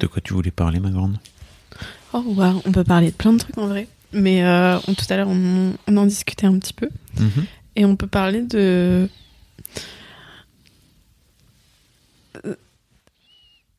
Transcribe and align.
De 0.00 0.06
quoi 0.06 0.20
tu 0.22 0.32
voulais 0.32 0.50
parler, 0.50 0.80
ma 0.80 0.90
grande? 0.90 1.18
Oh, 2.12 2.24
wow, 2.26 2.60
on 2.64 2.72
peut 2.72 2.84
parler 2.84 3.10
de 3.10 3.16
plein 3.16 3.32
de 3.32 3.38
trucs 3.38 3.56
en 3.58 3.66
vrai. 3.68 3.86
Mais 4.12 4.42
euh, 4.42 4.78
on- 4.88 4.94
tout 4.94 5.04
à 5.10 5.16
l'heure, 5.16 5.28
on, 5.28 5.74
on 5.86 5.96
en 5.96 6.06
discutait 6.06 6.46
un 6.46 6.58
petit 6.58 6.72
peu. 6.72 6.88
Mhm. 7.18 7.44
Et 7.76 7.84
on 7.84 7.94
peut 7.96 8.06
parler 8.08 8.42
de. 8.42 9.08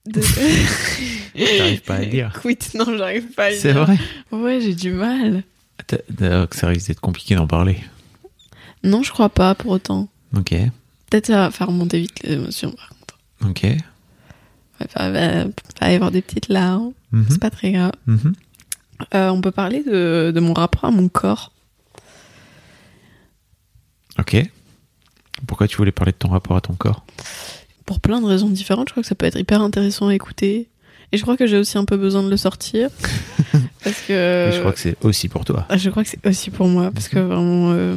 de... 0.05 0.21
T'arrives 1.57 1.81
pas 1.81 1.95
à 1.95 2.05
dire. 2.05 2.40
Quit, 2.41 2.57
non, 2.76 2.85
j'arrive 2.98 3.27
pas 3.34 3.45
à 3.45 3.51
C'est 3.51 3.73
dire. 3.73 3.84
vrai 3.85 3.98
Ouais, 4.31 4.62
j'ai 4.62 4.76
du 4.76 4.91
mal. 4.91 5.43
Que 5.88 6.48
Ça 6.51 6.67
risque 6.67 6.88
d'être 6.88 6.99
compliqué 7.01 7.35
d'en 7.35 7.48
parler. 7.48 7.77
Non, 8.84 9.03
je 9.03 9.12
crois 9.12 9.29
pas 9.29 9.53
pour 9.55 9.71
autant. 9.71 10.07
Ok, 10.35 10.53
Peut-être 11.09 11.27
ça 11.27 11.38
va 11.38 11.51
faire 11.51 11.67
remonter 11.67 11.99
vite 11.99 12.23
les 12.23 12.34
émotions, 12.34 12.71
par 12.71 12.90
contre. 12.90 13.17
ok. 13.49 13.67
Ouais, 14.81 15.09
va, 15.12 15.45
va- 15.81 15.91
y 15.91 15.95
avoir 15.95 16.12
des 16.12 16.21
petites 16.21 16.48
larmes. 16.49 16.91
Mhm, 17.12 17.26
C'est 17.30 17.40
pas 17.41 17.49
très 17.49 17.71
grave. 17.71 17.91
mhm. 18.07 18.34
Euh, 19.15 19.29
on 19.29 19.41
peut 19.41 19.51
parler 19.51 19.84
de, 19.84 20.32
de 20.34 20.40
mon 20.40 20.54
rapport 20.54 20.85
à 20.85 20.91
mon 20.91 21.07
corps. 21.10 21.51
Ok. 24.20 24.38
Pourquoi 25.48 25.68
tu 25.68 25.77
voulais 25.77 25.91
parler 25.91 26.12
de 26.12 26.18
ton 26.18 26.29
rapport 26.29 26.55
à 26.55 26.62
ton 26.62 26.73
corps? 26.73 27.04
Pour 27.85 27.99
plein 27.99 28.21
de 28.21 28.26
raisons 28.27 28.49
différentes, 28.49 28.90
je 28.90 28.93
crois 28.93 29.01
que 29.04 29.10
ça 29.10 29.15
peut 29.15 29.26
être 29.26 29.40
hyper 29.40 29.62
intéressant 29.62 30.07
à 30.10 30.13
écouter. 30.15 30.70
Et 31.12 31.18
je 31.18 31.23
crois 31.23 31.35
que 31.35 31.48
j'ai 31.48 31.57
aussi 31.57 31.77
un 31.79 31.85
peu 31.85 31.98
besoin 31.98 32.21
de 32.23 32.29
le 32.29 32.38
sortir. 32.38 32.90
parce 33.84 34.01
que. 34.07 34.45
Mais 34.49 34.51
Je 34.55 34.60
crois 34.60 34.71
que 34.71 34.79
c'est 34.79 35.04
aussi 35.04 35.27
pour 35.29 35.45
toi. 35.45 35.66
Ah, 35.70 35.77
Je 35.77 35.90
crois 35.90 36.04
que 36.04 36.10
c'est 36.10 36.26
aussi 36.27 36.51
pour 36.51 36.68
moi, 36.68 36.91
parce 36.91 37.07
que 37.10 37.18
vraiment. 37.20 37.71
euh, 37.73 37.95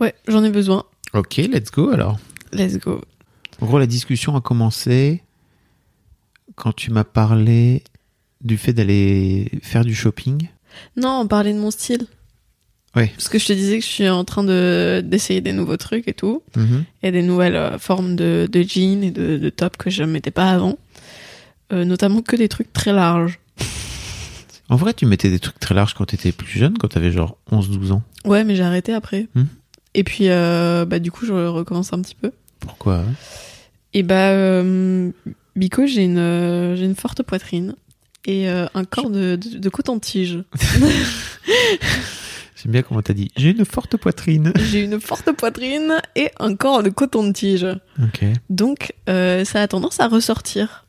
Ouais, 0.00 0.14
j'en 0.28 0.44
ai 0.44 0.50
besoin. 0.50 0.84
Ok, 1.12 1.36
let's 1.38 1.70
go 1.72 1.90
alors. 1.90 2.18
Let's 2.52 2.78
go. 2.78 3.00
En 3.60 3.66
gros, 3.66 3.78
la 3.78 3.86
discussion 3.86 4.36
a 4.36 4.40
commencé 4.40 5.22
quand 6.54 6.72
tu 6.72 6.90
m'as 6.90 7.04
parlé 7.04 7.82
du 8.42 8.56
fait 8.56 8.72
d'aller 8.72 9.50
faire 9.62 9.84
du 9.84 9.94
shopping. 9.94 10.48
Non, 10.96 11.20
on 11.20 11.26
parlait 11.26 11.52
de 11.52 11.58
mon 11.58 11.70
style. 11.70 12.06
Ouais. 12.96 13.08
Parce 13.08 13.28
que 13.28 13.38
je 13.38 13.46
te 13.46 13.52
disais 13.52 13.78
que 13.78 13.84
je 13.84 13.90
suis 13.90 14.08
en 14.08 14.24
train 14.24 14.42
de 14.42 15.02
d'essayer 15.04 15.40
des 15.40 15.52
nouveaux 15.52 15.76
trucs 15.76 16.08
et 16.08 16.14
tout. 16.14 16.42
Mhm. 16.56 16.84
et 17.02 17.12
des 17.12 17.22
nouvelles 17.22 17.56
euh, 17.56 17.78
formes 17.78 18.16
de, 18.16 18.48
de 18.50 18.62
jeans 18.62 19.04
et 19.04 19.10
de, 19.10 19.38
de 19.38 19.50
tops 19.50 19.76
que 19.76 19.90
je 19.90 20.02
ne 20.02 20.08
mettais 20.08 20.30
pas 20.30 20.50
avant. 20.50 20.78
Euh, 21.72 21.84
notamment 21.84 22.22
que 22.22 22.34
des 22.36 22.48
trucs 22.48 22.72
très 22.72 22.92
larges. 22.92 23.38
En 24.70 24.76
vrai, 24.76 24.94
tu 24.94 25.06
mettais 25.06 25.30
des 25.30 25.38
trucs 25.38 25.58
très 25.58 25.74
larges 25.74 25.94
quand 25.94 26.06
t'étais 26.06 26.32
plus 26.32 26.58
jeune, 26.58 26.76
quand 26.78 26.88
t'avais 26.88 27.10
genre 27.10 27.38
11-12 27.50 27.92
ans. 27.92 28.02
Ouais, 28.24 28.44
mais 28.44 28.54
j'ai 28.56 28.62
arrêté 28.62 28.92
après. 28.92 29.26
Hmm. 29.34 29.44
Et 29.94 30.04
puis, 30.04 30.28
euh, 30.28 30.84
bah, 30.84 30.98
du 30.98 31.10
coup, 31.10 31.24
je 31.24 31.32
recommence 31.32 31.92
un 31.92 32.00
petit 32.00 32.14
peu. 32.14 32.32
Pourquoi? 32.60 33.02
Et 33.94 34.02
bah, 34.02 34.30
euh, 34.30 35.10
Bico, 35.56 35.86
j'ai 35.86 36.04
une, 36.04 36.18
euh, 36.18 36.76
j'ai 36.76 36.84
une 36.84 36.94
forte 36.94 37.22
poitrine 37.22 37.74
et 38.26 38.48
euh, 38.48 38.66
un 38.74 38.84
corps 38.84 39.10
de, 39.10 39.36
de, 39.36 39.58
de 39.58 39.68
coton-tige. 39.68 40.44
J'aime 42.62 42.72
bien 42.72 42.82
comment 42.82 43.02
t'as 43.02 43.14
dit. 43.14 43.30
J'ai 43.36 43.50
une 43.50 43.64
forte 43.64 43.96
poitrine. 43.96 44.52
j'ai 44.70 44.82
une 44.82 45.00
forte 45.00 45.30
poitrine 45.32 46.02
et 46.16 46.30
un 46.40 46.56
corps 46.56 46.82
de 46.82 46.90
coton-tige. 46.90 47.66
Ok. 48.02 48.24
Donc, 48.50 48.94
euh, 49.08 49.44
ça 49.44 49.62
a 49.62 49.68
tendance 49.68 50.00
à 50.00 50.08
ressortir. 50.08 50.84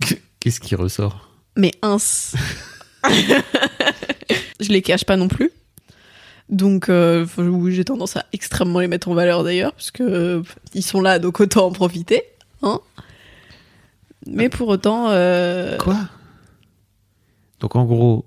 Qu'est-ce 0.40 0.60
qui 0.60 0.76
ressort? 0.76 1.28
Mais 1.56 1.72
ins. 1.82 1.96
je 4.60 4.68
les 4.68 4.82
cache 4.82 5.04
pas 5.04 5.16
non 5.16 5.26
plus. 5.26 5.50
Donc, 6.48 6.88
euh, 6.88 7.26
oui, 7.38 7.72
j'ai 7.74 7.84
tendance 7.84 8.16
à 8.16 8.24
extrêmement 8.32 8.80
les 8.80 8.88
mettre 8.88 9.08
en 9.08 9.14
valeur 9.14 9.42
d'ailleurs, 9.42 9.72
parce 9.72 9.90
que 9.90 10.02
euh, 10.04 10.42
ils 10.74 10.82
sont 10.82 11.00
là, 11.00 11.18
donc 11.18 11.40
autant 11.40 11.66
en 11.66 11.72
profiter. 11.72 12.22
Hein 12.62 12.80
mais 14.26 14.48
pour 14.48 14.68
autant, 14.68 15.08
euh, 15.10 15.76
Quoi? 15.78 15.96
Donc 17.60 17.76
en 17.76 17.84
gros, 17.84 18.26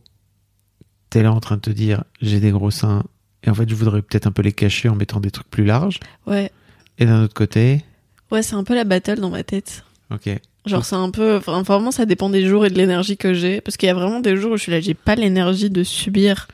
t'es 1.09 1.23
là 1.23 1.31
en 1.31 1.39
train 1.39 1.55
de 1.55 1.61
te 1.61 1.69
dire 1.69 2.03
j'ai 2.21 2.39
des 2.39 2.51
gros 2.51 2.71
seins 2.71 3.03
et 3.43 3.49
en 3.49 3.53
fait 3.53 3.69
je 3.69 3.75
voudrais 3.75 4.01
peut-être 4.01 4.25
un 4.27 4.31
peu 4.31 4.41
les 4.41 4.51
cacher 4.53 4.89
en 4.89 4.95
mettant 4.95 5.19
des 5.19 5.29
trucs 5.31 5.49
plus 5.49 5.65
larges. 5.65 5.99
ouais, 6.25 6.51
Et 6.97 7.05
d'un 7.05 7.23
autre 7.23 7.33
côté, 7.33 7.83
ouais, 8.31 8.41
c'est 8.41 8.55
un 8.55 8.63
peu 8.63 8.75
la 8.75 8.85
battle 8.85 9.19
dans 9.19 9.29
ma 9.29 9.43
tête. 9.43 9.83
ok. 10.11 10.39
Genre, 10.65 10.83
c'est 10.85 10.95
un 10.95 11.09
peu, 11.09 11.37
enfin, 11.37 11.61
vraiment, 11.63 11.89
ça 11.89 12.05
dépend 12.05 12.29
des 12.29 12.45
jours 12.45 12.65
et 12.65 12.69
de 12.69 12.75
l'énergie 12.75 13.17
que 13.17 13.33
j'ai, 13.33 13.61
parce 13.61 13.77
qu'il 13.77 13.87
y 13.87 13.89
a 13.89 13.93
vraiment 13.93 14.19
des 14.19 14.35
jours 14.35 14.51
où 14.51 14.57
je 14.57 14.63
suis 14.63 14.71
là, 14.71 14.81
j'ai 14.81 14.93
pas 14.93 15.15
l'énergie 15.15 15.69
de 15.69 15.83
subir 15.83 16.47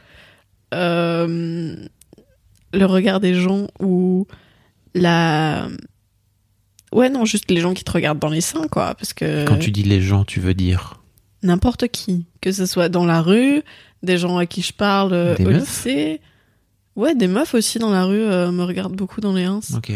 euh, 0.74 1.76
le 2.74 2.86
regard 2.86 3.20
des 3.20 3.34
gens 3.36 3.68
ou 3.80 4.28
la 4.94 5.68
Ouais, 6.92 7.10
non, 7.10 7.26
juste 7.26 7.52
les 7.52 7.60
gens 7.60 7.74
qui 7.74 7.84
te 7.84 7.92
regardent 7.92 8.20
dans 8.20 8.30
les 8.30 8.42
seins, 8.42 8.68
quoi. 8.70 8.96
Parce 8.96 9.14
que 9.14 9.46
Quand 9.46 9.58
tu 9.58 9.72
dis 9.72 9.84
les 9.84 10.02
gens, 10.02 10.24
tu 10.24 10.40
veux 10.40 10.54
dire 10.54 11.02
n'importe 11.44 11.90
qui, 11.90 12.26
que 12.42 12.52
ce 12.52 12.66
soit 12.66 12.90
dans 12.90 13.06
la 13.06 13.22
rue, 13.22 13.62
des 14.02 14.18
gens 14.18 14.38
à 14.38 14.48
qui 14.48 14.64
je 14.64 14.74
parle 14.74 15.14
euh, 15.14 15.36
Des 15.36 15.46
au 15.46 15.50
meufs 15.50 15.60
lycée. 15.60 16.22
Ouais, 16.96 17.14
des 17.14 17.28
meufs 17.28 17.54
aussi 17.54 17.78
dans 17.78 17.92
la 17.92 18.06
rue 18.06 18.20
euh, 18.22 18.52
me 18.52 18.64
regardent 18.64 18.96
beaucoup 18.96 19.22
dans 19.22 19.34
les 19.34 19.44
ins. 19.44 19.60
Ok. 19.76 19.92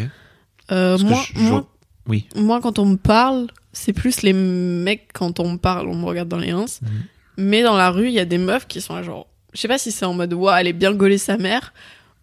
Euh, 0.72 0.97
moi, 1.00 1.22
je- 1.34 1.40
moi, 1.40 1.68
Oui. 2.07 2.28
moi, 2.36 2.59
quand 2.62 2.78
on 2.78 2.86
me 2.86 2.97
parle, 2.97 3.47
c'est 3.74 3.94
plus 3.94 4.22
les 4.22 4.34
mecs, 4.34 5.07
quand 5.13 5.40
on 5.40 5.53
me 5.53 5.57
parle, 5.57 5.88
on 5.88 5.96
me 5.96 6.06
regarde 6.06 6.28
dans 6.30 6.38
les 6.38 6.51
ins. 6.51 6.66
Mhm. 6.81 6.90
Mais 7.38 7.63
dans 7.63 7.78
la 7.78 7.90
rue, 7.90 8.07
il 8.09 8.13
y 8.13 8.19
a 8.19 8.25
des 8.25 8.38
meufs 8.38 8.68
qui 8.68 8.81
sont 8.81 8.94
là, 8.96 9.01
genre, 9.01 9.25
je 9.54 9.60
sais 9.60 9.68
pas 9.68 9.78
si 9.78 9.92
c'est 9.92 10.06
en 10.06 10.14
mode, 10.14 10.34
ouah, 10.34 10.62
elle 10.62 10.68
est 10.68 10.74
bien 10.74 10.94
gaulée 10.94 11.18
sa 11.18 11.38
mère, 11.38 11.74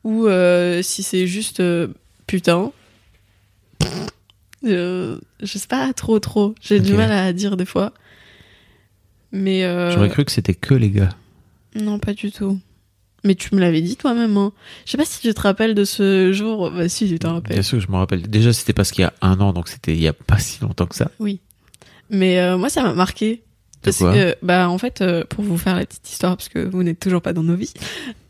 ou 0.05 0.27
euh, 0.27 0.83
si 0.83 1.03
c'est 1.03 1.27
juste, 1.27 1.61
euh, 1.61 1.89
putain. 2.27 2.73
Euh, 4.65 5.19
je 5.41 5.59
sais 5.59 5.69
pas 5.69 5.93
trop, 5.93 6.19
trop. 6.19 6.55
J'ai 6.61 6.81
du 6.81 6.95
mal 6.95 7.13
à 7.13 7.33
dire 7.33 7.57
des 7.57 7.67
fois. 7.67 7.93
Mais. 9.33 9.63
J'aurais 9.93 10.09
cru 10.09 10.25
que 10.25 10.33
c'était 10.33 10.55
que 10.55 10.75
les 10.75 10.91
gars. 10.91 11.11
Non, 11.75 11.99
pas 11.99 12.15
du 12.15 12.33
tout. 12.33 12.59
Mais 13.25 13.35
tu 13.35 13.55
me 13.55 13.61
l'avais 13.61 13.81
dit 13.81 13.97
toi-même. 13.97 14.37
Hein. 14.37 14.53
Je 14.85 14.93
sais 14.93 14.99
pas 14.99 15.05
si 15.05 15.21
tu 15.21 15.35
te 15.35 15.41
rappelles 15.41 15.75
de 15.75 15.85
ce 15.85 16.33
jour. 16.33 16.71
Bah, 16.71 16.89
si, 16.89 17.09
tu 17.09 17.19
t'en 17.19 17.35
rappelles. 17.35 17.55
Bien 17.55 17.63
sûr, 17.63 17.81
je 17.81 17.91
me 17.91 17.97
rappelle. 17.97 18.23
Déjà, 18.23 18.53
c'était 18.53 18.73
parce 18.73 18.93
qu'il 18.93 19.03
y 19.03 19.05
a 19.05 19.13
un 19.21 19.41
an, 19.41 19.53
donc 19.53 19.69
c'était 19.69 19.93
il 19.93 20.01
y 20.01 20.09
a 20.09 20.13
pas 20.13 20.39
si 20.39 20.61
longtemps 20.63 20.87
que 20.87 20.95
ça. 20.95 21.11
Mais 22.09 22.39
euh, 22.39 22.57
moi, 22.57 22.69
ça 22.69 22.83
m'a 22.83 22.95
marqué. 22.95 23.43
Parce 23.87 23.99
que, 23.99 24.37
bah, 24.43 24.69
en 24.69 24.79
fait, 24.79 25.01
euh, 25.01 25.25
pour 25.29 25.45
vous 25.45 25.57
faire 25.57 25.77
la 25.77 25.87
petite 25.87 26.09
histoire, 26.11 26.37
parce 26.37 26.49
que 26.49 26.59
vous 26.59 26.83
n'êtes 26.83 27.01
toujours 27.01 27.23
pas 27.23 27.33
dans 27.33 27.43
nos 27.43 27.57
vies, 27.57 27.73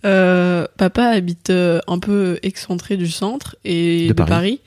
euh, 0.04 0.66
papa 0.76 1.04
habite 1.04 1.50
euh, 1.50 1.80
un 1.86 1.98
peu 1.98 2.38
excentré 2.42 2.96
du 2.96 3.08
centre 3.08 3.56
et 3.64 4.04
De 4.04 4.08
de, 4.08 4.12
Paris. 4.12 4.30
Paris. 4.30 4.60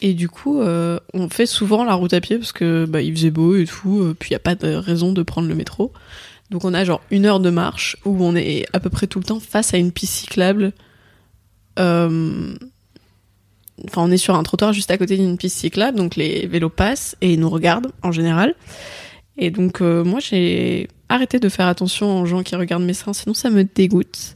Et 0.00 0.14
du 0.14 0.28
coup, 0.28 0.60
euh, 0.60 1.00
on 1.12 1.28
fait 1.28 1.46
souvent 1.46 1.84
la 1.84 1.94
route 1.94 2.12
à 2.12 2.20
pied 2.20 2.38
parce 2.38 2.52
que 2.52 2.86
bah, 2.86 3.02
il 3.02 3.12
faisait 3.14 3.32
beau 3.32 3.56
et 3.56 3.64
tout, 3.64 4.14
puis 4.18 4.30
il 4.30 4.32
y 4.32 4.36
a 4.36 4.40
pas 4.40 4.54
de 4.54 4.74
raison 4.74 5.12
de 5.12 5.22
prendre 5.22 5.48
le 5.48 5.54
métro. 5.54 5.92
Donc 6.50 6.64
on 6.64 6.72
a 6.72 6.84
genre 6.84 7.02
une 7.10 7.26
heure 7.26 7.40
de 7.40 7.50
marche 7.50 7.96
où 8.04 8.24
on 8.24 8.34
est 8.36 8.64
à 8.72 8.80
peu 8.80 8.90
près 8.90 9.06
tout 9.06 9.18
le 9.18 9.24
temps 9.24 9.40
face 9.40 9.74
à 9.74 9.76
une 9.76 9.92
piste 9.92 10.14
cyclable. 10.14 10.72
Euh, 11.78 12.54
Enfin, 13.86 14.02
on 14.02 14.10
est 14.10 14.16
sur 14.16 14.34
un 14.34 14.42
trottoir 14.42 14.72
juste 14.72 14.90
à 14.90 14.98
côté 14.98 15.16
d'une 15.16 15.36
piste 15.36 15.58
cyclable, 15.58 15.96
donc 15.96 16.16
les 16.16 16.46
vélos 16.46 16.68
passent 16.68 17.16
et 17.20 17.32
ils 17.32 17.40
nous 17.40 17.50
regardent 17.50 17.92
en 18.02 18.10
général. 18.12 18.54
Et 19.38 19.50
donc 19.50 19.80
euh, 19.80 20.04
moi 20.04 20.18
j'ai 20.20 20.88
arrêté 21.08 21.38
de 21.38 21.48
faire 21.48 21.68
attention 21.68 22.20
aux 22.20 22.26
gens 22.26 22.42
qui 22.42 22.56
regardent 22.56 22.84
mes 22.84 22.92
seins, 22.92 23.12
sinon 23.12 23.34
ça 23.34 23.50
me 23.50 23.62
dégoûte. 23.64 24.34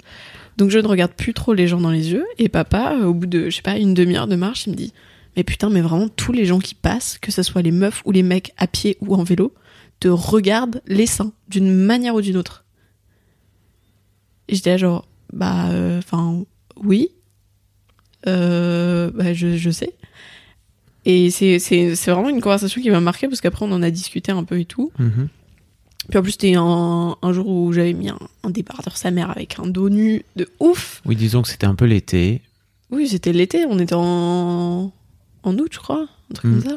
Donc 0.56 0.70
je 0.70 0.78
ne 0.78 0.86
regarde 0.86 1.12
plus 1.12 1.34
trop 1.34 1.54
les 1.54 1.66
gens 1.66 1.80
dans 1.80 1.90
les 1.90 2.12
yeux. 2.12 2.24
Et 2.38 2.48
papa, 2.48 2.94
euh, 2.94 3.06
au 3.06 3.14
bout 3.14 3.26
de, 3.26 3.50
je 3.50 3.56
sais 3.56 3.62
pas, 3.62 3.76
une 3.76 3.94
demi-heure 3.94 4.28
de 4.28 4.36
marche, 4.36 4.66
il 4.66 4.70
me 4.70 4.76
dit 4.76 4.92
Mais 5.36 5.42
putain, 5.42 5.70
mais 5.70 5.80
vraiment, 5.80 6.08
tous 6.08 6.32
les 6.32 6.46
gens 6.46 6.60
qui 6.60 6.74
passent, 6.74 7.18
que 7.18 7.32
ce 7.32 7.42
soit 7.42 7.62
les 7.62 7.72
meufs 7.72 8.02
ou 8.04 8.12
les 8.12 8.22
mecs 8.22 8.52
à 8.56 8.66
pied 8.68 8.96
ou 9.00 9.14
en 9.14 9.24
vélo, 9.24 9.52
te 9.98 10.08
regardent 10.08 10.82
les 10.86 11.06
seins 11.06 11.32
d'une 11.48 11.72
manière 11.72 12.14
ou 12.14 12.20
d'une 12.20 12.36
autre. 12.36 12.64
Et 14.48 14.54
j'étais 14.54 14.78
genre 14.78 15.06
Bah, 15.32 15.68
enfin, 15.98 16.44
oui. 16.76 17.10
Euh, 18.28 19.10
bah, 19.12 19.34
je, 19.34 19.56
je 19.56 19.70
sais. 19.70 19.94
Et 21.04 21.30
c'est, 21.30 21.58
vraiment 22.10 22.28
une 22.28 22.40
conversation 22.40 22.80
qui 22.80 22.90
m'a 22.90 23.00
marqué 23.00 23.28
parce 23.28 23.40
qu'après 23.40 23.64
on 23.64 23.72
en 23.72 23.82
a 23.82 23.90
discuté 23.90 24.30
un 24.32 24.44
peu 24.44 24.60
et 24.60 24.64
tout. 24.64 24.92
Mhm. 24.98 25.28
Puis 26.08 26.18
en 26.18 26.22
plus, 26.22 26.32
c'était 26.32 26.54
un, 26.56 27.16
un 27.22 27.32
jour 27.32 27.46
où 27.46 27.72
j'avais 27.72 27.92
mis 27.92 28.08
un, 28.08 28.18
un 28.42 28.50
débardeur 28.50 28.96
sa 28.96 29.10
mère 29.12 29.30
avec 29.30 29.58
un 29.60 29.66
dos 29.66 29.88
nu 29.88 30.24
de 30.36 30.48
ouf. 30.58 31.00
Oui, 31.04 31.14
disons 31.16 31.42
que 31.42 31.48
c'était 31.48 31.66
un 31.66 31.74
peu 31.76 31.84
l'été. 31.84 32.42
Oui, 32.90 33.08
c'était 33.08 33.32
l'été, 33.32 33.64
on 33.68 33.78
était 33.78 33.94
en, 33.96 34.92
en 35.44 35.58
août, 35.58 35.68
je 35.72 35.78
crois. 35.78 36.06
un 36.30 36.34
truc 36.34 36.50
Mm. 36.50 36.60
comme 36.62 36.70
ça. 36.70 36.76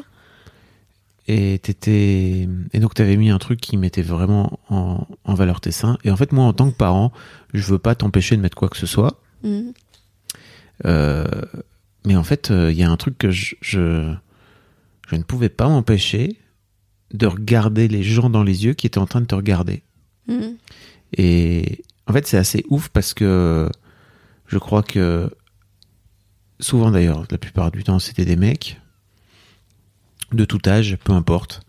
Et 1.28 1.58
t'étais 1.60 2.48
et 2.72 2.78
donc 2.78 2.94
t'avais 2.94 3.16
mis 3.16 3.30
un 3.30 3.38
truc 3.38 3.60
qui 3.60 3.76
mettait 3.76 4.02
vraiment 4.02 4.60
en, 4.70 5.08
en 5.24 5.34
valeur 5.34 5.60
tes 5.60 5.72
seins. 5.72 5.98
Et 6.04 6.10
en 6.12 6.16
fait, 6.16 6.30
moi, 6.30 6.44
en 6.44 6.52
tant 6.52 6.70
que 6.70 6.76
parent, 6.76 7.12
je 7.52 7.62
veux 7.64 7.80
pas 7.80 7.96
t'empêcher 7.96 8.36
de 8.36 8.40
mettre 8.42 8.56
quoi 8.56 8.68
que 8.68 8.76
ce 8.76 8.86
soit. 8.86 9.20
Mhm. 9.42 9.72
Euh, 10.84 11.24
mais 12.06 12.16
en 12.16 12.22
fait, 12.22 12.50
euh, 12.50 12.72
il 12.72 12.78
y 12.78 12.84
a 12.84 12.90
un 12.90 12.96
truc 12.96 13.18
que 13.18 13.30
je, 13.30 13.56
je, 13.60 14.14
je 15.08 15.16
ne 15.16 15.22
pouvais 15.22 15.48
pas 15.48 15.68
m'empêcher 15.68 16.38
de 17.12 17.26
regarder 17.26 17.88
les 17.88 18.02
gens 18.02 18.30
dans 18.30 18.42
les 18.42 18.64
yeux 18.64 18.74
qui 18.74 18.86
étaient 18.86 18.98
en 18.98 19.06
train 19.06 19.20
de 19.20 19.26
te 19.26 19.34
regarder. 19.34 19.82
Mhm. 20.28 20.56
Et 21.18 21.84
en 22.06 22.12
fait, 22.12 22.26
c'est 22.26 22.38
assez 22.38 22.64
ouf 22.68 22.88
parce 22.88 23.12
que 23.12 23.68
je 24.46 24.58
crois 24.58 24.82
que 24.82 25.30
souvent 26.60 26.90
d'ailleurs, 26.90 27.24
la 27.30 27.38
plupart 27.38 27.70
du 27.70 27.82
temps, 27.82 27.98
c'était 27.98 28.24
des 28.24 28.36
mecs 28.36 28.80
de 30.32 30.44
tout 30.44 30.60
âge, 30.66 30.96
peu 31.04 31.12
importe. 31.12 31.62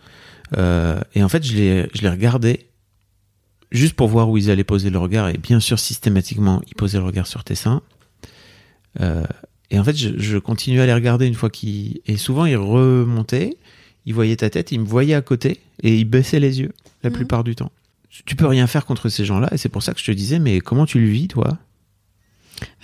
Euh, 0.58 1.02
et 1.14 1.24
en 1.24 1.30
fait, 1.30 1.44
je 1.44 1.56
les, 1.56 1.90
je 1.94 2.02
les 2.04 2.10
regardais 2.10 2.70
juste 3.72 3.96
pour 3.96 4.08
voir 4.08 4.30
où 4.30 4.38
ils 4.38 4.50
allaient 4.50 4.64
poser 4.64 4.90
le 4.90 5.00
regard. 5.00 5.30
Et 5.30 5.38
bien 5.38 5.60
sûr, 5.60 5.80
systématiquement, 5.80 6.62
ils 6.68 6.76
posaient 6.76 7.00
le 7.00 7.06
regard 7.06 7.28
sur 7.28 7.44
tes 7.44 7.56
seins. 7.56 7.82
Euh, 9.02 9.26
et 9.72 9.80
en 9.80 9.84
fait, 9.84 9.96
je, 9.96 10.10
je 10.18 10.38
continuais 10.38 10.82
à 10.82 10.86
les 10.86 10.94
regarder 10.94 11.26
une 11.28 11.34
fois 11.34 11.50
qu'ils... 11.50 12.00
Et 12.06 12.18
souvent, 12.18 12.46
ils 12.46 12.56
remontaient, 12.58 13.58
ils 14.06 14.14
voyaient 14.14 14.36
ta 14.38 14.50
tête, 14.50 14.72
ils 14.72 14.80
me 14.80 14.86
voyaient 14.86 15.14
à 15.16 15.22
côté 15.22 15.60
et 15.84 15.98
ils 15.98 16.06
baissaient 16.06 16.40
les 16.40 16.60
yeux 16.62 16.72
la 17.04 17.10
Mhm. 17.10 17.16
plupart 17.16 17.44
du 17.44 17.56
temps. 17.56 17.72
Tu 18.26 18.36
peux 18.36 18.48
rien 18.48 18.66
faire 18.68 18.86
contre 18.86 19.10
ces 19.10 19.26
gens-là 19.26 19.50
et 19.52 19.58
c'est 19.58 19.70
pour 19.70 19.84
ça 19.84 19.94
que 19.94 20.00
je 20.00 20.06
te 20.06 20.12
disais, 20.12 20.40
mais 20.40 20.60
comment 20.62 20.86
tu 20.86 21.00
le 21.00 21.08
vis, 21.08 21.28
toi? 21.28 21.58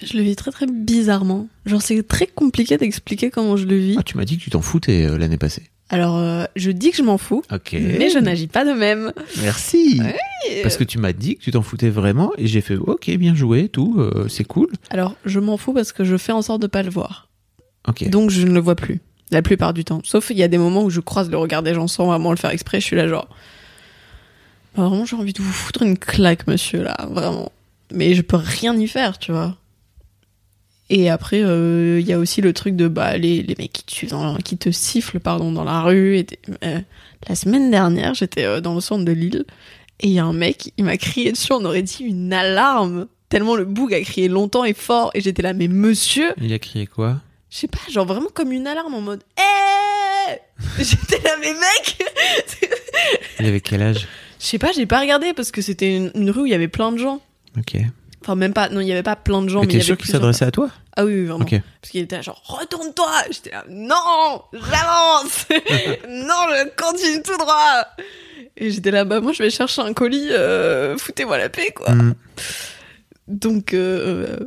Je 0.04 0.16
le 0.18 0.22
vis 0.24 0.36
très 0.36 0.52
très 0.52 0.68
bizarrement. 0.68 1.48
Genre 1.66 1.82
c'est 1.82 2.08
très 2.08 2.28
compliqué 2.28 2.78
d'expliquer 2.78 3.32
comment 3.32 3.58
je 3.58 3.66
le 3.66 3.76
vis. 3.78 3.96
Ah, 3.98 4.04
tu 4.04 4.18
m'as 4.18 4.26
dit 4.26 4.38
que 4.38 4.44
tu 4.44 4.52
t'en 4.52 4.62
foutais 4.62 5.06
euh, 5.08 5.18
l'année 5.18 5.38
passée. 5.38 5.64
Alors 5.90 6.18
euh, 6.18 6.46
je 6.56 6.72
dis 6.72 6.92
que 6.92 6.98
je 6.98 7.04
m'en 7.04 7.18
fous, 7.18 7.44
mais 7.74 8.10
je 8.10 8.18
n'agis 8.20 8.48
pas 8.48 8.66
de 8.66 8.72
même. 8.72 9.12
Merci. 9.42 10.02
Parce 10.64 10.78
que 10.78 10.84
tu 10.84 10.98
m'as 10.98 11.14
dit 11.14 11.36
que 11.36 11.42
tu 11.44 11.52
t'en 11.52 11.62
foutais 11.62 11.90
vraiment 11.90 12.32
et 12.38 12.48
j'ai 12.48 12.62
fait 12.62 12.76
ok, 12.76 13.10
bien 13.12 13.36
joué, 13.36 13.70
tout, 13.70 13.96
euh, 14.00 14.28
c'est 14.28 14.44
cool. 14.44 14.70
Alors 14.90 15.16
je 15.26 15.40
m'en 15.40 15.58
fous 15.58 15.74
parce 15.74 15.92
que 15.92 16.04
je 16.04 16.18
fais 16.18 16.32
en 16.32 16.42
sorte 16.42 16.62
de 16.62 16.68
pas 16.68 16.84
le 16.84 16.90
voir. 16.90 17.28
Donc 18.10 18.30
je 18.30 18.48
ne 18.48 18.54
le 18.54 18.60
vois 18.60 18.76
plus 18.76 19.02
la 19.32 19.42
plupart 19.42 19.74
du 19.74 19.84
temps. 19.84 20.02
Sauf 20.04 20.30
il 20.30 20.38
y 20.38 20.44
a 20.44 20.48
des 20.48 20.58
moments 20.58 20.84
où 20.84 20.90
je 20.90 21.00
croise 21.00 21.30
le 21.30 21.38
regard 21.38 21.64
des 21.64 21.74
gens 21.74 21.88
sans 21.88 22.06
vraiment 22.08 22.32
le 22.32 22.38
faire 22.38 22.52
exprès. 22.52 22.80
Je 22.80 22.86
suis 22.86 22.96
là 22.96 23.08
genre 23.08 23.28
Bah, 24.76 24.88
vraiment 24.88 25.06
j'ai 25.06 25.16
envie 25.16 25.34
de 25.34 25.42
vous 25.42 25.52
foutre 25.52 25.84
une 25.84 25.98
claque 25.98 26.48
monsieur 26.48 26.84
là 26.84 26.96
vraiment. 27.10 27.52
Mais 27.94 28.14
je 28.16 28.22
peux 28.22 28.38
rien 28.38 28.76
y 28.78 28.88
faire 28.88 29.20
tu 29.20 29.32
vois. 29.32 29.58
Et 30.96 31.10
après 31.10 31.42
euh, 31.44 31.98
il 32.00 32.06
y 32.08 32.14
a 32.14 32.20
aussi 32.20 32.40
le 32.42 32.54
truc 32.54 32.76
de 32.76 32.88
bah 32.88 33.18
les, 33.18 33.42
les 33.42 33.56
mecs 33.58 33.74
qui 33.74 33.84
te 33.84 33.92
suivent 33.92 34.12
dans- 34.12 34.36
qui 34.38 34.58
te 34.58 34.70
sifflent 34.70 35.20
pardon 35.20 35.52
dans 35.52 35.64
la 35.64 35.82
rue. 35.82 36.18
Et 36.18 36.28
euh, 36.64 36.80
la 37.28 37.36
semaine 37.36 37.72
dernière 37.72 38.14
j'étais 38.14 38.44
euh, 38.46 38.62
dans 38.62 38.76
le 38.76 38.82
centre 38.82 39.04
de 39.04 39.12
Lille 39.12 39.46
et 40.02 40.08
il 40.08 40.14
y 40.14 40.20
a 40.20 40.26
un 40.26 40.34
mec 40.34 40.72
il 40.78 40.84
m'a 40.86 40.98
crié 40.98 41.32
dessus 41.32 41.52
on 41.54 41.66
aurait 41.66 41.82
dit 41.82 42.04
une 42.04 42.32
alarme. 42.32 43.08
Tellement 43.30 43.56
le 43.56 43.66
boug 43.66 43.92
a 43.94 44.02
crié 44.02 44.28
longtemps 44.28 44.66
et 44.66 44.74
fort 44.74 45.10
et 45.16 45.22
j'étais 45.22 45.42
là 45.42 45.54
mais 45.54 45.68
monsieur 45.68 46.32
Il 46.40 46.54
a 46.54 46.60
crié 46.60 46.86
quoi? 46.86 47.20
Je 47.50 47.58
sais 47.58 47.68
pas, 47.68 47.80
genre 47.92 48.06
vraiment 48.06 48.30
comme 48.34 48.52
une 48.52 48.68
alarme 48.68 48.94
en 48.94 49.02
mode 49.02 49.24
Eh 49.38 50.34
J'étais 50.84 51.20
là, 51.24 51.32
mais 51.42 51.54
mec 51.54 52.04
Il 53.40 53.46
avait 53.48 53.62
quel 53.62 53.82
âge? 53.82 54.08
Je 54.40 54.46
sais 54.46 54.60
pas, 54.60 54.72
j'ai 54.74 54.86
pas 54.86 55.00
regardé 55.00 55.34
parce 55.34 55.52
que 55.52 55.62
c'était 55.62 55.96
une, 55.96 56.12
une 56.16 56.30
rue 56.30 56.42
où 56.42 56.46
il 56.46 56.52
y 56.52 56.56
avait 56.56 56.68
plein 56.68 56.92
de 56.92 56.98
gens. 56.98 57.20
Ok. 57.58 57.78
Enfin, 58.22 58.36
même 58.36 58.54
pas, 58.54 58.70
non, 58.70 58.80
il 58.80 58.88
y 58.88 58.92
avait 58.92 59.04
pas 59.04 59.16
plein 59.16 59.42
de 59.42 59.50
gens, 59.50 59.62
Mais 59.62 59.68
mais, 59.68 59.74
t'es 59.74 59.80
sûr 59.82 59.98
qu'il 59.98 60.08
s'adressait 60.10 60.46
à 60.46 60.52
toi? 60.52 60.70
Ah 60.96 61.06
oui, 61.06 61.14
oui, 61.14 61.26
vraiment. 61.26 61.46
Parce 61.46 61.92
qu'il 61.92 62.02
était 62.02 62.18
là, 62.18 62.22
genre, 62.22 62.42
retourne-toi 62.46 63.12
J'étais 63.32 63.52
là, 63.52 63.66
non 63.70 64.44
J'avance 64.54 65.48
Non, 66.10 66.46
je 66.50 66.70
continue 66.76 67.24
tout 67.24 67.38
droit 67.38 67.88
Et 68.58 68.70
j'étais 68.70 68.92
là, 68.92 69.04
bah 69.04 69.20
moi 69.20 69.32
je 69.34 69.42
vais 69.42 69.50
chercher 69.50 69.82
un 69.82 69.94
colis, 69.94 70.30
euh, 70.32 70.96
foutez-moi 70.98 71.38
la 71.38 71.50
paix, 71.50 71.72
quoi. 71.76 71.92
Hmm. 71.92 72.14
Donc, 73.28 73.74
euh, 73.74 74.38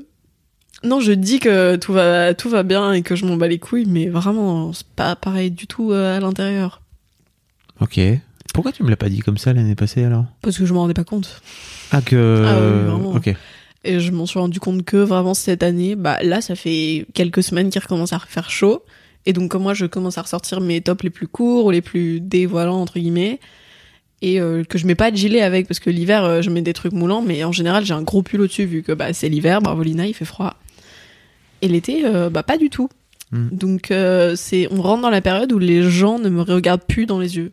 non, 0.84 1.00
je 1.00 1.12
dis 1.12 1.40
que 1.40 1.76
tout 1.76 1.93
va, 1.93 2.34
tout 2.34 2.49
va 2.49 2.62
bien 2.62 2.92
et 2.92 3.02
que 3.02 3.16
je 3.16 3.25
m'en 3.25 3.37
bats 3.37 3.49
les 3.49 3.58
couilles, 3.58 3.87
mais 3.87 4.06
vraiment, 4.06 4.72
c'est 4.72 4.87
pas 4.87 5.16
pareil 5.16 5.50
du 5.50 5.66
tout 5.66 5.92
euh, 5.92 6.16
à 6.16 6.20
l'intérieur. 6.20 6.82
Ok. 7.81 7.99
Pourquoi 8.54 8.72
tu 8.72 8.84
me 8.84 8.90
l'as 8.90 8.96
pas 8.96 9.08
dit 9.08 9.20
comme 9.20 9.38
ça 9.38 9.52
l'année 9.52 9.75
passée 9.75 10.04
alors? 10.04 10.26
Parce 10.42 10.56
que 10.58 10.64
je 10.64 10.72
m'en 10.72 10.81
rendais 10.82 10.94
pas 10.94 11.04
compte. 11.04 11.42
Ah 11.90 12.00
que. 12.00 12.44
Ah 12.46 12.54
oui, 12.60 12.90
vraiment. 12.90 13.10
Ok. 13.12 13.34
Et 13.86 14.00
je 14.00 14.10
m'en 14.10 14.26
suis 14.26 14.38
rendu 14.38 14.60
compte 14.60 14.84
que 14.84 14.96
vraiment 14.96 15.34
cette 15.34 15.62
année, 15.62 15.94
bah 15.94 16.18
là, 16.22 16.40
ça 16.40 16.56
fait 16.56 17.06
quelques 17.14 17.42
semaines 17.42 17.70
qu'il 17.70 17.80
recommence 17.80 18.12
à 18.12 18.18
faire 18.18 18.50
chaud. 18.50 18.82
Et 19.26 19.32
donc, 19.32 19.50
comme 19.50 19.62
moi, 19.62 19.74
je 19.74 19.86
commence 19.86 20.18
à 20.18 20.22
ressortir 20.22 20.60
mes 20.60 20.80
tops 20.80 21.02
les 21.04 21.10
plus 21.10 21.28
courts 21.28 21.66
ou 21.66 21.70
les 21.70 21.82
plus 21.82 22.20
dévoilants, 22.20 22.80
entre 22.80 22.98
guillemets. 22.98 23.40
Et 24.22 24.40
euh, 24.40 24.64
que 24.64 24.78
je 24.78 24.86
mets 24.86 24.94
pas 24.94 25.10
de 25.10 25.16
gilet 25.16 25.42
avec, 25.42 25.68
parce 25.68 25.80
que 25.80 25.90
l'hiver, 25.90 26.24
euh, 26.24 26.42
je 26.42 26.50
mets 26.50 26.62
des 26.62 26.72
trucs 26.72 26.92
moulants, 26.92 27.22
mais 27.22 27.44
en 27.44 27.52
général, 27.52 27.84
j'ai 27.84 27.94
un 27.94 28.02
gros 28.02 28.22
pull 28.22 28.40
au-dessus, 28.40 28.64
vu 28.64 28.82
que 28.82 28.92
bah, 28.92 29.12
c'est 29.12 29.28
l'hiver, 29.28 29.60
bravo 29.60 29.82
Lina, 29.82 30.06
il 30.06 30.14
fait 30.14 30.24
froid. 30.24 30.54
Et 31.62 31.68
l'été, 31.68 32.04
euh, 32.04 32.30
bah 32.30 32.42
pas 32.42 32.56
du 32.56 32.70
tout. 32.70 32.88
Mm. 33.32 33.48
Donc, 33.52 33.92
c'est, 34.36 34.68
on 34.72 34.82
rentre 34.82 35.02
dans 35.02 35.10
la 35.10 35.20
période 35.20 35.52
où 35.52 35.58
les 35.58 35.82
gens 35.82 36.18
ne 36.18 36.28
me 36.28 36.42
regardent 36.42 36.86
plus 36.86 37.06
dans 37.06 37.18
les 37.18 37.36
yeux. 37.36 37.52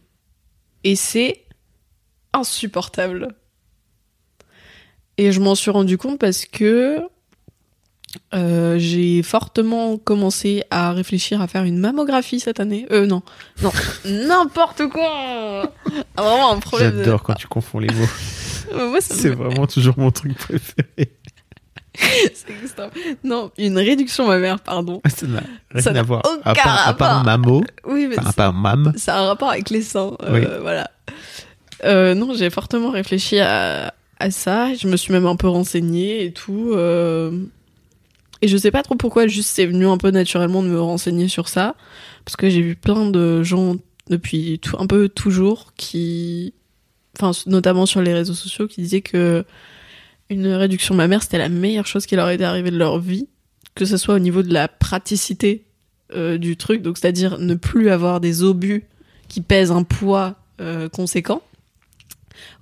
Et 0.84 0.96
c'est 0.96 1.44
insupportable. 2.34 3.30
Et 5.18 5.32
je 5.32 5.40
m'en 5.40 5.56
suis 5.56 5.72
rendu 5.72 5.98
compte 5.98 6.20
parce 6.20 6.46
que 6.46 7.00
euh, 8.34 8.76
j'ai 8.78 9.22
fortement 9.24 9.98
commencé 9.98 10.64
à 10.72 10.92
réfléchir 10.94 11.42
à 11.42 11.48
faire 11.48 11.64
une 11.64 11.78
mammographie 11.78 12.40
cette 12.40 12.60
année. 12.60 12.86
Euh, 12.92 13.06
non, 13.06 13.22
non, 13.62 13.72
n'importe 14.06 14.88
quoi. 14.88 15.72
Ah, 16.18 16.22
Vraiment 16.22 16.52
un 16.52 16.60
problème. 16.60 16.92
de- 16.98 17.04
J'adore 17.04 17.24
quand 17.24 17.34
tu 17.36 17.48
confonds 17.48 17.80
les 17.80 17.94
mots. 17.94 18.06
Moi, 18.90 19.02
ça 19.02 19.14
me- 19.16 19.20
C'est 19.20 19.30
vraiment 19.30 19.68
toujours 19.68 19.96
mon 19.98 20.10
truc 20.12 20.36
préféré. 20.38 21.12
c'est. 22.34 22.48
Non, 23.24 23.52
une 23.60 23.78
réduction 23.78 24.26
mammaire, 24.28 24.60
pardon. 24.60 25.00
Ça 25.16 25.28
n'a 25.28 25.44
rien 25.74 25.96
à 25.96 26.02
voir. 26.02 26.22
aucun 26.26 26.42
À 26.44 26.56
part, 26.56 26.88
à 26.88 26.94
part. 26.96 27.24
Mamo, 27.24 27.64
Oui, 27.86 28.08
mais 28.08 28.18
enfin, 28.20 28.30
à 28.30 28.34
part 28.34 28.54
Mam. 28.54 28.94
ça 28.96 29.16
a 29.18 29.20
un 29.22 29.28
rapport 29.28 29.52
avec 29.52 29.70
les 29.70 29.82
seins. 29.84 30.18
euh, 30.24 30.32
Oui. 30.32 30.48
Voilà. 30.62 30.90
Euh, 31.84 32.16
non, 32.16 32.34
j'ai 32.34 32.50
fortement 32.50 32.90
réfléchi 32.90 33.40
à, 33.40 33.94
à 34.24 34.32
ça. 34.32 34.74
Je 34.74 34.88
me 34.88 34.96
suis 34.98 35.12
même 35.14 35.26
un 35.26 35.36
peu 35.36 35.48
renseignée 35.48 36.26
et 36.26 36.32
tout. 36.32 36.72
euh, 36.74 37.32
Et 38.42 38.48
je 38.48 38.58
sais 38.58 38.72
pas 38.72 38.84
trop 38.84 38.96
pourquoi, 38.96 39.28
juste 39.28 39.50
c'est 39.50 39.66
venu 39.66 39.86
un 39.88 39.98
peu 39.98 40.12
naturellement 40.12 40.64
de 40.64 40.70
me 40.70 40.80
renseigner 40.82 41.28
sur 41.28 41.48
ça. 41.50 41.76
Parce 42.26 42.36
que 42.36 42.50
j'ai 42.50 42.62
vu 42.62 42.76
plein 42.76 43.10
de 43.10 43.44
gens 43.44 43.76
depuis 44.10 44.60
un 44.78 44.88
peu 44.88 45.10
toujours 45.10 45.74
qui. 45.76 46.54
Enfin, 47.20 47.32
notamment 47.46 47.86
sur 47.86 48.02
les 48.02 48.14
réseaux 48.14 48.34
sociaux, 48.34 48.68
qui 48.68 48.82
disaient 48.82 49.02
que 49.02 49.46
une 50.30 50.48
réduction 50.48 50.96
mammaire 50.96 51.22
c'était 51.22 51.38
la 51.38 51.50
meilleure 51.50 51.86
chose 51.86 52.06
qui 52.06 52.16
leur 52.16 52.30
était 52.30 52.44
arrivée 52.46 52.72
de 52.72 52.78
leur 52.78 53.00
vie. 53.00 53.28
Que 53.76 53.86
ce 53.86 53.98
soit 53.98 54.16
au 54.16 54.20
niveau 54.20 54.42
de 54.44 54.54
la 54.54 54.68
praticité 54.68 55.66
euh, 56.16 56.38
du 56.38 56.58
truc, 56.58 56.82
donc 56.82 56.98
c'est-à-dire 56.98 57.40
ne 57.40 57.56
plus 57.56 57.90
avoir 57.90 58.20
des 58.20 58.44
obus 58.44 58.86
qui 59.28 59.42
pèsent 59.42 59.72
un 59.72 59.84
poids 59.84 60.36
euh, 60.62 60.90
conséquent. 60.90 61.42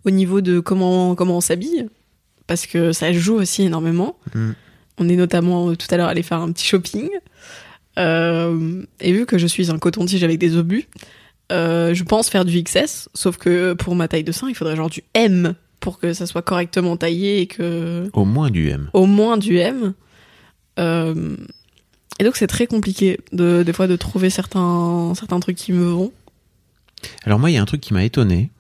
Au 0.06 0.10
niveau 0.10 0.42
de 0.42 0.60
comment, 0.60 1.16
comment 1.16 1.38
on 1.38 1.42
s'habille, 1.42 1.88
parce 2.48 2.66
que 2.66 2.92
ça 2.92 3.12
joue 3.12 3.36
aussi 3.36 3.64
énormément. 3.64 4.18
Mm. 4.34 4.52
On 4.98 5.10
est 5.10 5.16
notamment 5.16 5.70
euh, 5.70 5.76
tout 5.76 5.88
à 5.90 5.98
l'heure 5.98 6.10
allé 6.10 6.24
faire 6.24 6.40
un 6.40 6.52
petit 6.52 6.66
shopping. 6.66 7.10
Euh, 8.00 8.84
et 9.00 9.12
vu 9.12 9.26
que 9.26 9.38
je 9.38 9.48
suis 9.48 9.72
un 9.72 9.78
coton-tige 9.78 10.24
avec 10.24 10.38
des 10.38 10.56
obus, 10.56 10.88
euh, 11.52 11.94
je 11.94 12.04
pense 12.04 12.30
faire 12.30 12.46
du 12.46 12.64
XS, 12.64 13.10
sauf 13.14 13.38
que 13.38 13.74
pour 13.74 13.96
ma 13.96 14.08
taille 14.08 14.24
de 14.24 14.32
sein, 14.32 14.48
il 14.48 14.56
faudrait 14.56 14.76
genre 14.76 14.90
du 14.90 15.04
M 15.14 15.56
pour 15.80 16.00
que 16.00 16.14
ça 16.14 16.26
soit 16.26 16.42
correctement 16.42 16.96
taillé 16.96 17.42
et 17.42 17.48
que 17.48 18.10
Au 18.14 18.24
moins 18.24 18.50
du 18.50 18.70
M. 18.70 18.90
au 18.94 19.06
moins 19.06 19.38
du 19.38 19.58
M. 19.58 19.94
Euh, 20.80 21.36
et 22.20 22.24
donc 22.24 22.38
c'est 22.38 22.48
très 22.48 22.68
compliqué 22.68 23.20
de, 23.34 23.64
des 23.64 23.74
fois 23.74 23.88
de 23.88 23.96
trouver 23.96 24.30
certains, 24.30 25.14
certains 25.16 25.40
trucs 25.40 25.58
qui 25.58 25.74
me 25.74 25.86
vont. 25.90 26.14
Alors 27.26 27.40
moi, 27.40 27.50
il 27.50 27.56
y 27.56 27.58
a 27.58 27.62
un 27.62 27.66
truc 27.66 27.82
qui 27.82 27.94
m'a 27.94 28.04
étonné, 28.04 28.52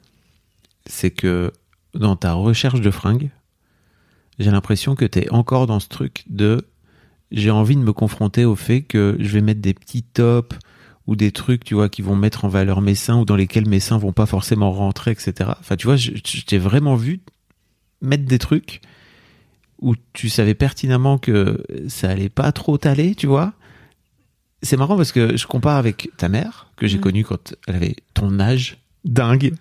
c'est 0.86 1.12
que 1.12 1.52
dans 1.94 2.16
ta 2.16 2.34
recherche 2.34 2.82
de 2.82 2.92
fringues, 2.92 3.30
j'ai 4.40 4.52
l'impression 4.52 4.96
que 4.96 5.06
tu 5.06 5.20
es 5.20 5.30
encore 5.32 5.68
dans 5.68 5.80
ce 5.80 5.88
truc 5.90 6.24
de 6.30 6.66
j'ai 7.32 7.52
envie 7.52 7.76
de 7.76 7.82
me 7.82 7.94
confronter 7.94 8.44
au 8.46 8.56
fait 8.56 8.82
que 8.82 9.16
je 9.20 9.30
vais 9.30 9.42
mettre 9.42 9.62
des 9.62 9.74
petits 9.74 10.04
tops 10.04 10.58
ou 11.08 11.16
des 11.16 11.32
trucs, 11.32 11.64
tu 11.64 11.76
vois, 11.76 11.90
qui 11.90 12.02
vont 12.02 12.16
mettre 12.16 12.46
en 12.46 12.48
valeur 12.50 12.82
mes 12.82 12.96
seins 12.96 13.18
ou 13.20 13.26
dans 13.26 13.36
lesquels 13.36 13.68
mes 13.68 13.80
seins 13.80 13.98
vont 13.98 14.12
pas 14.14 14.26
forcément 14.26 14.72
rentrer, 14.72 15.12
etc. 15.12 15.52
Enfin, 15.60 15.76
tu 15.76 15.88
vois, 15.88 15.96
je, 15.96 16.12
je 16.26 16.42
t'ai 16.46 16.58
vraiment 16.58 16.96
vu 16.96 17.22
mettre 18.02 18.26
des 18.26 18.40
trucs 18.40 18.82
où 19.82 19.96
tu 20.14 20.30
savais 20.30 20.54
pertinemment 20.54 21.18
que 21.18 21.64
ça 21.88 22.10
allait 22.10 22.30
pas 22.30 22.52
trop 22.52 22.78
t'aller, 22.78 23.16
tu 23.16 23.28
vois. 23.28 23.54
C'est 24.62 24.78
marrant 24.78 24.96
parce 24.96 25.12
que 25.12 25.36
je 25.38 25.48
compare 25.48 25.78
avec 25.78 26.10
ta 26.18 26.30
mère, 26.30 26.68
que 26.76 26.86
j'ai 26.86 26.98
Mhm. 26.98 27.04
connue 27.04 27.24
quand 27.26 27.56
elle 27.68 27.76
avait 27.76 27.96
ton 28.14 28.40
âge 28.40 28.78
dingue. 29.06 29.54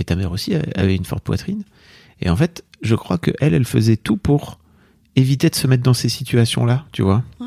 Et 0.00 0.04
ta 0.04 0.16
mère 0.16 0.32
aussi 0.32 0.54
avait 0.74 0.96
une 0.96 1.04
forte 1.04 1.22
poitrine. 1.22 1.62
Et 2.20 2.28
en 2.30 2.34
fait, 2.36 2.64
je 2.82 2.94
crois 2.96 3.18
que 3.18 3.30
elle, 3.40 3.54
elle 3.54 3.64
faisait 3.66 3.96
tout 3.96 4.16
pour 4.16 4.58
éviter 5.14 5.48
de 5.50 5.54
se 5.54 5.66
mettre 5.68 5.82
dans 5.84 5.94
ces 5.94 6.08
situations-là, 6.08 6.86
tu 6.92 7.02
vois. 7.02 7.22
Ouais. 7.38 7.46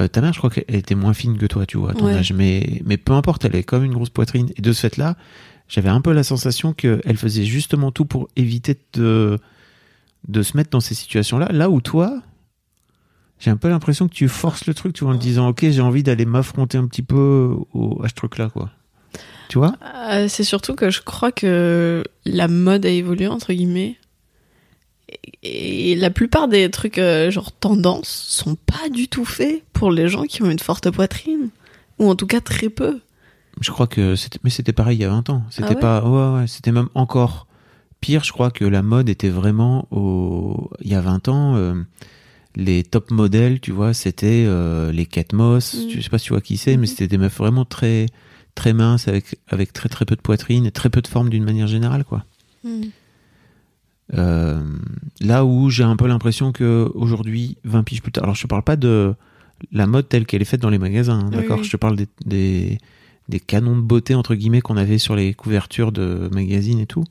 Euh, 0.00 0.08
ta 0.08 0.20
mère, 0.20 0.32
je 0.34 0.38
crois 0.38 0.50
qu'elle 0.50 0.74
était 0.74 0.94
moins 0.94 1.14
fine 1.14 1.38
que 1.38 1.46
toi, 1.46 1.64
tu 1.64 1.78
vois, 1.78 1.92
à 1.92 1.94
ton 1.94 2.06
Ouais. 2.06 2.12
âge. 2.14 2.32
Mais, 2.32 2.82
mais 2.84 2.96
peu 2.98 3.12
importe, 3.14 3.44
elle 3.46 3.52
avait 3.54 3.62
comme 3.64 3.84
une 3.84 3.94
grosse 3.94 4.10
poitrine. 4.10 4.50
Et 4.56 4.60
de 4.62 4.72
ce 4.72 4.80
fait-là, 4.80 5.16
j'avais 5.68 5.88
un 5.88 6.00
peu 6.00 6.12
la 6.12 6.22
sensation 6.22 6.72
qu'elle 6.74 7.16
faisait 7.16 7.44
justement 7.46 7.90
tout 7.92 8.04
pour 8.04 8.28
éviter 8.36 8.76
de, 8.94 9.38
de 10.28 10.42
se 10.42 10.56
mettre 10.56 10.70
dans 10.70 10.80
ces 10.80 10.94
situations-là. 10.94 11.48
Là 11.52 11.70
où 11.70 11.80
toi, 11.80 12.20
j'ai 13.38 13.50
un 13.50 13.56
peu 13.56 13.68
l'impression 13.68 14.06
que 14.08 14.14
tu 14.14 14.28
forces 14.28 14.66
le 14.66 14.74
truc, 14.74 14.92
tu 14.94 15.04
vois, 15.04 15.14
en 15.14 15.16
te 15.16 15.22
disant, 15.22 15.48
ok, 15.48 15.60
j'ai 15.70 15.80
envie 15.80 16.02
d'aller 16.02 16.24
m'affronter 16.26 16.76
un 16.78 16.86
petit 16.86 17.02
peu 17.02 17.54
au, 17.72 18.02
à 18.02 18.08
ce 18.08 18.14
truc-là, 18.14 18.48
quoi. 18.50 18.70
Tu 19.48 19.58
vois 19.58 19.74
Euh, 20.10 20.26
c'est 20.28 20.44
surtout 20.44 20.74
que 20.74 20.90
je 20.90 21.02
crois 21.02 21.32
que 21.32 22.02
la 22.24 22.48
mode 22.48 22.84
a 22.86 22.88
évolué, 22.90 23.26
entre 23.28 23.52
guillemets. 23.52 23.96
Et, 25.42 25.92
et 25.92 25.94
la 25.94 26.10
plupart 26.10 26.48
des 26.48 26.70
trucs, 26.70 26.98
euh, 26.98 27.30
genre 27.30 27.52
tendance, 27.52 28.08
sont 28.08 28.56
pas 28.56 28.88
du 28.90 29.08
tout 29.08 29.24
faits 29.24 29.62
pour 29.72 29.90
les 29.90 30.08
gens 30.08 30.24
qui 30.24 30.42
ont 30.42 30.50
une 30.50 30.58
forte 30.58 30.90
poitrine. 30.90 31.50
Ou 31.98 32.08
en 32.10 32.16
tout 32.16 32.26
cas 32.26 32.40
très 32.40 32.68
peu. 32.68 33.00
Je 33.60 33.70
crois 33.70 33.86
que 33.86 34.16
c'était, 34.16 34.38
mais 34.44 34.50
c'était 34.50 34.72
pareil 34.72 34.98
il 34.98 35.00
y 35.00 35.04
a 35.04 35.08
20 35.08 35.30
ans. 35.30 35.42
C'était 35.50 35.68
Ah 35.68 35.74
ouais 35.74 35.80
pas, 35.80 36.04
ouais, 36.04 36.40
ouais, 36.40 36.46
c'était 36.46 36.72
même 36.72 36.88
encore 36.94 37.46
pire. 38.00 38.22
Je 38.24 38.32
crois 38.32 38.50
que 38.50 38.64
la 38.64 38.82
mode 38.82 39.08
était 39.08 39.30
vraiment 39.30 39.86
au, 39.90 40.70
il 40.82 40.90
y 40.90 40.94
a 40.94 41.00
20 41.00 41.28
ans, 41.28 41.56
euh, 41.56 41.74
les 42.54 42.82
top 42.82 43.10
modèles, 43.10 43.60
tu 43.60 43.70
vois, 43.72 43.94
c'était 43.94 44.44
euh, 44.46 44.92
les 44.92 45.06
Kate 45.06 45.32
Moss. 45.32 45.74
Mm. 45.74 45.90
Je 45.90 46.00
sais 46.00 46.08
pas 46.10 46.18
si 46.18 46.26
tu 46.26 46.32
vois 46.32 46.42
qui 46.42 46.56
c'est, 46.58 46.72
mais 46.76 46.82
Mhm. 46.82 46.86
c'était 46.86 47.08
des 47.08 47.18
meufs 47.18 47.38
vraiment 47.38 47.64
très, 47.64 48.06
très 48.56 48.72
minces 48.72 49.06
avec, 49.06 49.38
avec 49.46 49.72
très 49.72 49.88
très 49.88 50.04
peu 50.04 50.16
de 50.16 50.20
poitrine 50.20 50.66
et 50.66 50.72
très 50.72 50.90
peu 50.90 51.00
de 51.00 51.06
forme 51.06 51.30
d'une 51.30 51.44
manière 51.44 51.68
générale, 51.68 52.04
quoi. 52.04 52.24
Euh, 54.14 54.62
là 55.20 55.44
où 55.44 55.68
j'ai 55.70 55.82
un 55.82 55.96
peu 55.96 56.06
l'impression 56.06 56.52
que 56.52 56.90
aujourd'hui, 56.94 57.56
20 57.64 57.82
piges 57.82 58.02
plus 58.02 58.12
tard, 58.12 58.24
alors 58.24 58.36
je 58.36 58.46
parle 58.46 58.62
pas 58.62 58.76
de 58.76 59.14
la 59.72 59.86
mode 59.86 60.08
telle 60.08 60.26
qu'elle 60.26 60.42
est 60.42 60.46
faite 60.46 60.60
dans 60.60 60.70
les 60.70 60.78
magasins, 60.78 61.18
hein, 61.20 61.28
Oui, 61.30 61.36
d'accord? 61.36 61.58
oui. 61.58 61.64
Je 61.64 61.70
te 61.70 61.76
parle 61.76 61.96
des, 61.96 62.06
des, 62.24 62.78
des 63.28 63.40
canons 63.40 63.76
de 63.76 63.80
beauté 63.82 64.14
entre 64.14 64.34
guillemets 64.34 64.60
qu'on 64.60 64.76
avait 64.76 64.98
sur 64.98 65.16
les 65.16 65.34
couvertures 65.34 65.92
de 65.92 66.28
magazines 66.32 66.78
et 66.78 66.86
tout. 66.86 67.04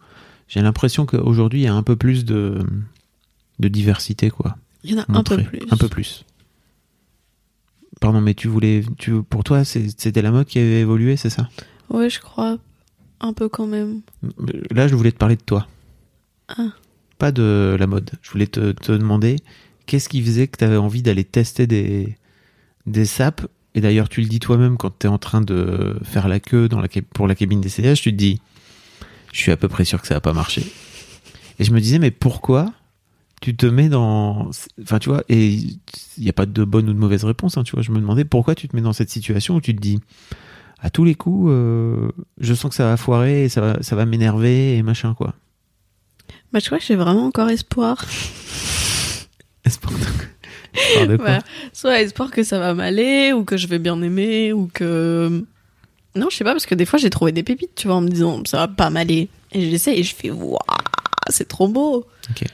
J'ai 0.47 0.61
l'impression 0.61 1.05
qu'aujourd'hui 1.05 1.61
il 1.61 1.63
y 1.63 1.67
a 1.67 1.73
un 1.73 1.83
peu 1.83 1.95
plus 1.95 2.23
de, 2.23 2.59
de 3.59 3.67
diversité, 3.67 4.29
quoi. 4.29 4.55
Il 4.83 4.91
y 4.91 4.95
en 4.95 5.01
a 5.01 5.05
un 5.09 5.23
peu 5.23 5.37
plus. 5.37 5.59
Un 5.71 5.77
peu 5.77 5.87
plus. 5.89 6.23
Pardon, 8.05 8.21
mais 8.21 8.35
tu 8.35 8.47
voulais, 8.47 8.83
tu, 8.99 9.23
pour 9.23 9.43
toi, 9.43 9.63
c'était 9.65 10.21
la 10.21 10.29
mode 10.29 10.45
qui 10.45 10.59
avait 10.59 10.81
évolué, 10.81 11.17
c'est 11.17 11.31
ça? 11.31 11.49
Ouais, 11.89 12.07
je 12.07 12.19
crois. 12.19 12.59
Un 13.19 13.33
peu 13.33 13.49
quand 13.49 13.65
même. 13.65 14.01
Là, 14.69 14.87
je 14.87 14.93
voulais 14.93 15.11
te 15.11 15.17
parler 15.17 15.35
de 15.35 15.41
toi. 15.41 15.65
Ah. 16.49 16.67
Pas 17.17 17.31
de 17.31 17.75
la 17.79 17.87
mode. 17.87 18.11
Je 18.21 18.29
voulais 18.29 18.45
te, 18.45 18.73
te 18.73 18.91
demander 18.91 19.37
qu'est-ce 19.87 20.07
qui 20.07 20.21
faisait 20.21 20.47
que 20.47 20.57
tu 20.57 20.63
avais 20.65 20.77
envie 20.77 21.01
d'aller 21.01 21.23
tester 21.23 21.65
des, 21.65 22.15
des 22.85 23.05
sapes. 23.05 23.47
Et 23.73 23.81
d'ailleurs, 23.81 24.07
tu 24.07 24.21
le 24.21 24.27
dis 24.27 24.39
toi-même 24.39 24.77
quand 24.77 24.99
tu 24.99 25.07
es 25.07 25.09
en 25.09 25.17
train 25.17 25.41
de 25.41 25.97
faire 26.03 26.27
la 26.27 26.39
queue 26.39 26.69
dans 26.69 26.81
la, 26.81 26.87
cab- 26.87 27.05
pour 27.11 27.27
la 27.27 27.33
cabine 27.33 27.59
d'essayage, 27.59 28.01
tu 28.03 28.11
te 28.11 28.17
dis 28.17 28.39
Je 29.33 29.39
suis 29.39 29.51
à 29.51 29.57
peu 29.57 29.67
près 29.67 29.83
sûr 29.83 29.99
que 29.99 30.07
ça 30.07 30.13
va 30.13 30.21
pas 30.21 30.33
marcher. 30.33 30.63
Et 31.57 31.63
je 31.63 31.71
me 31.71 31.81
disais 31.81 31.97
Mais 31.97 32.11
pourquoi 32.11 32.71
tu 33.41 33.55
te 33.55 33.65
mets 33.65 33.89
dans. 33.89 34.49
Enfin, 34.81 34.99
tu 34.99 35.09
vois, 35.09 35.23
et 35.29 35.47
il 35.47 35.79
n'y 36.17 36.29
a 36.29 36.33
pas 36.33 36.45
de 36.45 36.63
bonne 36.63 36.89
ou 36.89 36.93
de 36.93 36.99
mauvaise 36.99 37.23
réponse. 37.23 37.57
hein, 37.57 37.63
tu 37.63 37.73
vois, 37.73 37.81
je 37.83 37.91
me 37.91 37.99
demandais 37.99 38.25
pourquoi 38.25 38.55
tu 38.55 38.67
te 38.67 38.75
mets 38.75 38.81
dans 38.81 38.93
cette 38.93 39.09
situation 39.09 39.55
où 39.55 39.61
tu 39.61 39.75
te 39.75 39.81
dis 39.81 39.99
à 40.79 40.89
tous 40.89 41.03
les 41.03 41.15
coups, 41.15 41.49
euh, 41.51 42.09
je 42.39 42.53
sens 42.53 42.69
que 42.69 42.75
ça 42.75 42.85
va 42.85 42.97
foirer 42.97 43.45
et 43.45 43.49
ça 43.49 43.61
va, 43.61 43.81
ça 43.81 43.95
va 43.95 44.05
m'énerver 44.05 44.77
et 44.77 44.83
machin, 44.83 45.13
quoi. 45.13 45.33
Bah, 46.53 46.59
je 46.59 46.65
crois 46.67 46.79
que 46.79 46.85
j'ai 46.85 46.95
vraiment 46.95 47.25
encore 47.25 47.49
espoir. 47.49 48.05
Espoir 49.63 49.93
de, 50.73 50.79
espoir 50.79 51.07
de 51.07 51.17
quoi? 51.17 51.25
Ouais. 51.25 51.39
Soit 51.73 52.01
espoir 52.01 52.31
que 52.31 52.43
ça 52.43 52.59
va 52.59 52.73
m'aller, 52.73 53.33
ou 53.33 53.43
que 53.43 53.57
je 53.57 53.67
vais 53.67 53.79
bien 53.79 54.01
aimer, 54.01 54.53
ou 54.53 54.69
que. 54.73 55.43
Non, 56.15 56.27
je 56.29 56.37
sais 56.37 56.43
pas, 56.43 56.51
parce 56.51 56.65
que 56.65 56.75
des 56.75 56.85
fois 56.85 56.97
j'ai 56.97 57.09
trouvé 57.09 57.31
des 57.31 57.43
pépites, 57.43 57.75
tu 57.75 57.87
vois, 57.87 57.97
en 57.97 58.01
me 58.01 58.09
disant 58.09 58.41
ça 58.45 58.57
va 58.57 58.67
pas 58.67 58.89
m'aller. 58.89 59.27
Et 59.51 59.69
j'essaie 59.69 59.97
et 59.97 60.03
je 60.03 60.15
fais 60.15 60.31
waouh, 60.31 60.57
c'est 61.29 61.47
trop 61.47 61.67
beau. 61.67 62.05
Ok. 62.29 62.45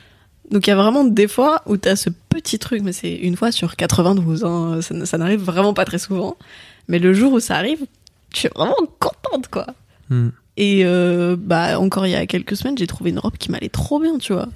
Donc 0.51 0.67
il 0.67 0.69
y 0.69 0.73
a 0.73 0.75
vraiment 0.75 1.03
des 1.03 1.27
fois 1.27 1.61
où 1.65 1.77
t'as 1.77 1.95
ce 1.95 2.09
petit 2.29 2.59
truc, 2.59 2.81
mais 2.83 2.91
c'est 2.91 3.13
une 3.13 3.37
fois 3.37 3.51
sur 3.51 3.75
92, 3.75 4.43
hein, 4.43 4.79
ça, 4.81 5.05
ça 5.05 5.17
n'arrive 5.17 5.41
vraiment 5.41 5.73
pas 5.73 5.85
très 5.85 5.97
souvent. 5.97 6.37
Mais 6.87 6.99
le 6.99 7.13
jour 7.13 7.33
où 7.33 7.39
ça 7.39 7.55
arrive, 7.55 7.85
je 8.33 8.39
suis 8.39 8.49
vraiment 8.53 8.75
contente, 8.99 9.47
quoi. 9.49 9.67
Hmm. 10.09 10.29
Et 10.57 10.81
euh, 10.83 11.37
bah 11.39 11.79
encore 11.79 12.05
il 12.05 12.11
y 12.11 12.15
a 12.15 12.25
quelques 12.25 12.57
semaines, 12.57 12.77
j'ai 12.77 12.87
trouvé 12.87 13.11
une 13.11 13.19
robe 13.19 13.37
qui 13.37 13.49
m'allait 13.49 13.69
trop 13.69 13.99
bien, 13.99 14.17
tu 14.17 14.33
vois. 14.33 14.49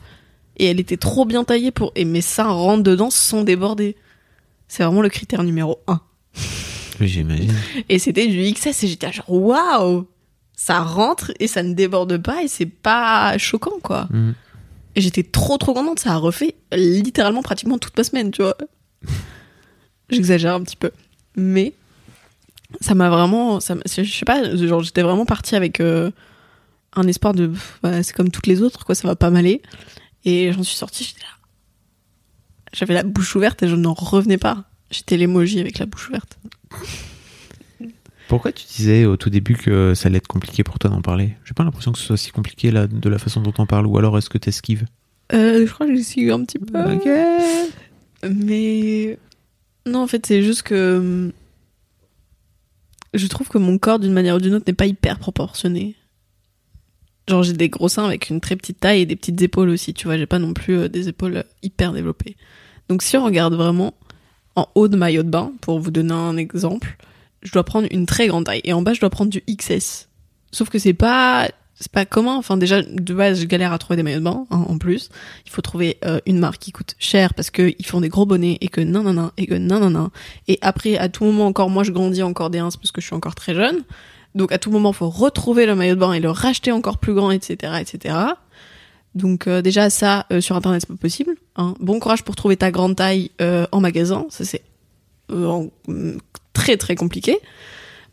Et 0.58 0.66
elle 0.66 0.80
était 0.80 0.98
trop 0.98 1.26
bien 1.26 1.44
taillée 1.44 1.72
pour 1.72 1.92
et 1.96 2.06
mes 2.06 2.22
seins 2.22 2.50
rentrent 2.50 2.84
dedans 2.84 3.10
sans 3.10 3.44
déborder. 3.44 3.96
C'est 4.68 4.84
vraiment 4.84 5.02
le 5.02 5.10
critère 5.10 5.44
numéro 5.44 5.80
un. 5.88 6.02
Oui, 7.02 7.10
j'imagine. 7.10 7.54
Et 7.90 8.00
c'était 8.00 8.26
du 8.26 8.54
XS 8.54 8.86
et 8.86 8.88
j'étais 8.88 9.12
genre 9.12 9.30
waouh, 9.30 10.08
ça 10.56 10.80
rentre 10.80 11.34
et 11.42 11.48
ça 11.48 11.62
ne 11.62 11.74
déborde 11.74 12.18
pas 12.20 12.42
et 12.42 12.48
c'est 12.48 12.66
pas 12.66 13.38
choquant 13.38 13.80
quoi. 13.84 14.08
Hmm. 14.12 14.32
Et 14.96 15.02
j'étais 15.02 15.24
trop 15.24 15.58
trop 15.58 15.74
contente, 15.74 16.00
ça 16.00 16.14
a 16.14 16.18
refait 16.18 16.56
littéralement 16.72 17.42
pratiquement 17.42 17.78
toute 17.78 17.98
ma 17.98 18.04
semaine, 18.04 18.32
tu 18.32 18.42
vois. 18.42 18.56
J'exagère 20.10 20.54
un 20.54 20.62
petit 20.62 20.78
peu, 20.78 20.92
mais 21.36 21.74
ça 22.82 22.96
m'a 22.96 23.10
vraiment, 23.10 23.60
ça, 23.60 23.76
je 23.86 24.04
sais 24.04 24.26
pas, 24.26 24.56
genre 24.56 24.84
j'étais 24.84 25.02
vraiment 25.02 25.26
partie 25.26 25.56
avec 25.56 25.80
euh, 25.80 26.12
un 26.96 27.08
espoir 27.08 27.34
de, 27.34 27.52
bah, 27.84 28.04
c'est 28.04 28.14
comme 28.14 28.30
toutes 28.30 28.48
les 28.48 28.62
autres, 28.62 28.86
quoi, 28.86 28.96
ça 28.96 29.08
va 29.08 29.16
pas 29.16 29.30
m'aller. 29.30 29.62
Et 30.24 30.52
j'en 30.54 30.64
suis 30.64 30.78
sortie, 30.78 31.04
j'étais 31.04 31.22
là, 31.22 31.36
j'avais 32.74 32.94
la 32.94 33.04
bouche 33.04 33.36
ouverte 33.36 33.64
et 33.64 33.68
je 33.68 33.76
n'en 33.76 33.94
revenais 33.94 34.38
pas. 34.38 34.66
J'étais 34.92 35.18
l'emoji 35.18 35.60
avec 35.60 35.80
la 35.80 35.86
bouche 35.86 36.10
ouverte. 36.10 36.38
Pourquoi 38.28 38.52
tu 38.52 38.66
disais 38.66 39.06
au 39.06 39.18
tout 39.18 39.30
début 39.30 39.56
que 39.56 39.94
ça 39.94 40.08
allait 40.08 40.18
être 40.18 40.28
compliqué 40.28 40.64
pour 40.64 40.80
toi 40.80 40.90
d'en 40.90 41.02
parler? 41.02 41.36
J'ai 41.46 41.54
pas 41.54 41.64
l'impression 41.64 41.92
que 41.92 42.00
ce 42.00 42.06
soit 42.06 42.18
si 42.18 42.32
compliqué 42.32 42.72
là, 42.72 42.88
de 42.88 43.10
la 43.10 43.20
façon 43.20 43.42
dont 43.42 43.54
on 43.58 43.66
parle, 43.66 43.86
ou 43.86 43.98
alors 43.98 44.18
est-ce 44.18 44.30
que 44.30 44.38
t'esquives? 44.38 44.86
Euh, 45.34 45.66
je 45.66 45.72
crois 45.72 45.88
que 45.88 45.96
j'ai 45.96 46.04
suivi 46.04 46.32
un 46.32 46.44
petit 46.44 46.60
peu. 46.60 46.80
Ok. 46.80 47.08
Mais 48.30 49.18
non, 49.86 50.00
en 50.00 50.08
fait, 50.08 50.26
c'est 50.26 50.42
juste 50.42 50.64
que 50.64 50.98
hum, 50.98 51.32
je 53.14 53.28
trouve 53.28 53.48
que 53.48 53.58
mon 53.58 53.78
corps, 53.78 54.00
d'une 54.00 54.14
manière 54.14 54.36
ou 54.36 54.40
d'une 54.40 54.56
autre, 54.56 54.66
n'est 54.68 54.74
pas 54.74 54.88
hyper 54.88 55.20
proportionné. 55.20 55.96
Genre, 57.28 57.44
j'ai 57.44 57.54
des 57.54 57.70
gros 57.70 57.90
seins 57.90 58.06
avec 58.06 58.30
une 58.30 58.40
très 58.40 58.56
petite 58.56 58.80
taille 58.80 59.02
et 59.02 59.06
des 59.06 59.16
petites 59.16 59.42
épaules 59.42 59.70
aussi, 59.70 59.94
tu 59.94 60.06
vois. 60.06 60.18
J'ai 60.18 60.28
pas 60.28 60.40
non 60.40 60.54
plus 60.54 60.78
euh, 60.78 60.90
des 60.90 61.08
épaules 61.10 61.44
hyper 61.64 61.92
développées. 61.92 62.36
Donc, 62.90 63.02
si 63.02 63.18
on 63.18 63.26
regarde 63.26 63.56
vraiment 63.56 63.94
en 64.56 64.68
haut 64.76 64.88
de 64.88 64.96
maillot 64.96 65.24
de 65.24 65.30
bain, 65.30 65.52
pour 65.62 65.80
vous 65.80 65.92
donner 65.92 66.14
un 66.14 66.38
exemple, 66.38 66.98
je 67.46 67.52
dois 67.52 67.64
prendre 67.64 67.88
une 67.92 68.06
très 68.06 68.28
grande 68.28 68.46
taille 68.46 68.62
et 68.64 68.74
en 68.74 68.82
bas, 68.82 68.94
je 68.94 69.00
dois 69.00 69.10
prendre 69.10 69.32
du 69.32 69.42
XS. 69.42 70.10
Sauf 70.52 70.70
que 70.70 70.80
c'est 70.80 70.94
pas 70.94 71.48
c'est 71.78 71.92
pas 71.92 72.06
commun. 72.06 72.36
Enfin, 72.36 72.56
déjà, 72.56 72.82
de 72.82 73.14
base, 73.14 73.42
je 73.42 73.46
galère 73.46 73.74
à 73.74 73.78
trouver 73.78 73.98
des 73.98 74.04
maillots 74.04 74.20
de 74.20 74.24
bain, 74.24 74.46
hein, 74.50 74.66
en 74.68 74.78
plus. 74.78 75.10
Il 75.46 75.52
faut 75.52 75.62
trouver 75.62 75.98
euh, 76.06 76.20
une 76.26 76.40
marque 76.40 76.60
qui 76.60 76.72
coûte 76.72 76.96
cher 77.00 77.34
parce 77.34 77.50
que 77.50 77.74
ils 77.78 77.86
font 77.86 78.00
des 78.00 78.08
gros 78.08 78.26
bonnets 78.26 78.58
et 78.62 78.70
que 78.70 78.80
nan 78.80 79.04
nan 79.04 79.16
nan 79.16 79.32
et 79.38 79.46
que 79.46 79.56
nan 79.56 79.82
nan 79.82 79.92
nan. 79.92 80.10
Et 80.48 80.58
après, 80.62 80.98
à 80.98 81.10
tout 81.10 81.26
moment 81.26 81.48
encore, 81.48 81.70
moi, 81.70 81.84
je 81.84 81.92
grandis 81.92 82.24
encore 82.24 82.50
des 82.50 82.60
1 82.60 82.70
parce 82.72 82.92
que 82.92 83.02
je 83.02 83.08
suis 83.08 83.16
encore 83.16 83.36
très 83.36 83.54
jeune. 83.54 83.84
Donc, 84.36 84.54
à 84.54 84.58
tout 84.58 84.72
moment, 84.72 84.94
faut 84.94 85.10
retrouver 85.10 85.66
le 85.66 85.76
maillot 85.76 85.96
de 85.96 86.00
bain 86.00 86.14
et 86.14 86.22
le 86.22 86.32
racheter 86.32 86.72
encore 86.72 86.98
plus 86.98 87.14
grand, 87.14 87.32
etc., 87.32 87.74
etc. 87.82 88.16
Donc, 89.14 89.48
euh, 89.48 89.62
déjà, 89.62 89.90
ça, 89.90 90.26
euh, 90.32 90.42
sur 90.42 90.56
Internet, 90.56 90.82
c'est 90.82 90.94
pas 90.94 91.00
possible. 91.00 91.36
Hein. 91.56 91.74
Bon 91.80 92.00
courage 92.00 92.24
pour 92.24 92.36
trouver 92.36 92.58
ta 92.58 92.72
grande 92.72 92.98
taille 92.98 93.32
euh, 93.42 93.66
en 93.72 93.80
magasin. 93.80 94.26
Ça, 94.30 94.44
c'est 94.44 94.62
euh, 95.32 95.68
très, 96.56 96.78
très 96.78 96.96
compliqué. 96.96 97.38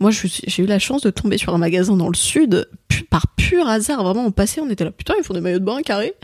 Moi, 0.00 0.10
j'ai 0.10 0.62
eu 0.62 0.66
la 0.66 0.78
chance 0.80 1.00
de 1.02 1.10
tomber 1.10 1.38
sur 1.38 1.54
un 1.54 1.58
magasin 1.58 1.96
dans 1.96 2.08
le 2.08 2.14
sud, 2.16 2.68
pu- 2.88 3.04
par 3.04 3.28
pur 3.36 3.66
hasard. 3.68 4.02
Vraiment, 4.02 4.26
on 4.26 4.32
passait, 4.32 4.60
on 4.60 4.68
était 4.68 4.84
là, 4.84 4.90
putain, 4.90 5.14
ils 5.16 5.24
font 5.24 5.32
des 5.34 5.40
maillots 5.40 5.60
de 5.60 5.64
bain 5.64 5.80
carrés. 5.82 6.14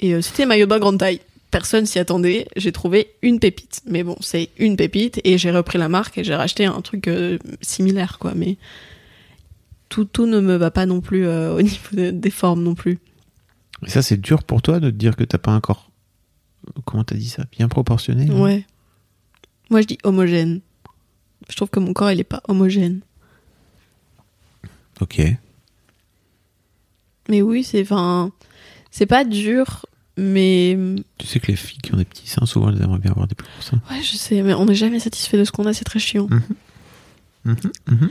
Et 0.00 0.14
euh, 0.14 0.20
c'était 0.20 0.42
des 0.42 0.46
maillots 0.48 0.66
de 0.66 0.70
bain 0.70 0.78
grande 0.80 0.98
taille. 0.98 1.20
Personne 1.52 1.86
s'y 1.86 1.98
attendait. 1.98 2.46
J'ai 2.56 2.72
trouvé 2.72 3.12
une 3.22 3.38
pépite. 3.38 3.82
Mais 3.86 4.02
bon, 4.02 4.16
c'est 4.20 4.50
une 4.58 4.76
pépite. 4.76 5.20
Et 5.24 5.38
j'ai 5.38 5.50
repris 5.50 5.78
la 5.78 5.88
marque 5.88 6.18
et 6.18 6.24
j'ai 6.24 6.34
racheté 6.34 6.64
un 6.64 6.80
truc 6.80 7.06
euh, 7.08 7.38
similaire, 7.60 8.18
quoi. 8.18 8.32
Mais 8.34 8.56
tout, 9.88 10.04
tout 10.04 10.26
ne 10.26 10.40
me 10.40 10.56
va 10.56 10.70
pas 10.70 10.86
non 10.86 11.00
plus 11.00 11.26
euh, 11.26 11.54
au 11.56 11.62
niveau 11.62 11.88
de- 11.92 12.10
des 12.10 12.30
formes 12.30 12.62
non 12.62 12.74
plus. 12.74 12.98
Et 13.86 13.90
ça, 13.90 14.02
c'est 14.02 14.20
dur 14.20 14.42
pour 14.42 14.60
toi 14.62 14.80
de 14.80 14.90
te 14.90 14.96
dire 14.96 15.14
que 15.16 15.24
t'as 15.24 15.38
pas 15.38 15.52
un 15.52 15.60
corps. 15.60 15.90
Comment 16.84 17.04
t'as 17.04 17.16
dit 17.16 17.28
ça 17.28 17.44
Bien 17.52 17.68
proportionné 17.68 18.30
Ouais. 18.30 18.64
Moi, 19.70 19.80
je 19.82 19.86
dis 19.86 19.98
homogène. 20.04 20.60
Je 21.50 21.56
trouve 21.56 21.68
que 21.68 21.80
mon 21.80 21.92
corps, 21.92 22.10
il 22.10 22.20
est 22.20 22.24
pas 22.24 22.42
homogène. 22.48 23.00
Ok. 25.00 25.20
Mais 27.28 27.42
oui, 27.42 27.64
c'est, 27.64 27.82
enfin, 27.82 28.32
c'est 28.90 29.06
pas 29.06 29.24
dur, 29.24 29.86
mais 30.16 30.76
Tu 31.18 31.26
sais 31.26 31.40
que 31.40 31.48
les 31.48 31.56
filles 31.56 31.78
qui 31.82 31.94
ont 31.94 31.96
des 31.96 32.04
petits 32.04 32.28
seins, 32.28 32.46
souvent, 32.46 32.70
elles 32.70 32.82
aimeraient 32.82 32.98
bien 32.98 33.10
avoir 33.12 33.26
des 33.28 33.34
plus 33.34 33.46
gros 33.46 33.62
seins. 33.62 33.80
ouais, 33.90 34.02
je 34.02 34.16
sais, 34.16 34.42
mais 34.42 34.54
on 34.54 34.64
n'est 34.66 34.74
jamais 34.74 35.00
satisfait 35.00 35.38
de 35.38 35.44
ce 35.44 35.52
qu'on 35.52 35.66
a, 35.66 35.72
c'est 35.72 35.84
très 35.84 35.98
chiant. 36.00 36.28
Mhm, 37.44 37.56
mhm. 37.88 38.08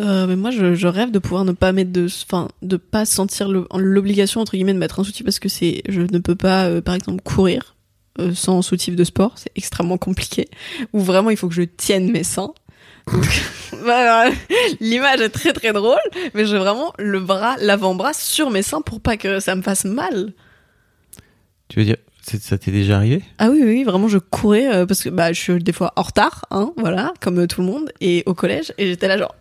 Euh, 0.00 0.26
mais 0.26 0.34
moi, 0.36 0.50
je, 0.50 0.74
je 0.74 0.88
rêve 0.88 1.12
de 1.12 1.20
pouvoir 1.20 1.44
ne 1.44 1.52
pas 1.52 1.72
mettre 1.72 1.92
de, 1.92 2.06
enfin, 2.24 2.48
de 2.62 2.76
pas 2.76 3.04
sentir 3.04 3.48
le- 3.48 3.68
l'obligation 3.76 4.40
entre 4.40 4.52
guillemets 4.56 4.74
de 4.74 4.78
mettre 4.78 4.98
un 4.98 5.04
soutien 5.04 5.24
parce 5.24 5.38
que 5.38 5.48
c'est, 5.48 5.82
je 5.88 6.00
ne 6.00 6.18
peux 6.18 6.34
pas, 6.34 6.64
euh, 6.64 6.80
par 6.80 6.96
exemple, 6.96 7.22
courir 7.22 7.73
sans 8.34 8.62
soutif 8.62 8.96
de 8.96 9.04
sport, 9.04 9.32
c'est 9.36 9.50
extrêmement 9.56 9.98
compliqué. 9.98 10.48
Où 10.92 11.00
vraiment 11.00 11.30
il 11.30 11.36
faut 11.36 11.48
que 11.48 11.54
je 11.54 11.62
tienne 11.62 12.10
mes 12.10 12.24
seins. 12.24 12.52
L'image 14.80 15.20
est 15.20 15.28
très 15.30 15.52
très 15.52 15.72
drôle, 15.72 15.98
mais 16.34 16.46
j'ai 16.46 16.58
vraiment 16.58 16.92
le 16.98 17.20
bras, 17.20 17.56
l'avant-bras 17.60 18.12
sur 18.14 18.50
mes 18.50 18.62
seins 18.62 18.80
pour 18.80 19.00
pas 19.00 19.16
que 19.16 19.40
ça 19.40 19.54
me 19.54 19.62
fasse 19.62 19.84
mal. 19.84 20.32
Tu 21.68 21.78
veux 21.80 21.84
dire, 21.84 21.96
ça 22.22 22.56
t'est 22.58 22.70
déjà 22.70 22.96
arrivé? 22.96 23.22
Ah 23.38 23.50
oui, 23.50 23.60
oui, 23.62 23.84
vraiment, 23.84 24.08
je 24.08 24.18
courais 24.18 24.72
euh, 24.72 24.86
parce 24.86 25.02
que 25.02 25.08
bah, 25.08 25.32
je 25.32 25.40
suis 25.40 25.58
des 25.62 25.72
fois 25.72 25.92
en 25.96 26.02
retard, 26.02 26.46
hein, 26.50 26.72
voilà, 26.76 27.12
comme 27.20 27.40
euh, 27.40 27.46
tout 27.46 27.60
le 27.60 27.66
monde, 27.66 27.92
et 28.00 28.22
au 28.26 28.34
collège, 28.34 28.72
et 28.78 28.86
j'étais 28.86 29.08
là 29.08 29.18
genre, 29.18 29.34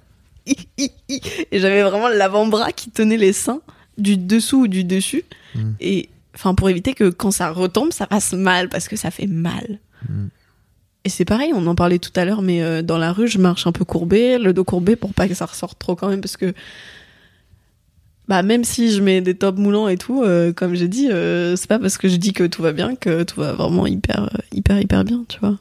hi, 0.45 0.55
hi, 0.77 0.91
hi, 1.09 1.21
et 1.51 1.59
j'avais 1.59 1.83
vraiment 1.83 2.09
l'avant-bras 2.09 2.71
qui 2.71 2.89
tenait 2.91 3.17
les 3.17 3.33
seins 3.33 3.61
du 3.97 4.17
dessous 4.17 4.61
ou 4.63 4.67
du 4.67 4.83
dessus, 4.83 5.23
Mm. 5.55 5.73
et 5.81 6.09
enfin 6.35 6.55
pour 6.55 6.69
éviter 6.69 6.93
que 6.93 7.09
quand 7.09 7.31
ça 7.31 7.51
retombe, 7.51 7.91
ça 7.91 8.07
fasse 8.07 8.33
mal 8.33 8.69
parce 8.69 8.87
que 8.87 8.95
ça 8.95 9.11
fait 9.11 9.27
mal. 9.27 9.79
Mm. 10.09 10.27
Et 11.05 11.09
c'est 11.09 11.25
pareil, 11.25 11.51
on 11.53 11.67
en 11.67 11.75
parlait 11.75 11.99
tout 11.99 12.11
à 12.15 12.23
l'heure, 12.23 12.41
mais 12.41 12.61
euh, 12.61 12.81
dans 12.81 12.97
la 12.97 13.11
rue, 13.11 13.27
je 13.27 13.37
marche 13.37 13.67
un 13.67 13.73
peu 13.73 13.83
courbé, 13.83 14.37
le 14.37 14.53
dos 14.53 14.63
courbé 14.63 14.95
pour 14.95 15.13
pas 15.13 15.27
que 15.27 15.33
ça 15.33 15.45
ressorte 15.45 15.77
trop 15.77 15.95
quand 15.95 16.07
même, 16.07 16.21
parce 16.21 16.37
que 16.37 16.53
bah 18.29 18.41
même 18.41 18.63
si 18.63 18.89
je 18.91 19.01
mets 19.01 19.19
des 19.19 19.35
tops 19.35 19.59
moulants 19.59 19.89
et 19.89 19.97
tout, 19.97 20.23
euh, 20.23 20.53
comme 20.53 20.75
j'ai 20.75 20.87
dit, 20.87 21.09
euh, 21.11 21.57
c'est 21.57 21.67
pas 21.67 21.77
parce 21.77 21.97
que 21.97 22.07
je 22.07 22.15
dis 22.15 22.31
que 22.31 22.45
tout 22.45 22.61
va 22.61 22.71
bien 22.71 22.95
que 22.95 23.23
tout 23.23 23.41
va 23.41 23.51
vraiment 23.51 23.85
hyper, 23.85 24.29
hyper, 24.53 24.79
hyper 24.79 25.03
bien, 25.03 25.25
tu 25.27 25.39
vois. 25.41 25.57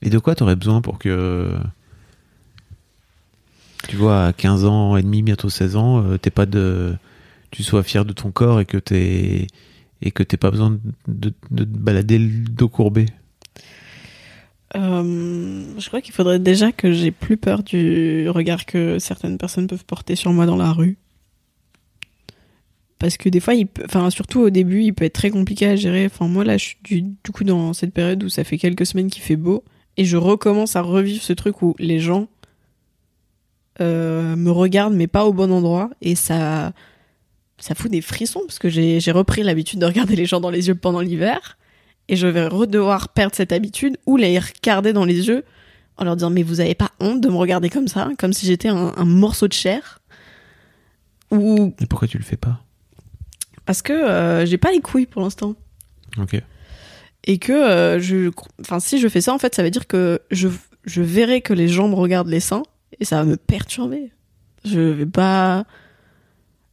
Et 0.00 0.08
de 0.08 0.18
quoi 0.18 0.34
t'aurais 0.34 0.56
besoin 0.56 0.80
pour 0.80 0.98
que. 0.98 1.52
Tu 3.88 3.96
vois, 3.96 4.26
à 4.26 4.32
15 4.32 4.64
ans 4.64 4.96
et 4.96 5.02
demi, 5.02 5.22
bientôt 5.22 5.48
16 5.48 5.76
ans, 5.76 6.02
euh, 6.02 6.18
t'es 6.18 6.30
pas 6.30 6.46
de. 6.46 6.94
Tu 7.50 7.62
sois 7.62 7.82
fier 7.82 8.04
de 8.04 8.12
ton 8.12 8.30
corps 8.30 8.60
et 8.60 8.64
que 8.64 8.78
t'es. 8.78 9.46
Et 10.02 10.10
que 10.10 10.22
t'aies 10.22 10.36
pas 10.36 10.50
besoin 10.50 10.78
de, 11.08 11.30
te 11.30 11.62
balader 11.64 12.18
le 12.18 12.44
dos 12.48 12.68
courbé. 12.68 13.06
Euh, 14.76 15.64
je 15.78 15.88
crois 15.88 16.02
qu'il 16.02 16.12
faudrait 16.12 16.38
déjà 16.38 16.70
que 16.70 16.92
j'ai 16.92 17.10
plus 17.10 17.38
peur 17.38 17.62
du 17.62 18.28
regard 18.28 18.66
que 18.66 18.98
certaines 18.98 19.38
personnes 19.38 19.68
peuvent 19.68 19.86
porter 19.86 20.16
sur 20.16 20.32
moi 20.32 20.44
dans 20.44 20.56
la 20.56 20.72
rue. 20.72 20.98
Parce 22.98 23.16
que 23.16 23.28
des 23.30 23.40
fois, 23.40 23.54
enfin, 23.84 24.10
surtout 24.10 24.40
au 24.40 24.50
début, 24.50 24.82
il 24.82 24.92
peut 24.92 25.04
être 25.04 25.14
très 25.14 25.30
compliqué 25.30 25.66
à 25.66 25.76
gérer. 25.76 26.06
Enfin, 26.06 26.28
moi, 26.28 26.44
là, 26.44 26.58
je 26.58 26.64
suis 26.64 26.78
du, 26.82 27.02
du 27.02 27.32
coup 27.32 27.44
dans 27.44 27.72
cette 27.72 27.94
période 27.94 28.22
où 28.22 28.28
ça 28.28 28.44
fait 28.44 28.58
quelques 28.58 28.84
semaines 28.84 29.10
qu'il 29.10 29.22
fait 29.22 29.36
beau. 29.36 29.64
Et 29.96 30.04
je 30.04 30.16
recommence 30.18 30.76
à 30.76 30.82
revivre 30.82 31.22
ce 31.22 31.32
truc 31.32 31.62
où 31.62 31.74
les 31.78 32.00
gens 32.00 32.28
euh, 33.80 34.36
me 34.36 34.50
regardent, 34.50 34.94
mais 34.94 35.06
pas 35.06 35.24
au 35.24 35.32
bon 35.32 35.52
endroit. 35.52 35.90
Et 36.00 36.14
ça, 36.14 36.72
ça 37.58 37.74
fout 37.74 37.90
des 37.90 38.00
frissons 38.00 38.40
parce 38.46 38.58
que 38.58 38.68
j'ai 38.68 39.00
j'ai 39.00 39.10
repris 39.12 39.42
l'habitude 39.42 39.80
de 39.80 39.86
regarder 39.86 40.16
les 40.16 40.26
gens 40.26 40.40
dans 40.40 40.50
les 40.50 40.68
yeux 40.68 40.74
pendant 40.74 41.00
l'hiver. 41.00 41.58
Et 42.08 42.16
je 42.16 42.26
vais 42.26 42.46
redevoir 42.46 43.08
perdre 43.08 43.34
cette 43.34 43.52
habitude 43.52 43.96
ou 44.06 44.16
les 44.16 44.38
regarder 44.38 44.92
dans 44.92 45.04
les 45.04 45.26
yeux 45.26 45.44
en 45.96 46.04
leur 46.04 46.14
disant 46.14 46.30
mais 46.30 46.42
vous 46.42 46.60
avez 46.60 46.74
pas 46.74 46.90
honte 47.00 47.20
de 47.20 47.28
me 47.28 47.36
regarder 47.36 47.68
comme 47.68 47.88
ça, 47.88 48.10
comme 48.18 48.32
si 48.32 48.46
j'étais 48.46 48.68
un, 48.68 48.92
un 48.96 49.04
morceau 49.04 49.48
de 49.48 49.52
chair? 49.52 50.00
Ou 51.30 51.74
Et 51.80 51.86
pourquoi 51.86 52.06
tu 52.06 52.18
le 52.18 52.24
fais 52.24 52.36
pas? 52.36 52.60
Parce 53.64 53.82
que 53.82 53.92
euh, 53.92 54.46
j'ai 54.46 54.58
pas 54.58 54.70
les 54.70 54.80
couilles 54.80 55.06
pour 55.06 55.22
l'instant. 55.22 55.56
Ok. 56.18 56.40
Et 57.24 57.38
que 57.38 57.52
euh, 57.52 57.98
je. 57.98 58.30
Enfin, 58.60 58.78
si 58.78 59.00
je 59.00 59.08
fais 59.08 59.20
ça, 59.20 59.34
en 59.34 59.38
fait, 59.38 59.54
ça 59.54 59.62
veut 59.64 59.70
dire 59.70 59.88
que 59.88 60.20
je, 60.30 60.48
je 60.84 61.02
verrai 61.02 61.40
que 61.40 61.52
les 61.52 61.66
gens 61.66 61.88
me 61.88 61.96
regardent 61.96 62.28
les 62.28 62.40
seins 62.40 62.62
et 63.00 63.04
ça 63.04 63.16
va 63.16 63.24
me 63.24 63.36
perturber. 63.36 64.10
Je 64.64 64.80
vais 64.80 65.06
pas. 65.06 65.64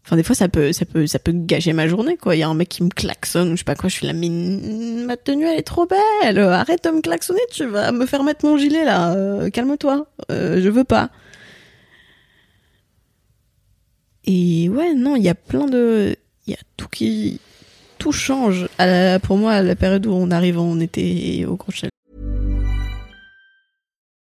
Enfin, 0.06 0.18
des 0.18 0.24
fois, 0.24 0.36
ça 0.36 0.50
peut, 0.50 0.74
ça 0.74 0.84
peut, 0.86 1.08
ça 1.08 1.18
peut 1.20 1.32
gâcher 1.34 1.72
ma 1.72 1.88
journée, 1.88 2.18
quoi. 2.18 2.36
Il 2.36 2.40
y 2.40 2.44
a 2.44 2.50
un 2.50 2.54
mec 2.56 2.68
qui 2.68 2.84
me 2.84 2.90
klaxonne, 2.90 3.52
je 3.52 3.56
sais 3.58 3.64
pas 3.64 3.76
quoi, 3.76 3.88
je 3.90 3.96
suis 3.96 4.06
là, 4.08 4.12
mais 4.14 4.28
ma 4.30 5.16
tenue, 5.16 5.46
elle 5.46 5.60
est 5.60 5.62
trop 5.64 5.86
belle. 5.86 6.40
Arrête 6.40 6.84
de 6.84 6.90
me 6.90 7.00
klaxonner, 7.02 7.40
tu 7.52 7.66
vas 7.66 7.92
me 7.94 8.06
faire 8.06 8.24
mettre 8.24 8.46
mon 8.46 8.58
gilet, 8.58 8.84
là. 8.84 9.14
Euh, 9.16 9.50
Calme-toi. 9.50 10.06
Euh, 10.30 10.62
je 10.62 10.70
veux 10.70 10.84
pas. 10.84 11.10
Et 14.26 14.70
ouais, 14.70 14.94
non, 14.94 15.16
il 15.16 15.24
y 15.24 15.30
a 15.30 15.36
plein 15.36 15.66
de. 15.68 16.16
Il 16.48 16.52
y 16.52 16.54
a 16.54 16.60
tout 16.78 16.88
qui. 16.90 17.40
Tout 17.98 18.12
change. 18.12 18.68
À 18.78 18.86
la- 18.86 19.20
pour 19.20 19.38
moi, 19.38 19.54
à 19.54 19.62
la 19.62 19.76
période 19.76 20.06
où 20.06 20.12
on 20.12 20.32
arrive 20.32 20.60
en 20.60 20.80
été 20.80 21.40
et 21.40 21.46
au 21.46 21.58
Chêne. 21.70 21.90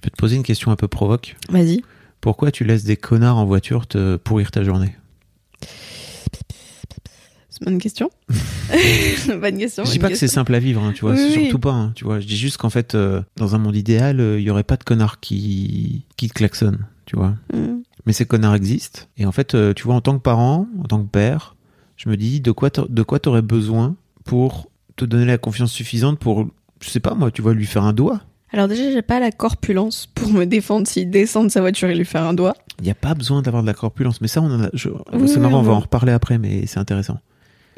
Je 0.00 0.04
peux 0.08 0.10
te 0.10 0.16
poser 0.16 0.36
une 0.36 0.42
question 0.42 0.70
un 0.70 0.76
peu 0.76 0.88
provoque. 0.88 1.36
Vas-y. 1.50 1.82
Pourquoi 2.22 2.50
tu 2.50 2.64
laisses 2.64 2.84
des 2.84 2.96
connards 2.96 3.36
en 3.36 3.44
voiture 3.44 3.86
te 3.86 4.16
pourrir 4.16 4.50
ta 4.50 4.64
journée? 4.64 4.96
C'est 7.50 7.60
une 7.60 7.66
bonne 7.66 7.78
question. 7.78 8.10
bonne 9.28 9.58
question. 9.58 9.84
Je 9.84 9.90
dis 9.90 9.98
pas 9.98 10.08
que 10.08 10.14
c'est 10.14 10.26
simple 10.26 10.54
à 10.54 10.58
vivre, 10.58 10.82
hein, 10.82 10.94
tu 10.94 11.02
vois, 11.02 11.12
Oui, 11.12 11.32
surtout 11.32 11.58
pas, 11.58 11.72
hein, 11.72 11.92
tu 11.94 12.04
vois. 12.04 12.18
Je 12.18 12.26
dis 12.26 12.38
juste 12.38 12.56
qu'en 12.56 12.70
fait, 12.70 12.94
euh, 12.94 13.20
dans 13.36 13.54
un 13.54 13.58
monde 13.58 13.76
idéal, 13.76 14.20
euh, 14.20 14.40
il 14.40 14.42
y 14.42 14.48
aurait 14.48 14.64
pas 14.64 14.78
de 14.78 14.84
connards 14.84 15.20
qui, 15.20 16.06
qui 16.16 16.28
te 16.28 16.32
klaxonnent, 16.32 16.86
tu 17.04 17.16
vois. 17.16 17.34
Mm. 17.52 17.82
Mais 18.06 18.14
ces 18.14 18.24
connards 18.24 18.54
existent. 18.54 19.02
Et 19.18 19.26
en 19.26 19.32
fait, 19.32 19.54
euh, 19.54 19.74
tu 19.74 19.82
vois, 19.82 19.96
en 19.96 20.00
tant 20.00 20.16
que 20.16 20.22
parent, 20.22 20.66
en 20.82 20.84
tant 20.84 21.02
que 21.02 21.10
père, 21.10 21.56
je 21.98 22.08
me 22.08 22.16
dis 22.16 22.40
de 22.40 22.52
quoi 22.52 22.70
de 22.70 23.02
quoi 23.02 23.18
t'aurais 23.18 23.42
besoin 23.42 23.96
pour 24.24 24.70
te 24.96 25.04
donner 25.04 25.26
la 25.26 25.36
confiance 25.36 25.72
suffisante 25.72 26.18
pour, 26.18 26.48
je 26.80 26.88
sais 26.88 27.00
pas 27.00 27.14
moi, 27.14 27.30
tu 27.30 27.42
vois, 27.42 27.52
lui 27.52 27.66
faire 27.66 27.84
un 27.84 27.92
doigt? 27.92 28.22
Alors 28.52 28.66
déjà, 28.68 28.90
j'ai 28.90 29.02
pas 29.02 29.20
la 29.20 29.30
corpulence 29.30 30.06
pour 30.14 30.28
me 30.32 30.44
défendre 30.44 30.86
s'il 30.86 31.08
descend 31.10 31.46
de 31.46 31.52
sa 31.52 31.60
voiture 31.60 31.88
et 31.88 31.94
lui 31.94 32.04
faire 32.04 32.24
un 32.24 32.34
doigt. 32.34 32.54
Il 32.80 32.84
n'y 32.84 32.90
a 32.90 32.94
pas 32.96 33.14
besoin 33.14 33.42
d'avoir 33.42 33.62
de 33.62 33.68
la 33.68 33.74
corpulence. 33.74 34.20
Mais 34.20 34.28
ça, 34.28 34.40
on 34.42 34.50
en 34.52 34.64
a. 34.64 34.70
je- 34.72 34.88
Oui, 34.88 35.28
c'est 35.28 35.36
oui, 35.36 35.40
marrant, 35.40 35.60
on 35.60 35.62
va 35.62 35.72
en 35.72 35.80
reparler 35.80 36.12
après, 36.12 36.38
mais 36.38 36.66
c'est 36.66 36.78
intéressant. 36.78 37.18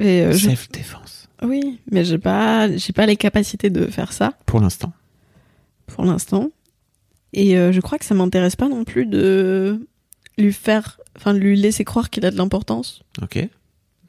Euh, 0.01 0.33
je- 0.33 0.49
Self-défense. 0.49 1.29
Oui, 1.43 1.81
mais 1.91 2.05
j'ai 2.05 2.19
pas, 2.19 2.75
j'ai 2.77 2.93
pas 2.93 3.05
les 3.05 3.17
capacités 3.17 3.69
de 3.69 3.87
faire 3.87 4.13
ça 4.13 4.33
Pour 4.47 4.61
l'instant. 4.61 4.93
pour 5.89 6.05
l'instant. 6.05 6.51
Et 7.35 7.57
euh, 7.59 7.73
je 7.73 7.81
crois 7.81 7.99
que 7.99 8.05
ça 8.05 8.15
m'intéresse 8.15 8.57
pas 8.57 8.69
non 8.69 8.85
plus 8.85 9.05
de 9.07 9.87
lui 10.39 10.53
faire, 10.53 10.99
enfin, 11.19 11.35
de 11.35 11.39
lui 11.39 11.57
laisser 11.57 11.85
croire 11.85 12.09
qu'il 12.11 12.25
a 12.25 12.31
de 12.31 12.37
l'importance. 12.37 13.03
Ok. 13.21 13.37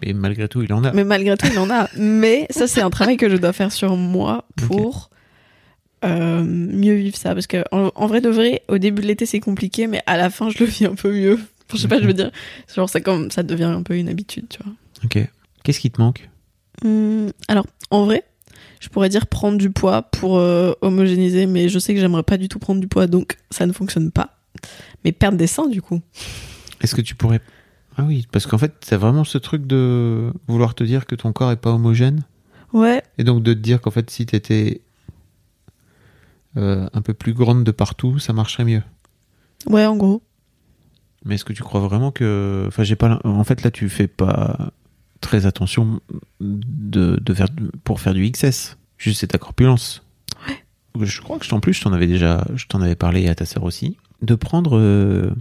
Et 0.04 0.14
malgré 0.14 0.48
tout, 0.48 0.62
il 0.62 0.72
en 0.74 0.84
a. 0.84 0.92
Mais 0.94 1.04
malgré 1.04 1.36
tout, 1.38 1.48
il 1.52 1.58
en 1.60 1.70
a. 1.70 1.90
Mais 1.98 2.46
ça, 2.50 2.68
c'est 2.68 2.82
un 2.82 2.90
travail 2.90 3.18
que 3.18 3.30
je 3.30 3.36
dois 3.38 3.52
faire 3.54 3.72
sur 3.72 3.96
moi 3.98 4.46
pour 4.68 5.10
euh, 6.04 6.44
mieux 6.44 6.96
vivre 6.96 7.16
ça. 7.18 7.34
Parce 7.34 7.48
que 7.48 7.64
en, 7.72 7.92
en 7.96 8.08
vrai 8.08 8.22
de 8.22 8.30
vrai, 8.30 8.62
au 8.68 8.78
début 8.78 9.02
de 9.02 9.08
l'été, 9.08 9.26
c'est 9.26 9.40
compliqué, 9.40 9.88
mais 9.88 10.02
à 10.06 10.18
la 10.18 10.30
fin, 10.30 10.50
je 10.50 10.60
le 10.60 10.66
vis 10.66 10.86
un 10.86 10.96
peu 10.96 11.12
mieux. 11.12 11.40
Je 11.74 11.80
sais 11.80 11.88
pas, 11.88 12.00
je 12.00 12.06
veux 12.06 12.14
dire, 12.14 12.30
genre, 12.76 12.88
ça, 12.88 13.02
comme, 13.02 13.32
ça 13.32 13.42
devient 13.42 13.64
un 13.64 13.82
peu 13.82 13.98
une 13.98 14.08
habitude, 14.08 14.46
tu 14.48 14.60
vois. 14.64 14.74
Ok. 15.06 15.18
Qu'est-ce 15.64 15.80
qui 15.80 15.90
te 15.90 16.00
manque 16.00 16.30
Hum, 16.84 17.32
alors, 17.48 17.66
en 17.90 18.06
vrai, 18.06 18.26
je 18.80 18.90
pourrais 18.90 19.10
dire 19.10 19.26
prendre 19.26 19.58
du 19.58 19.72
poids 19.72 20.04
pour 20.04 20.38
euh, 20.38 20.74
homogénéiser, 20.82 21.48
mais 21.48 21.70
je 21.70 21.80
sais 21.80 21.96
que 21.96 22.00
j'aimerais 22.00 22.22
pas 22.22 22.38
du 22.38 22.48
tout 22.48 22.60
prendre 22.60 22.80
du 22.80 22.88
poids, 22.88 23.08
donc 23.08 23.38
ça 23.50 23.66
ne 23.66 23.72
fonctionne 23.72 24.12
pas. 24.12 24.38
Mais 25.04 25.12
perdre 25.14 25.38
des 25.38 25.48
seins, 25.48 25.68
du 25.68 25.82
coup. 25.82 26.00
Est-ce 26.82 26.94
que 26.94 27.02
tu 27.02 27.16
pourrais. 27.16 27.42
Ah 27.98 28.04
oui, 28.04 28.28
parce 28.32 28.46
qu'en 28.46 28.58
fait, 28.60 28.74
t'as 28.82 28.98
vraiment 28.98 29.24
ce 29.24 29.38
truc 29.40 29.66
de 29.66 30.32
vouloir 30.48 30.76
te 30.76 30.84
dire 30.84 31.08
que 31.08 31.16
ton 31.16 31.32
corps 31.32 31.52
est 31.52 31.58
pas 31.58 31.72
homogène? 31.72 32.22
Ouais, 32.74 33.02
Et 33.18 33.24
donc 33.24 33.42
de 33.42 33.54
te 33.54 33.60
dire 33.60 33.82
qu'en 33.82 33.92
fait, 33.92 34.10
si 34.12 34.26
t'étais 34.26 34.82
euh, 36.58 36.88
un 36.94 37.02
peu 37.02 37.14
plus 37.14 37.34
grande 37.34 37.64
de 37.64 37.72
partout, 37.72 38.20
ça 38.20 38.34
marcherait 38.34 38.66
mieux. 38.66 38.84
ouais, 39.68 39.86
en 39.86 39.96
gros. 39.96 40.22
Mais 41.26 41.36
est-ce 41.36 41.46
que 41.46 41.54
tu 41.54 41.64
crois 41.64 41.82
vraiment 41.82 42.12
que. 42.12 42.66
Enfin, 42.68 42.84
j'ai 42.84 42.96
pas. 42.96 43.20
En 43.24 43.44
fait, 43.44 43.64
là, 43.64 43.72
tu 43.72 43.90
fais 43.90 44.08
pas 44.08 44.72
très 45.22 45.46
attention 45.46 46.02
de, 46.42 47.18
de 47.22 47.34
faire, 47.34 47.48
pour 47.84 48.02
faire 48.02 48.14
du 48.14 48.30
XS. 48.30 48.78
Juste 48.98 49.22
c'est 49.22 49.28
ta 49.28 49.38
corpulence. 49.38 50.04
Ouais. 50.48 51.06
Je 51.06 51.22
crois 51.22 51.40
que 51.40 51.54
en 51.54 51.60
plus, 51.60 51.74
je 51.74 51.82
t'en 51.82 51.94
avais 51.94 52.08
déjà. 52.08 52.46
Je 52.56 52.66
t'en 52.68 52.82
avais 52.82 52.96
parlé 52.96 53.28
à 53.30 53.36
ta 53.36 53.46
sœur 53.46 53.64
aussi. 53.64 53.98
De 54.22 54.36
prendre 54.36 54.78
euh, 54.78 55.34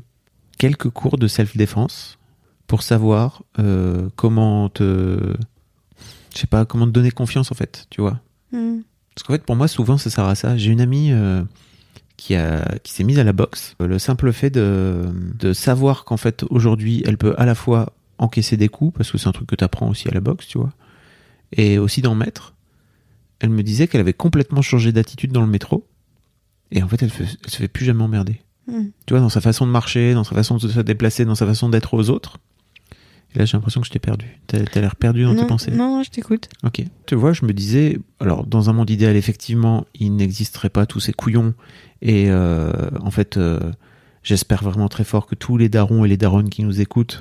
quelques 0.59 0.90
cours 0.90 1.18
de 1.18 1.27
self-défense 1.27 2.18
pour 2.66 2.83
savoir 2.83 3.42
euh, 3.59 4.09
comment 4.16 4.68
te. 4.68 5.35
Je 6.33 6.38
sais 6.38 6.46
pas, 6.46 6.64
comment 6.64 6.87
te 6.87 6.92
donner 6.92 7.11
confiance 7.11 7.53
en 7.53 7.55
fait, 7.55 7.87
tu 7.90 8.01
vois. 8.01 8.20
Hmm. 8.53 8.81
Parce 9.14 9.25
qu'en 9.27 9.35
fait, 9.35 9.44
pour 9.44 9.57
moi, 9.57 9.68
souvent, 9.68 9.98
ça 9.98 10.11
sert 10.11 10.25
à 10.25 10.35
ça. 10.35 10.57
J'ai 10.57 10.70
une 10.70 10.81
amie 10.81 11.12
euh, 11.12 11.42
qui, 12.16 12.35
a, 12.35 12.79
qui 12.83 12.92
s'est 12.92 13.05
mise 13.05 13.18
à 13.18 13.25
la 13.25 13.33
boxe. 13.33 13.75
Le 13.81 13.98
simple 13.98 14.33
fait 14.33 14.51
de, 14.51 15.05
de 15.38 15.53
savoir 15.53 16.05
qu'en 16.05 16.16
fait, 16.16 16.44
aujourd'hui, 16.51 17.03
elle 17.07 17.18
peut 17.18 17.35
à 17.38 17.44
la 17.44 17.55
fois 17.55 17.92
encaisser 18.18 18.57
des 18.57 18.68
coups, 18.68 18.96
parce 18.96 19.11
que 19.11 19.18
c'est 19.18 19.29
un 19.29 19.33
truc 19.33 19.48
que 19.48 19.57
tu 19.57 19.64
apprends 19.64 19.88
aussi 19.88 20.09
à 20.09 20.12
la 20.12 20.20
boxe, 20.20 20.46
tu 20.46 20.59
vois, 20.59 20.72
et 21.53 21.79
aussi 21.79 22.01
d'en 22.03 22.14
mettre. 22.14 22.55
Elle 23.40 23.51
me 23.51 23.62
disait 23.62 23.88
qu'elle 23.88 24.01
avait 24.01 24.12
complètement 24.12 24.62
changé 24.62 24.92
d'attitude 24.92 25.33
dans 25.33 25.40
le 25.40 25.48
métro. 25.48 25.87
Et 26.70 26.83
en 26.83 26.88
fait, 26.88 27.03
elle, 27.03 27.11
fait- 27.11 27.27
elle 27.44 27.51
se 27.51 27.57
fait 27.57 27.68
plus 27.68 27.85
jamais 27.85 28.05
emmerder. 28.05 28.40
Hmm. 28.68 28.87
Tu 29.07 29.12
vois, 29.14 29.20
dans 29.20 29.29
sa 29.29 29.40
façon 29.40 29.66
de 29.66 29.72
marcher, 29.72 30.14
dans 30.14 30.25
sa 30.25 30.35
façon 30.37 30.57
de 30.57 30.68
se 30.68 30.81
déplacer, 30.81 31.25
dans 31.25 31.35
sa 31.35 31.46
façon 31.46 31.68
d'être 31.68 31.94
aux 31.94 32.09
autres. 32.11 32.38
Et 33.35 33.38
là, 33.38 33.45
j'ai 33.45 33.57
l'impression 33.57 33.81
que 33.81 33.87
je 33.87 33.92
t'ai 33.92 33.99
perdu. 33.99 34.38
T'as 34.47 34.62
t'as 34.64 34.81
l'air 34.81 34.97
perdu 34.97 35.25
dans 35.25 35.33
non, 35.33 35.42
tes 35.42 35.47
pensées. 35.47 35.71
non, 35.71 35.97
non, 35.97 36.03
je 36.03 36.11
t'écoute. 36.11 36.49
Ok. 36.64 36.85
Tu 37.07 37.14
vois, 37.14 37.33
je 37.33 37.45
me 37.47 37.53
disais, 37.53 37.99
alors 38.21 38.47
dans 38.47 38.68
un 38.68 38.73
monde 38.73 38.90
idéal, 38.90 39.16
effectivement, 39.16 39.87
il 39.95 40.14
n'existerait 40.16 40.71
pas 40.71 40.87
tous 40.87 41.01
ces 41.01 41.12
couillons. 41.12 41.55
Et 42.03 42.31
euh, 42.31 42.73
en 43.01 43.11
fait, 43.11 43.37
euh, 43.37 43.61
j'espère 44.23 44.62
vraiment 44.62 44.88
très 44.88 45.05
fort 45.05 45.27
que 45.27 45.35
tous 45.35 45.57
les 45.57 45.68
darons 45.68 46.05
et 46.05 46.09
les 46.09 46.16
daronnes 46.16 46.51
qui 46.51 46.62
nous 46.62 46.81
écoutent 46.81 47.21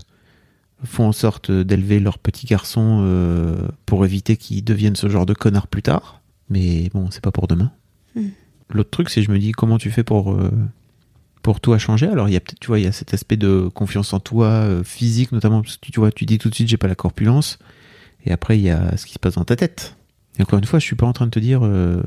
font 0.84 1.06
en 1.06 1.12
sorte 1.12 1.52
d'élever 1.52 2.00
leurs 2.00 2.18
petits 2.18 2.48
garçons 2.48 3.02
euh, 3.04 3.68
pour 3.86 4.04
éviter 4.04 4.36
qu'ils 4.36 4.64
deviennent 4.64 4.96
ce 4.96 5.08
genre 5.08 5.26
de 5.26 5.34
connards 5.34 5.68
plus 5.68 5.84
tard. 5.84 6.22
Mais 6.50 6.90
bon, 6.94 7.10
c'est 7.12 7.24
pas 7.24 7.32
pour 7.32 7.48
demain. 7.48 7.72
Mm. 8.16 8.28
L'autre 8.70 8.90
truc, 8.90 9.10
c'est 9.10 9.22
je 9.22 9.32
me 9.32 9.40
dis 9.40 9.52
comment 9.52 9.78
tu 9.78 9.92
fais 9.92 10.04
pour 10.04 10.36
pour 11.42 11.60
toi 11.60 11.78
changer. 11.78 12.08
Alors 12.08 12.30
il 12.30 12.34
y 12.34 12.38
a 12.38 12.40
peut-être, 12.40 12.60
tu 12.60 12.68
vois, 12.68 12.80
il 12.80 12.86
y 12.86 12.88
a 12.88 12.92
cet 12.92 13.14
aspect 13.14 13.38
de 13.38 13.70
confiance 13.74 14.14
en 14.14 14.20
toi, 14.20 14.48
euh, 14.48 14.84
physique 14.84 15.32
notamment, 15.32 15.62
parce 15.62 15.78
que 15.78 15.82
tu, 15.82 15.92
tu 15.92 16.00
vois, 16.00 16.12
tu 16.12 16.26
dis 16.26 16.38
tout 16.38 16.50
de 16.50 16.56
suite 16.56 16.68
j'ai 16.68 16.78
pas 16.78 16.88
la 16.88 16.96
corpulence. 16.96 17.60
Et 18.26 18.32
après, 18.32 18.58
il 18.58 18.64
y 18.64 18.70
a 18.70 18.96
ce 18.98 19.06
qui 19.06 19.14
se 19.14 19.20
passe 19.20 19.36
dans 19.36 19.46
ta 19.46 19.56
tête. 19.56 19.96
Et 20.38 20.44
encore 20.44 20.60
une 20.60 20.66
fois, 20.66 20.80
je 20.80 20.86
suis 20.86 20.96
pas 20.96 21.08
en 21.08 21.14
train 21.14 21.26
de 21.26 21.32
te 21.32 21.40
dire, 21.40 21.62
euh, 21.64 22.02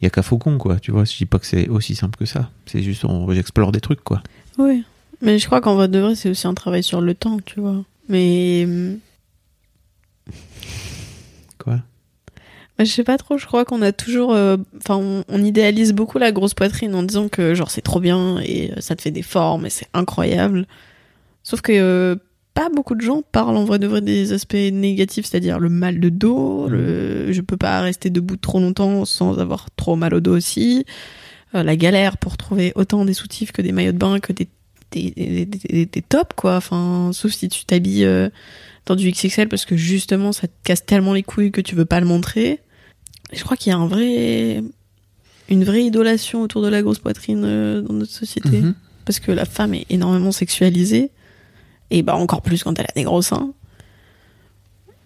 il 0.00 0.04
y 0.04 0.06
a 0.06 0.10
qu'à 0.10 0.22
faucon, 0.22 0.58
quoi. 0.58 0.78
Tu 0.78 0.90
vois, 0.90 1.04
je 1.04 1.16
dis 1.16 1.26
pas 1.26 1.38
que 1.38 1.46
c'est 1.46 1.68
aussi 1.68 1.94
simple 1.94 2.16
que 2.16 2.26
ça. 2.26 2.50
C'est 2.66 2.82
juste, 2.82 3.04
on 3.04 3.30
j'explore 3.32 3.72
des 3.72 3.80
trucs, 3.80 4.02
quoi. 4.02 4.22
Oui. 4.58 4.84
Mais 5.22 5.38
je 5.38 5.46
crois 5.46 5.60
qu'en 5.60 5.74
vrai 5.74 5.88
de 5.88 5.98
vrai, 5.98 6.14
c'est 6.14 6.30
aussi 6.30 6.46
un 6.46 6.54
travail 6.54 6.82
sur 6.82 7.00
le 7.00 7.14
temps, 7.14 7.38
tu 7.44 7.60
vois. 7.60 7.84
Mais. 8.08 8.64
hum, 8.66 8.98
Quoi 11.58 11.74
bah, 11.76 11.82
je 12.80 12.84
sais 12.90 13.04
pas 13.04 13.16
trop, 13.18 13.38
je 13.38 13.46
crois 13.46 13.64
qu'on 13.64 13.82
a 13.82 13.92
toujours. 13.92 14.32
euh, 14.34 14.56
Enfin, 14.78 14.96
on, 14.96 15.24
on 15.28 15.42
idéalise 15.44 15.92
beaucoup 15.92 16.18
la 16.18 16.32
grosse 16.32 16.54
poitrine 16.54 16.94
en 16.94 17.02
disant 17.02 17.28
que, 17.28 17.54
genre, 17.54 17.70
c'est 17.70 17.80
trop 17.82 18.00
bien 18.00 18.38
et 18.40 18.72
euh, 18.72 18.80
ça 18.80 18.94
te 18.96 19.02
fait 19.02 19.10
des 19.10 19.22
formes 19.22 19.66
et 19.66 19.70
c'est 19.70 19.88
incroyable. 19.94 20.66
Sauf 21.42 21.60
que. 21.60 21.72
euh, 21.72 22.16
pas 22.54 22.70
beaucoup 22.70 22.94
de 22.94 23.02
gens 23.02 23.20
parlent 23.20 23.58
en 23.58 23.64
vrai 23.66 23.78
de 23.78 23.86
vrai 23.86 24.00
des 24.00 24.32
aspects 24.32 24.54
négatifs, 24.54 25.26
c'est-à-dire 25.26 25.58
le 25.58 25.68
mal 25.68 26.00
de 26.00 26.08
dos, 26.08 26.68
le 26.70 27.30
je 27.30 27.42
peux 27.42 27.58
pas 27.58 27.82
rester 27.82 28.08
debout 28.08 28.38
trop 28.38 28.58
longtemps 28.60 29.04
sans 29.04 29.38
avoir 29.38 29.66
trop 29.76 29.94
mal 29.94 30.14
au 30.14 30.20
dos 30.20 30.34
aussi, 30.34 30.86
euh, 31.54 31.62
la 31.62 31.76
galère 31.76 32.16
pour 32.16 32.38
trouver 32.38 32.72
autant 32.74 33.04
des 33.04 33.12
soutifs 33.12 33.52
que 33.52 33.60
des 33.60 33.72
maillots 33.72 33.92
de 33.92 33.98
bain, 33.98 34.20
que 34.20 34.32
des, 34.32 34.48
des, 34.90 35.10
des, 35.10 35.44
des- 35.44 35.84
des 35.84 36.02
tops, 36.02 36.34
quoi. 36.34 36.56
Enfin, 36.56 37.10
sauf 37.12 37.32
si 37.32 37.50
tu 37.50 37.66
t'habilles 37.66 38.06
euh, 38.06 38.30
dans 38.86 38.96
du 38.96 39.10
XXL 39.10 39.48
parce 39.50 39.66
que 39.66 39.76
justement 39.76 40.32
ça 40.32 40.46
te 40.48 40.54
casse 40.64 40.86
tellement 40.86 41.12
les 41.12 41.22
couilles 41.24 41.52
que 41.52 41.60
tu 41.60 41.74
veux 41.74 41.84
pas 41.84 42.00
le 42.00 42.06
montrer. 42.06 42.60
Je 43.32 43.42
crois 43.42 43.56
qu'il 43.56 43.70
y 43.70 43.74
a 43.74 43.78
un 43.78 43.86
vrai, 43.86 44.62
une 45.48 45.64
vraie 45.64 45.84
idolation 45.84 46.42
autour 46.42 46.62
de 46.62 46.68
la 46.68 46.82
grosse 46.82 46.98
poitrine 47.00 47.42
euh, 47.44 47.82
dans 47.82 47.94
notre 47.94 48.12
société. 48.12 48.60
Mhm. 48.60 48.74
parce 49.04 49.20
que 49.20 49.30
la 49.32 49.44
femme 49.44 49.74
est 49.74 49.86
énormément 49.90 50.32
sexualisée. 50.32 51.10
Et 51.90 52.02
bah 52.02 52.16
encore 52.16 52.42
plus 52.42 52.64
quand 52.64 52.76
elle 52.78 52.86
a 52.88 52.92
des 52.96 53.04
gros 53.04 53.22
seins. 53.22 53.52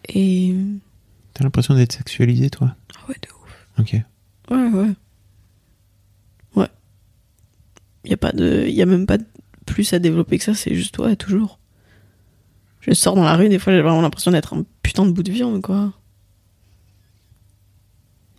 Et 0.08 0.54
T'as 1.34 1.44
l'impression 1.44 1.74
d'être 1.74 1.92
sexualisé, 1.92 2.48
toi? 2.50 2.74
Ah 2.96 3.00
ouais 3.08 3.16
de 3.22 3.28
ouf. 3.28 3.68
Ok. 3.78 3.92
ouais 4.50 4.68
ouais. 4.68 4.90
Ouais. 6.56 6.68
Y 8.04 8.12
a 8.14 8.16
pas 8.16 8.32
de 8.32 8.66
y 8.68 8.80
a 8.82 8.86
même 8.86 9.06
pas 9.06 9.18
de 9.18 9.26
plus 9.66 9.92
à 9.92 9.98
développer 9.98 10.38
que 10.38 10.44
ça 10.44 10.54
c'est 10.54 10.74
juste 10.74 10.98
ouais 10.98 11.16
toujours. 11.16 11.58
Je 12.80 12.92
sors 12.94 13.14
dans 13.14 13.24
la 13.24 13.36
rue 13.36 13.50
des 13.50 13.58
fois 13.58 13.72
j'ai 13.74 13.82
vraiment 13.82 14.00
l'impression 14.00 14.30
d'être 14.30 14.54
un 14.54 14.64
putain 14.82 15.04
de 15.04 15.10
bout 15.12 15.22
de 15.22 15.30
viande 15.32 15.60
quoi 15.60 15.92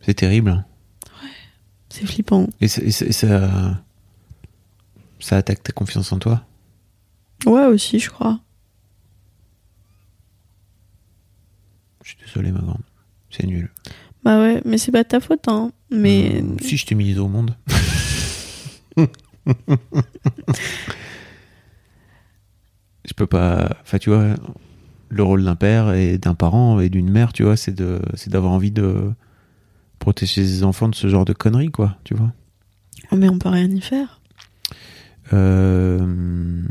C'est 0.01 0.13
terrible. 0.15 0.49
hein. 0.51 0.65
c'est 1.89 2.05
flippant 2.05 2.47
Et, 2.59 2.67
ça- 2.67 2.81
et 2.81 2.91
ça- 3.11 3.77
attaque 5.31 5.61
ta 5.63 5.71
confiance 5.73 6.11
en 6.11 6.19
toi? 6.19 6.43
ouais 7.45 7.65
aussi 7.65 7.99
je 7.99 8.09
crois 8.09 8.39
Je 12.03 12.09
suis 12.09 12.17
désolé, 12.25 12.51
ma 12.51 12.59
grande. 12.59 12.81
C'est 13.29 13.45
nul. 13.45 13.69
bah 14.23 14.39
ouais 14.41 14.61
mais 14.65 14.77
c'est 14.77 14.91
pas 14.91 15.03
de 15.03 15.07
ta 15.09 15.19
faute 15.19 15.47
hein 15.47 15.71
mais 15.91 16.41
Euh, 16.41 16.55
si 16.61 16.77
je 16.77 16.85
t'ai 16.85 16.95
mis 16.95 17.17
au 17.19 17.27
monde. 17.27 17.55
je 23.05 23.13
peux 23.15 23.27
pas. 23.27 23.69
Enfin, 23.81 23.97
tu 23.97 24.09
vois, 24.09 24.35
le 25.09 25.23
rôle 25.23 25.43
d'un 25.43 25.55
père 25.55 25.93
et 25.93 26.17
d'un 26.17 26.35
parent 26.35 26.79
et 26.79 26.89
d'une 26.89 27.09
mère, 27.09 27.33
tu 27.33 27.43
vois, 27.43 27.57
c'est 27.57 27.73
de, 27.73 27.99
c'est 28.15 28.29
d'avoir 28.29 28.51
envie 28.53 28.71
de 28.71 29.11
protéger 30.01 30.45
ses 30.45 30.63
enfants 30.63 30.89
de 30.89 30.95
ce 30.95 31.07
genre 31.07 31.23
de 31.23 31.33
conneries, 31.33 31.71
quoi, 31.71 31.97
tu 32.03 32.13
vois. 32.13 32.33
Oh, 33.11 33.15
mais 33.15 33.29
on 33.29 33.39
peut 33.39 33.49
rien 33.49 33.69
y 33.69 33.81
faire 33.81 34.19
Euh... 35.31 36.65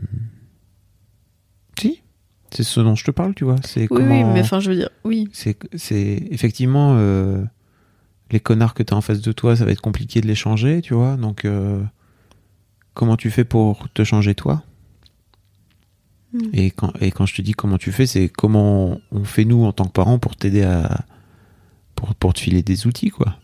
Si, 1.79 2.03
c'est 2.51 2.63
ce 2.65 2.81
dont 2.81 2.95
je 2.95 3.05
te 3.05 3.11
parle, 3.11 3.35
tu 3.35 3.45
vois. 3.45 3.57
C'est 3.65 3.83
oui 3.83 3.89
comment. 3.89 4.11
oui 4.11 4.35
mais 4.35 4.41
enfin 4.41 4.61
je 4.61 4.71
veux 4.71 4.77
dire 4.77 4.91
oui 5.05 5.31
c'est, 5.33 5.57
c'est 5.77 6.23
effectivement 6.31 6.95
euh, 6.99 7.43
les 8.31 8.41
connards 8.41 8.75
que 8.75 8.83
tu 8.83 8.95
as 8.95 8.97
en 8.97 9.01
face 9.01 9.21
de 9.21 9.33
toi, 9.33 9.57
ça 9.57 9.65
va 9.65 9.73
être 9.73 9.81
compliqué 9.81 10.21
de 10.21 10.27
les 10.27 10.35
changer, 10.35 10.83
tu 10.83 10.95
vois. 10.95 11.17
Donc, 11.17 11.45
euh, 11.45 11.83
comment 12.95 13.17
tu 13.17 13.31
fais 13.31 13.45
pour 13.45 13.89
te 13.93 14.05
changer 14.05 14.35
toi? 14.35 14.63
Mm. 16.33 16.39
et, 16.53 16.71
quand, 16.71 16.93
et 17.01 17.11
quand 17.11 17.27
je 17.27 17.35
te 17.35 17.43
dis 17.43 17.53
comment 17.53 17.79
tu 17.79 17.91
fais, 17.91 18.07
c'est 18.07 18.29
comment 18.29 19.01
on 19.11 19.25
fait 19.25 19.45
nous 19.45 19.65
en 19.65 19.73
tant 19.73 19.85
que 19.85 19.93
parents 19.93 20.19
pour 20.19 20.37
t'aider 20.37 20.63
à. 20.63 21.05
Pour, 22.01 22.15
pour 22.15 22.35
te 22.35 22.41
filer 22.41 22.63
des 22.63 22.87
outils, 22.87 23.11
quoi. 23.11 23.37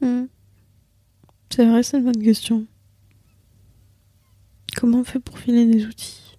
Hmm. 0.00 0.26
C'est 1.50 1.66
vrai, 1.66 1.82
c'est 1.82 1.98
une 1.98 2.04
bonne 2.04 2.22
question. 2.22 2.64
Comment 4.76 5.00
on 5.00 5.04
fait 5.04 5.18
pour 5.18 5.36
filer 5.38 5.66
des 5.66 5.84
outils? 5.84 6.38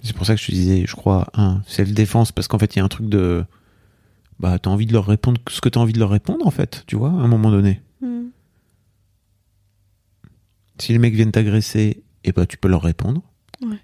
C'est 0.00 0.14
pour 0.14 0.24
ça 0.26 0.36
que 0.36 0.40
je 0.40 0.46
te 0.46 0.52
disais, 0.52 0.84
je 0.86 0.94
crois, 0.94 1.26
un, 1.34 1.62
self-défense, 1.66 2.30
parce 2.30 2.46
qu'en 2.46 2.58
fait, 2.60 2.76
il 2.76 2.78
y 2.78 2.82
a 2.82 2.84
un 2.84 2.88
truc 2.88 3.08
de. 3.08 3.44
Bah, 4.38 4.58
t'as 4.60 4.70
envie 4.70 4.86
de 4.86 4.92
leur 4.92 5.06
répondre 5.06 5.40
ce 5.48 5.60
que 5.60 5.68
t'as 5.68 5.80
envie 5.80 5.94
de 5.94 5.98
leur 5.98 6.10
répondre, 6.10 6.46
en 6.46 6.52
fait, 6.52 6.84
tu 6.86 6.94
vois, 6.94 7.10
à 7.10 7.14
un 7.14 7.26
moment 7.26 7.50
donné. 7.50 7.82
Hmm. 8.00 8.28
Si 10.78 10.92
les 10.92 10.98
mecs 10.98 11.14
viennent 11.14 11.32
t'agresser, 11.32 12.04
et 12.22 12.30
bah 12.30 12.46
tu 12.46 12.58
peux 12.58 12.68
leur 12.68 12.82
répondre. 12.82 13.22
Ouais. 13.60 13.80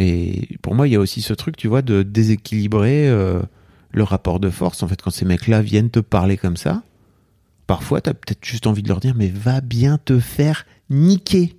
Mais 0.00 0.48
pour 0.62 0.74
moi, 0.74 0.88
il 0.88 0.92
y 0.92 0.96
a 0.96 1.00
aussi 1.00 1.20
ce 1.20 1.34
truc, 1.34 1.56
tu 1.58 1.68
vois, 1.68 1.82
de 1.82 2.02
déséquilibrer 2.02 3.06
euh, 3.06 3.40
le 3.90 4.02
rapport 4.02 4.40
de 4.40 4.48
force. 4.48 4.82
En 4.82 4.88
fait, 4.88 5.02
quand 5.02 5.10
ces 5.10 5.26
mecs-là 5.26 5.60
viennent 5.60 5.90
te 5.90 6.00
parler 6.00 6.38
comme 6.38 6.56
ça, 6.56 6.82
parfois, 7.66 8.00
t'as 8.00 8.14
peut-être 8.14 8.42
juste 8.42 8.66
envie 8.66 8.82
de 8.82 8.88
leur 8.88 9.00
dire, 9.00 9.14
mais 9.14 9.28
va 9.28 9.60
bien 9.60 9.98
te 10.02 10.18
faire 10.18 10.64
niquer. 10.88 11.54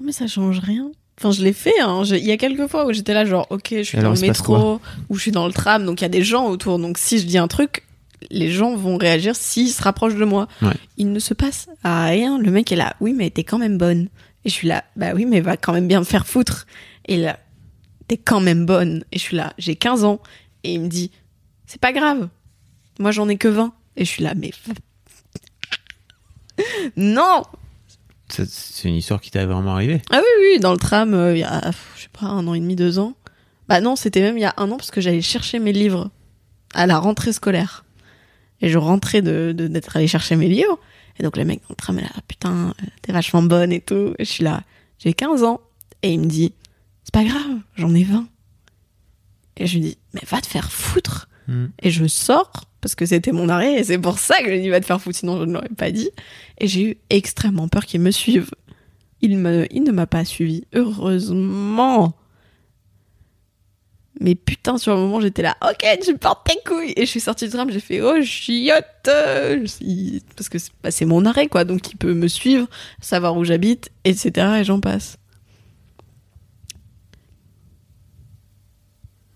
Oh, 0.00 0.04
mais 0.04 0.12
ça 0.12 0.26
change 0.26 0.60
rien. 0.60 0.90
Enfin, 1.18 1.30
je 1.32 1.42
l'ai 1.42 1.52
fait. 1.52 1.78
Hein. 1.80 2.04
Je- 2.04 2.14
Il 2.14 2.24
y 2.24 2.30
a 2.32 2.36
quelques 2.36 2.68
fois 2.68 2.86
où 2.86 2.92
j'étais 2.92 3.12
là, 3.12 3.24
genre, 3.24 3.46
ok, 3.50 3.68
je 3.70 3.82
suis 3.82 3.98
Alors, 3.98 4.14
dans 4.14 4.20
le 4.20 4.26
métro 4.26 4.80
ou 5.10 5.16
je 5.16 5.20
suis 5.20 5.30
dans 5.32 5.46
le 5.46 5.52
tram, 5.52 5.84
donc 5.84 6.00
il 6.00 6.04
y 6.04 6.06
a 6.06 6.10
des 6.10 6.22
gens 6.22 6.48
autour. 6.48 6.78
Donc 6.78 6.96
si 6.96 7.18
je 7.18 7.26
dis 7.26 7.38
un 7.38 7.48
truc, 7.48 7.84
les 8.30 8.50
gens 8.50 8.76
vont 8.76 8.96
réagir 8.96 9.34
s'ils 9.36 9.68
se 9.70 9.82
rapprochent 9.82 10.14
de 10.16 10.24
moi. 10.24 10.48
Ouais. 10.62 10.72
Il 10.96 11.12
ne 11.12 11.18
se 11.18 11.34
passe 11.34 11.68
à 11.82 12.06
rien. 12.06 12.38
Le 12.38 12.50
mec 12.50 12.70
est 12.72 12.76
là, 12.76 12.94
oui, 13.00 13.14
mais 13.16 13.30
t'es 13.30 13.44
quand 13.44 13.58
même 13.58 13.78
bonne. 13.78 14.08
Et 14.44 14.48
je 14.50 14.54
suis 14.54 14.68
là, 14.68 14.84
bah 14.96 15.12
oui, 15.14 15.26
mais 15.26 15.40
va 15.40 15.56
quand 15.56 15.72
même 15.72 15.88
bien 15.88 16.00
me 16.00 16.04
faire 16.04 16.26
foutre. 16.26 16.66
Et 17.06 17.16
là, 17.16 17.38
t'es 18.06 18.16
quand 18.16 18.40
même 18.40 18.66
bonne. 18.66 19.04
Et 19.12 19.18
je 19.18 19.22
suis 19.22 19.36
là, 19.36 19.52
j'ai 19.58 19.76
15 19.76 20.04
ans. 20.04 20.20
Et 20.64 20.74
il 20.74 20.80
me 20.80 20.88
dit, 20.88 21.10
c'est 21.66 21.80
pas 21.80 21.92
grave. 21.92 22.28
Moi, 22.98 23.10
j'en 23.10 23.28
ai 23.28 23.36
que 23.36 23.48
20. 23.48 23.72
Et 23.96 24.04
je 24.04 24.10
suis 24.10 24.22
là, 24.22 24.34
mais. 24.36 24.50
non! 26.96 27.42
C'est 28.30 28.88
une 28.88 28.96
histoire 28.96 29.20
qui 29.20 29.30
t'est 29.30 29.44
vraiment 29.46 29.74
arrivée? 29.74 30.02
Ah 30.10 30.18
oui, 30.18 30.44
oui, 30.52 30.60
dans 30.60 30.72
le 30.72 30.78
tram, 30.78 31.14
euh, 31.14 31.34
il 31.34 31.40
y 31.40 31.44
a, 31.44 31.70
je 31.96 32.02
sais 32.02 32.08
pas, 32.12 32.26
un 32.26 32.46
an 32.46 32.54
et 32.54 32.60
demi, 32.60 32.76
deux 32.76 32.98
ans. 32.98 33.14
Bah 33.68 33.80
non, 33.80 33.96
c'était 33.96 34.20
même 34.20 34.36
il 34.36 34.42
y 34.42 34.46
a 34.46 34.54
un 34.58 34.70
an 34.70 34.76
parce 34.76 34.90
que 34.90 35.00
j'allais 35.00 35.22
chercher 35.22 35.58
mes 35.58 35.72
livres 35.72 36.10
à 36.74 36.86
la 36.86 36.98
rentrée 36.98 37.32
scolaire. 37.32 37.84
Et 38.60 38.68
je 38.68 38.76
rentrais 38.78 39.22
de 39.22 39.52
de- 39.56 39.68
d'être 39.68 39.96
allé 39.96 40.06
chercher 40.08 40.36
mes 40.36 40.48
livres. 40.48 40.78
Et 41.18 41.22
donc 41.22 41.36
le 41.36 41.44
mec 41.44 41.60
dans 41.62 41.70
le 41.70 41.74
tram 41.76 41.98
est 41.98 42.02
là, 42.02 42.10
putain, 42.26 42.68
euh, 42.68 42.86
t'es 43.02 43.12
vachement 43.12 43.42
bonne 43.42 43.72
et 43.72 43.80
tout. 43.80 44.14
Et 44.18 44.24
je 44.24 44.30
suis 44.30 44.44
là, 44.44 44.62
j'ai 44.98 45.12
15 45.12 45.42
ans. 45.42 45.60
Et 46.02 46.12
il 46.12 46.20
me 46.20 46.26
dit, 46.26 46.52
c'est 47.04 47.12
pas 47.12 47.24
grave, 47.24 47.58
j'en 47.76 47.94
ai 47.94 48.04
20. 48.04 48.26
Et 49.56 49.66
je 49.66 49.74
lui 49.74 49.80
dis, 49.80 49.98
mais 50.14 50.22
va 50.28 50.40
te 50.40 50.46
faire 50.46 50.70
foutre. 50.70 51.28
Hmm. 51.48 51.66
Et 51.82 51.90
je 51.90 52.06
sors, 52.06 52.52
parce 52.80 52.94
que 52.94 53.06
c'était 53.06 53.32
mon 53.32 53.48
arrêt, 53.48 53.80
et 53.80 53.84
c'est 53.84 53.98
pour 53.98 54.18
ça 54.18 54.38
que 54.38 54.46
je 54.46 54.50
lui 54.52 54.60
dit, 54.60 54.68
va 54.68 54.80
te 54.80 54.86
faire 54.86 55.00
foutre, 55.00 55.18
sinon 55.18 55.38
je 55.38 55.44
ne 55.44 55.52
l'aurais 55.52 55.68
pas 55.70 55.90
dit. 55.90 56.10
Et 56.58 56.68
j'ai 56.68 56.90
eu 56.90 56.96
extrêmement 57.10 57.66
peur 57.66 57.84
qu'il 57.84 58.00
me 58.00 58.10
suive. 58.10 58.50
Il, 59.20 59.38
me, 59.38 59.66
il 59.74 59.82
ne 59.82 59.90
m'a 59.90 60.06
pas 60.06 60.24
suivi, 60.24 60.64
heureusement. 60.74 62.14
Mais 64.20 64.34
putain, 64.34 64.78
sur 64.78 64.94
le 64.94 65.00
moment, 65.00 65.20
j'étais 65.20 65.42
là, 65.42 65.56
ok, 65.62 65.84
tu 66.04 66.16
portes 66.16 66.46
tes 66.46 66.58
couilles. 66.66 66.92
Et 66.96 67.06
je 67.06 67.10
suis 67.10 67.20
sortie 67.20 67.44
du 67.46 67.52
tram, 67.52 67.70
j'ai 67.70 67.80
fait, 67.80 68.00
oh, 68.00 68.20
chiotte. 68.22 68.84
Parce 69.04 70.48
que 70.48 70.58
c'est 70.58 70.72
bah, 70.82 70.90
c'est 70.90 71.04
mon 71.04 71.24
arrêt, 71.24 71.46
quoi. 71.46 71.64
Donc 71.64 71.90
il 71.90 71.96
peut 71.96 72.14
me 72.14 72.26
suivre, 72.28 72.66
savoir 73.00 73.36
où 73.36 73.44
j'habite, 73.44 73.90
etc. 74.04 74.58
Et 74.60 74.64
j'en 74.64 74.80
passe. 74.80 75.18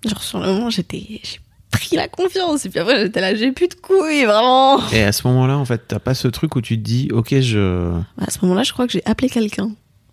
Genre, 0.04 0.22
sur 0.22 0.40
le 0.40 0.46
moment, 0.46 0.70
j'étais. 0.70 1.20
J'ai 1.22 1.38
pris 1.70 1.94
la 1.96 2.08
confiance. 2.08 2.66
Et 2.66 2.70
puis 2.70 2.80
après, 2.80 3.00
j'étais 3.02 3.20
là, 3.20 3.34
j'ai 3.36 3.52
plus 3.52 3.68
de 3.68 3.74
couilles, 3.74 4.24
vraiment. 4.24 4.80
Et 4.90 5.02
à 5.02 5.12
ce 5.12 5.26
moment-là, 5.28 5.56
en 5.56 5.64
fait, 5.64 5.82
t'as 5.86 6.00
pas 6.00 6.14
ce 6.14 6.26
truc 6.26 6.56
où 6.56 6.60
tu 6.60 6.76
te 6.76 6.82
dis, 6.82 7.08
ok, 7.12 7.38
je. 7.40 7.92
Bah, 8.16 8.24
À 8.26 8.30
ce 8.30 8.40
moment-là, 8.42 8.64
je 8.64 8.72
crois 8.72 8.86
que 8.86 8.92
j'ai 8.92 9.02
appelé 9.06 9.28
quelqu'un 9.28 9.70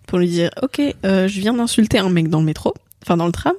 pour 0.10 0.18
lui 0.20 0.28
dire 0.28 0.50
Ok, 0.62 0.82
euh, 1.06 1.28
je 1.28 1.40
viens 1.40 1.54
d'insulter 1.54 2.00
un 2.00 2.10
mec 2.10 2.30
dans 2.30 2.40
le 2.40 2.46
métro, 2.46 2.74
enfin 3.04 3.16
dans 3.16 3.28
le 3.28 3.32
tram, 3.32 3.54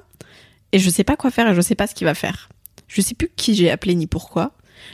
et 0.71 0.79
je 0.79 0.89
sais 0.89 1.03
pas 1.03 1.15
quoi 1.15 1.31
faire 1.31 1.49
et 1.49 1.55
je 1.55 1.61
sais 1.61 1.75
pas 1.75 1.87
ce 1.87 1.95
qu'il 1.95 2.05
va 2.05 2.13
faire. 2.13 2.49
Je 2.87 3.01
sais 3.01 3.15
plus 3.15 3.29
qui 3.35 3.55
j'ai 3.55 3.71
appelé 3.71 3.95
ni 3.95 4.07
pourquoi. 4.07 4.51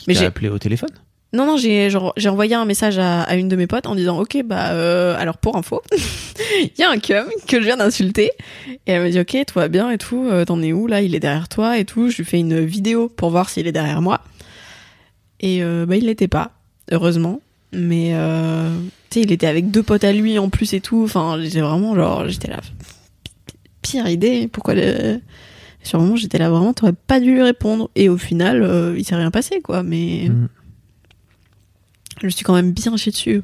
Mais 0.07 0.13
t'as 0.13 0.21
j'ai 0.21 0.25
appelé 0.25 0.49
au 0.49 0.59
téléphone? 0.59 0.89
Non 1.33 1.45
non 1.45 1.57
j'ai 1.57 1.89
j'ai 1.89 2.29
envoyé 2.29 2.55
un 2.55 2.65
message 2.65 2.97
à, 2.99 3.23
à 3.23 3.35
une 3.35 3.49
de 3.49 3.55
mes 3.55 3.67
potes 3.67 3.85
en 3.85 3.95
disant 3.95 4.19
ok 4.19 4.43
bah 4.45 4.71
euh, 4.71 5.15
alors 5.19 5.37
pour 5.37 5.57
info 5.57 5.81
il 6.61 6.71
y 6.77 6.83
a 6.83 6.89
un 6.89 6.99
cum 6.99 7.25
que 7.47 7.59
je 7.59 7.65
viens 7.65 7.77
d'insulter. 7.77 8.31
Et 8.85 8.91
elle 8.91 9.03
me 9.03 9.09
dit 9.09 9.19
ok 9.19 9.45
tout 9.45 9.59
va 9.59 9.67
bien 9.67 9.89
et 9.89 9.97
tout 9.97 10.27
euh, 10.29 10.45
t'en 10.45 10.61
es 10.61 10.71
où 10.71 10.87
là 10.87 11.01
il 11.01 11.15
est 11.15 11.19
derrière 11.19 11.49
toi 11.49 11.77
et 11.77 11.85
tout. 11.85 12.09
Je 12.09 12.17
lui 12.17 12.25
fais 12.25 12.39
une 12.39 12.63
vidéo 12.63 13.09
pour 13.09 13.29
voir 13.29 13.49
s'il 13.49 13.67
est 13.67 13.71
derrière 13.71 14.01
moi. 14.01 14.21
Et 15.39 15.63
euh, 15.63 15.85
bah 15.85 15.97
il 15.97 16.05
l'était 16.05 16.27
pas 16.27 16.51
heureusement. 16.91 17.41
Mais 17.73 18.13
tu 19.09 19.19
sais 19.19 19.21
il 19.21 19.31
était 19.31 19.47
avec 19.47 19.69
deux 19.69 19.83
potes 19.83 20.05
à 20.05 20.13
lui 20.13 20.39
en 20.39 20.49
plus 20.49 20.73
et 20.73 20.81
tout. 20.81 21.03
Enfin 21.03 21.37
j'étais 21.41 21.61
vraiment 21.61 21.93
genre 21.93 22.27
j'étais 22.29 22.47
là 22.47 22.61
pire 23.81 24.07
idée. 24.07 24.47
Pourquoi 24.51 24.75
le... 24.75 25.19
sur 25.87 25.97
le 25.97 26.03
moment 26.03 26.15
j'étais 26.15 26.37
là 26.37 26.49
vraiment 26.49 26.73
t'aurais 26.73 26.93
pas 26.93 27.19
dû 27.19 27.33
lui 27.33 27.41
répondre 27.41 27.89
et 27.95 28.09
au 28.09 28.17
final 28.17 28.61
euh, 28.63 28.95
il 28.97 29.03
s'est 29.05 29.15
rien 29.15 29.31
passé 29.31 29.61
quoi 29.61 29.81
mais 29.83 30.29
Mm. 30.29 30.47
je 32.23 32.27
suis 32.29 32.43
quand 32.43 32.53
même 32.55 32.71
bien 32.71 32.95
chié 32.97 33.11
dessus. 33.11 33.41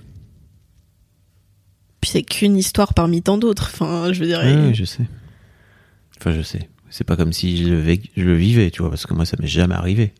Puis 2.01 2.11
c'est 2.11 2.23
qu'une 2.23 2.57
histoire 2.57 2.93
parmi 2.93 3.21
tant 3.21 3.37
d'autres. 3.37 3.69
Enfin, 3.73 4.11
je 4.11 4.19
veux 4.19 4.25
dire. 4.25 4.39
Ouais, 4.39 4.73
je 4.73 4.83
sais. 4.83 5.03
Enfin, 6.19 6.31
je 6.31 6.41
sais. 6.41 6.69
C'est 6.89 7.03
pas 7.05 7.15
comme 7.15 7.31
si 7.33 7.57
je 7.63 7.69
le, 7.69 7.81
vé- 7.81 8.09
je 8.17 8.23
le 8.23 8.35
vivais, 8.35 8.69
tu 8.71 8.81
vois, 8.81 8.89
parce 8.89 9.05
que 9.05 9.13
moi, 9.13 9.25
ça 9.25 9.37
m'est 9.39 9.47
jamais 9.47 9.75
arrivé. 9.75 10.13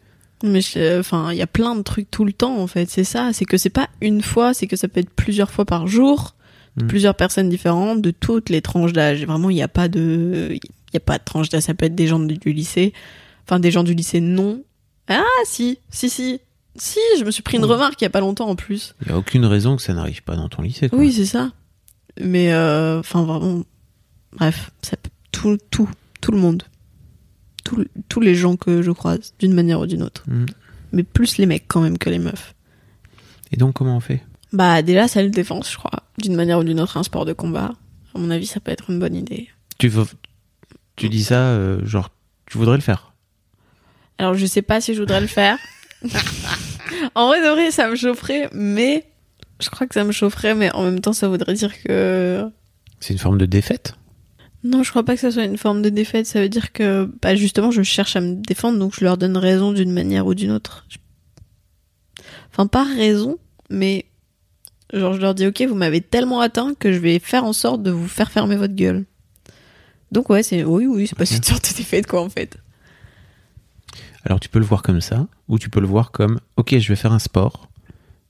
Mais 0.44 0.62
je- 0.62 1.00
enfin, 1.00 1.32
il 1.32 1.38
y 1.38 1.42
a 1.42 1.48
plein 1.48 1.76
de 1.76 1.82
trucs 1.82 2.10
tout 2.10 2.26
le 2.26 2.34
temps 2.34 2.58
en 2.58 2.68
fait. 2.68 2.90
C'est 2.90 3.04
ça. 3.04 3.32
C'est 3.34 3.46
que 3.46 3.58
c'est 3.58 3.70
pas 3.70 3.90
une 4.02 4.22
fois, 4.22 4.54
c'est 4.54 4.68
que 4.68 4.76
ça 4.76 4.88
peut 4.88 5.00
être 5.02 5.10
plusieurs 5.10 5.52
fois 5.52 5.66
par 5.66 5.88
jour, 5.88 6.36
de 6.78 6.86
Mm. 6.86 6.88
plusieurs 6.88 7.16
personnes 7.16 7.50
différentes, 7.50 8.02
de 8.02 8.12
toutes 8.12 8.50
les 8.50 8.62
tranches 8.62 8.94
d'âge. 8.94 9.26
Vraiment, 9.26 9.50
il 9.50 9.56
n'y 9.56 9.62
a 9.62 9.68
pas 9.68 9.88
de, 9.88 10.58
il 10.94 10.96
y 10.96 10.98
a 10.98 11.02
pas 11.02 11.18
de 11.18 11.24
tranche 11.24 11.50
d'âge. 11.50 11.64
Ça 11.64 11.74
peut 11.74 11.86
être 11.86 11.96
des 11.96 12.08
gens 12.08 12.20
du, 12.20 12.38
du 12.38 12.54
lycée, 12.54 12.94
enfin 13.46 13.60
des 13.60 13.72
gens 13.72 13.84
du 13.84 13.94
lycée 13.94 14.22
non. 14.22 14.64
Ah 15.08 15.24
si, 15.46 15.80
si 15.90 16.10
si, 16.10 16.40
si. 16.78 17.00
Je 17.20 17.24
me 17.26 17.32
suis 17.32 17.44
pris 17.44 17.58
une 17.58 17.66
remarque 17.66 18.00
il 18.02 18.06
y 18.06 18.08
a 18.08 18.12
pas 18.12 18.20
longtemps 18.22 18.48
en 18.48 18.56
plus. 18.56 18.96
Il 19.02 19.10
y 19.10 19.12
a 19.12 19.18
aucune 19.18 19.46
raison 19.46 19.76
que 19.76 19.82
ça 19.82 19.94
n'arrive 19.94 20.24
pas 20.24 20.36
dans 20.36 20.50
ton 20.50 20.62
lycée, 20.62 20.90
quoi. 20.90 21.00
Oui, 21.00 21.12
c'est 21.12 21.26
ça. 21.26 21.52
Mais 22.22 22.54
euh, 22.54 23.00
enfin 23.00 23.24
vraiment, 23.24 23.64
bref, 24.38 24.72
ça 24.82 24.96
peut- 24.98 25.10
tout, 25.32 25.58
tout, 25.72 25.90
tout 26.22 26.32
le 26.32 26.38
monde, 26.38 26.64
Tout- 27.64 27.86
tous 28.10 28.20
les 28.20 28.36
gens 28.36 28.56
que 28.56 28.82
je 28.82 28.92
croise, 28.92 29.34
d'une 29.40 29.54
manière 29.54 29.80
ou 29.80 29.86
d'une 29.88 30.04
autre. 30.04 30.24
Mm. 30.28 30.46
Mais 30.92 31.04
plus 31.04 31.38
les 31.38 31.46
mecs 31.48 31.66
quand 31.68 31.82
même 31.82 31.98
que 31.98 32.10
les 32.10 32.20
meufs. 32.20 32.54
Et 33.52 33.58
donc, 33.58 33.74
comment 33.74 33.98
on 33.98 34.00
fait? 34.00 34.22
Bah 34.52 34.82
déjà, 34.84 35.08
ça 35.08 35.24
le 35.24 35.30
défense, 35.30 35.72
je 35.72 35.78
crois, 35.78 36.04
d'une 36.20 36.36
manière 36.36 36.60
ou 36.60 36.64
d'une 36.64 36.80
autre, 36.80 36.98
un 36.98 37.04
sport 37.04 37.26
de 37.26 37.34
combat. 37.34 37.74
À 38.14 38.20
mon 38.20 38.30
avis, 38.30 38.46
ça 38.46 38.60
peut 38.60 38.72
être 38.72 38.90
une 38.92 39.00
bonne 39.00 39.16
idée. 39.16 39.50
tu, 39.80 39.88
veux- 39.88 40.06
tu 40.96 41.10
dis 41.10 41.24
ça, 41.24 41.40
euh, 41.50 41.86
genre, 41.86 42.10
tu 42.46 42.58
voudrais 42.58 42.78
le 42.78 42.82
faire 42.84 43.14
Alors 44.18 44.34
je 44.36 44.46
sais 44.46 44.62
pas 44.62 44.82
si 44.82 44.94
je 44.94 45.00
voudrais 45.00 45.22
le 45.22 45.28
faire. 45.28 45.58
en 47.16 47.28
vrai 47.28 47.42
de 47.42 47.50
vrai, 47.50 47.72
ça 47.72 47.88
me 47.90 47.96
chaufferait, 47.96 48.50
mais 48.54 49.06
je 49.60 49.70
crois 49.70 49.88
que 49.88 49.94
ça 49.94 50.04
me 50.04 50.12
chaufferait, 50.12 50.56
mais 50.56 50.72
en 50.74 50.84
même 50.84 51.00
temps, 51.00 51.14
ça 51.14 51.28
voudrait 51.28 51.54
dire 51.54 51.72
que 51.84 52.46
C'est 53.00 53.14
une 53.14 53.20
forme 53.20 53.38
de 53.38 53.46
défaite? 53.46 53.96
Non, 54.66 54.82
je 54.84 54.90
crois 54.92 55.04
pas 55.04 55.16
que 55.16 55.20
ça 55.22 55.30
soit 55.32 55.44
une 55.44 55.58
forme 55.58 55.82
de 55.82 55.90
défaite. 55.90 56.26
Ça 56.26 56.40
veut 56.40 56.48
dire 56.48 56.72
que, 56.72 57.12
bah, 57.22 57.36
justement, 57.36 57.70
je 57.70 57.82
cherche 57.82 58.16
à 58.16 58.22
me 58.22 58.36
défendre, 58.36 58.80
donc 58.80 58.94
je 58.98 59.04
leur 59.04 59.18
donne 59.18 59.36
raison 59.36 59.74
d'une 59.74 59.92
manière 59.92 60.26
ou 60.26 60.34
d'une 60.34 60.52
autre. 60.52 60.86
Je- 60.90 60.98
Enfin, 62.52 62.68
pas 62.68 62.84
raison, 62.86 63.40
mais 63.70 64.06
genre, 64.94 65.14
je 65.14 65.20
leur 65.22 65.34
dis, 65.36 65.48
ok, 65.48 65.64
vous 65.68 65.76
m'avez 65.76 66.02
tellement 66.02 66.40
atteint 66.40 66.74
que 66.76 66.94
je 66.94 67.00
vais 67.00 67.20
faire 67.20 67.44
en 67.44 67.52
sorte 67.54 67.82
de 67.84 67.92
vous 67.92 68.08
faire 68.08 68.32
fermer 68.32 68.56
votre 68.56 68.76
gueule. 68.76 69.06
Donc 70.14 70.30
ouais, 70.30 70.44
c'est 70.44 70.64
oui, 70.64 70.86
oui, 70.86 71.08
c'est 71.08 71.18
pas 71.18 71.26
une 71.30 71.44
sorte 71.44 71.70
de 71.72 71.76
défaite, 71.76 72.06
quoi, 72.08 72.22
en 72.22 72.30
fait. 72.30 72.60
Alors 74.24 74.40
tu 74.40 74.48
peux 74.48 74.60
le 74.60 74.66
voir 74.66 74.84
comme 74.84 75.02
ça, 75.02 75.28
ou 75.50 75.60
tu 75.60 75.70
peux 75.70 75.82
le 75.82 75.88
voir 75.88 76.12
comme 76.12 76.40
ok, 76.56 76.78
je 76.78 76.88
vais 76.88 76.96
faire 76.96 77.12
un 77.12 77.20
sport 77.20 77.70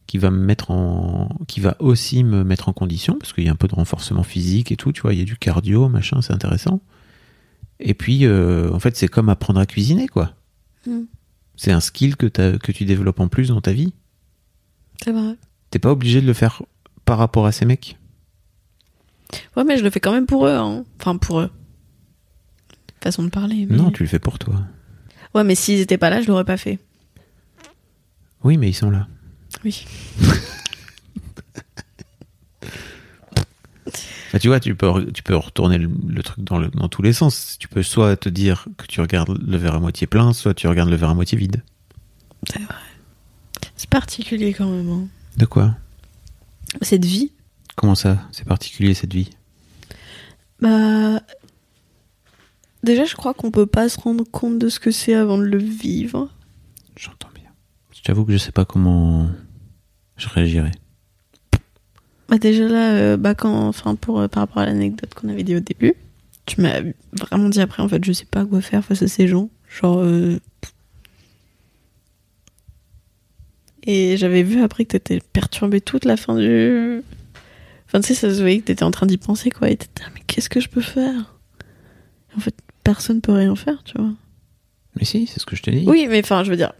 qui 0.07 0.17
va 0.17 0.31
me 0.31 0.43
mettre 0.43 0.71
en, 0.71 1.29
qui 1.47 1.59
va 1.59 1.75
aussi 1.79 2.23
me 2.23 2.43
mettre 2.43 2.69
en 2.69 2.73
condition 2.73 3.17
parce 3.19 3.33
qu'il 3.33 3.43
y 3.43 3.49
a 3.49 3.51
un 3.51 3.55
peu 3.55 3.67
de 3.67 3.75
renforcement 3.75 4.23
physique 4.23 4.71
et 4.71 4.75
tout, 4.75 4.91
tu 4.91 5.01
vois, 5.01 5.13
il 5.13 5.19
y 5.19 5.21
a 5.21 5.25
du 5.25 5.37
cardio, 5.37 5.89
machin, 5.89 6.21
c'est 6.21 6.33
intéressant. 6.33 6.81
Et 7.79 7.93
puis 7.93 8.25
euh, 8.25 8.71
en 8.71 8.79
fait 8.79 8.95
c'est 8.95 9.07
comme 9.07 9.29
apprendre 9.29 9.59
à 9.59 9.65
cuisiner 9.65 10.07
quoi. 10.07 10.31
Mm. 10.87 11.01
C'est 11.57 11.71
un 11.71 11.79
skill 11.79 12.15
que 12.15 12.25
que 12.25 12.71
tu 12.71 12.85
développes 12.85 13.19
en 13.19 13.27
plus 13.27 13.49
dans 13.49 13.61
ta 13.61 13.73
vie. 13.73 13.93
C'est 15.03 15.11
vrai. 15.11 15.35
T'es 15.69 15.79
pas 15.79 15.91
obligé 15.91 16.21
de 16.21 16.27
le 16.27 16.33
faire 16.33 16.63
par 17.05 17.17
rapport 17.17 17.45
à 17.45 17.51
ces 17.51 17.65
mecs. 17.65 17.97
Ouais, 19.55 19.63
mais 19.63 19.77
je 19.77 19.83
le 19.83 19.89
fais 19.89 19.99
quand 19.99 20.13
même 20.13 20.25
pour 20.25 20.47
eux, 20.47 20.55
hein. 20.55 20.85
Enfin, 20.99 21.17
pour 21.17 21.39
eux. 21.39 21.51
Façon 23.03 23.23
de 23.23 23.29
parler. 23.29 23.65
Mais... 23.69 23.75
Non, 23.75 23.91
tu 23.91 24.03
le 24.03 24.09
fais 24.09 24.19
pour 24.19 24.39
toi. 24.39 24.61
Ouais, 25.35 25.43
mais 25.43 25.55
s'ils 25.55 25.79
étaient 25.81 25.97
pas 25.97 26.09
là, 26.09 26.21
je 26.21 26.27
l'aurais 26.27 26.45
pas 26.45 26.55
fait. 26.57 26.79
Oui, 28.43 28.57
mais 28.57 28.69
ils 28.69 28.73
sont 28.73 28.89
là. 28.89 29.07
Oui. 29.65 29.85
Bah, 34.31 34.39
tu 34.39 34.47
vois, 34.47 34.59
tu 34.59 34.73
peux, 34.73 35.11
tu 35.11 35.21
peux 35.21 35.35
retourner 35.35 35.77
le, 35.77 35.89
le 36.07 36.23
truc 36.23 36.43
dans, 36.43 36.57
le, 36.57 36.69
dans 36.69 36.87
tous 36.89 37.03
les 37.03 37.13
sens. 37.13 37.57
Tu 37.59 37.67
peux 37.67 37.83
soit 37.83 38.15
te 38.17 38.29
dire 38.29 38.65
que 38.77 38.87
tu 38.87 38.99
regardes 38.99 39.37
le 39.45 39.57
verre 39.57 39.75
à 39.75 39.79
moitié 39.79 40.07
plein, 40.07 40.33
soit 40.33 40.55
tu 40.55 40.67
regardes 40.67 40.89
le 40.89 40.95
verre 40.95 41.09
à 41.09 41.13
moitié 41.13 41.37
vide. 41.37 41.61
C'est 42.49 42.59
vrai. 42.63 42.73
C'est 43.75 43.89
particulier 43.89 44.53
quand 44.53 44.67
même. 44.69 44.89
hein. 44.89 45.07
De 45.37 45.45
quoi? 45.45 45.75
Cette 46.81 47.05
vie, 47.05 47.31
Comment 47.75 47.93
ça? 47.95 48.27
C'est 48.31 48.45
particulier 48.47 48.93
cette 48.95 49.13
vie? 49.13 49.29
Bah. 50.61 51.19
Déjà, 52.83 53.05
je 53.05 53.15
crois 53.15 53.33
qu'on 53.33 53.49
peut 53.49 53.65
pas 53.65 53.87
se 53.87 53.99
rendre 53.99 54.25
compte 54.29 54.59
de 54.59 54.67
ce 54.69 54.79
que 54.79 54.91
c'est 54.91 55.13
avant 55.13 55.37
de 55.37 55.45
le 55.45 55.57
vivre. 55.57 56.29
J'entends 56.97 57.29
bien. 57.33 57.49
Je 57.95 58.01
t'avoue 58.01 58.25
que 58.25 58.33
je 58.33 58.37
sais 58.37 58.51
pas 58.51 58.65
comment 58.65 59.29
je 60.17 60.27
réagirais. 60.27 60.71
Bah, 62.29 62.37
déjà 62.37 62.67
là, 62.67 62.93
euh, 62.93 63.17
bah, 63.17 63.35
quand. 63.35 63.67
Enfin, 63.67 63.95
pour, 63.95 64.19
euh, 64.19 64.27
par 64.27 64.41
rapport 64.43 64.59
à 64.61 64.65
l'anecdote 64.65 65.13
qu'on 65.13 65.29
avait 65.29 65.43
dit 65.43 65.55
au 65.55 65.59
début, 65.61 65.93
tu 66.45 66.59
m'as 66.61 66.81
vraiment 67.13 67.47
dit 67.49 67.61
après, 67.61 67.81
en 67.81 67.87
fait, 67.87 68.03
je 68.03 68.11
sais 68.11 68.25
pas 68.25 68.45
quoi 68.45 68.59
faire 68.61 68.83
face 68.83 69.01
à 69.01 69.07
ces 69.07 69.27
gens. 69.27 69.49
Genre. 69.69 69.99
euh, 69.99 70.37
Et 73.85 74.15
j'avais 74.17 74.43
vu 74.43 74.61
après 74.61 74.85
que 74.85 74.91
t'étais 74.97 75.19
perturbé 75.33 75.81
toute 75.81 76.05
la 76.05 76.17
fin 76.17 76.37
du. 76.37 77.01
Enfin, 77.85 78.01
tu 78.01 78.07
sais, 78.07 78.13
ça 78.15 78.33
se 78.33 78.39
voyait 78.41 78.59
que 78.59 78.65
t'étais 78.65 78.83
en 78.83 78.91
train 78.91 79.05
d'y 79.05 79.17
penser, 79.17 79.49
quoi. 79.51 79.69
Et 79.69 79.75
t'étais, 79.77 80.03
ah, 80.05 80.09
mais 80.13 80.21
qu'est-ce 80.25 80.49
que 80.49 80.59
je 80.59 80.69
peux 80.69 80.81
faire? 80.81 81.35
En 82.35 82.39
fait, 82.39 82.55
personne 82.83 83.21
peut 83.21 83.31
rien 83.33 83.55
faire, 83.55 83.83
tu 83.83 83.97
vois. 83.97 84.11
Mais 84.95 85.05
si, 85.05 85.25
c'est 85.27 85.39
ce 85.39 85.45
que 85.45 85.55
je 85.55 85.63
te 85.63 85.69
dis. 85.71 85.85
Oui, 85.87 86.05
mais 86.09 86.21
enfin, 86.23 86.43
je 86.43 86.49
veux 86.51 86.57
dire, 86.57 86.73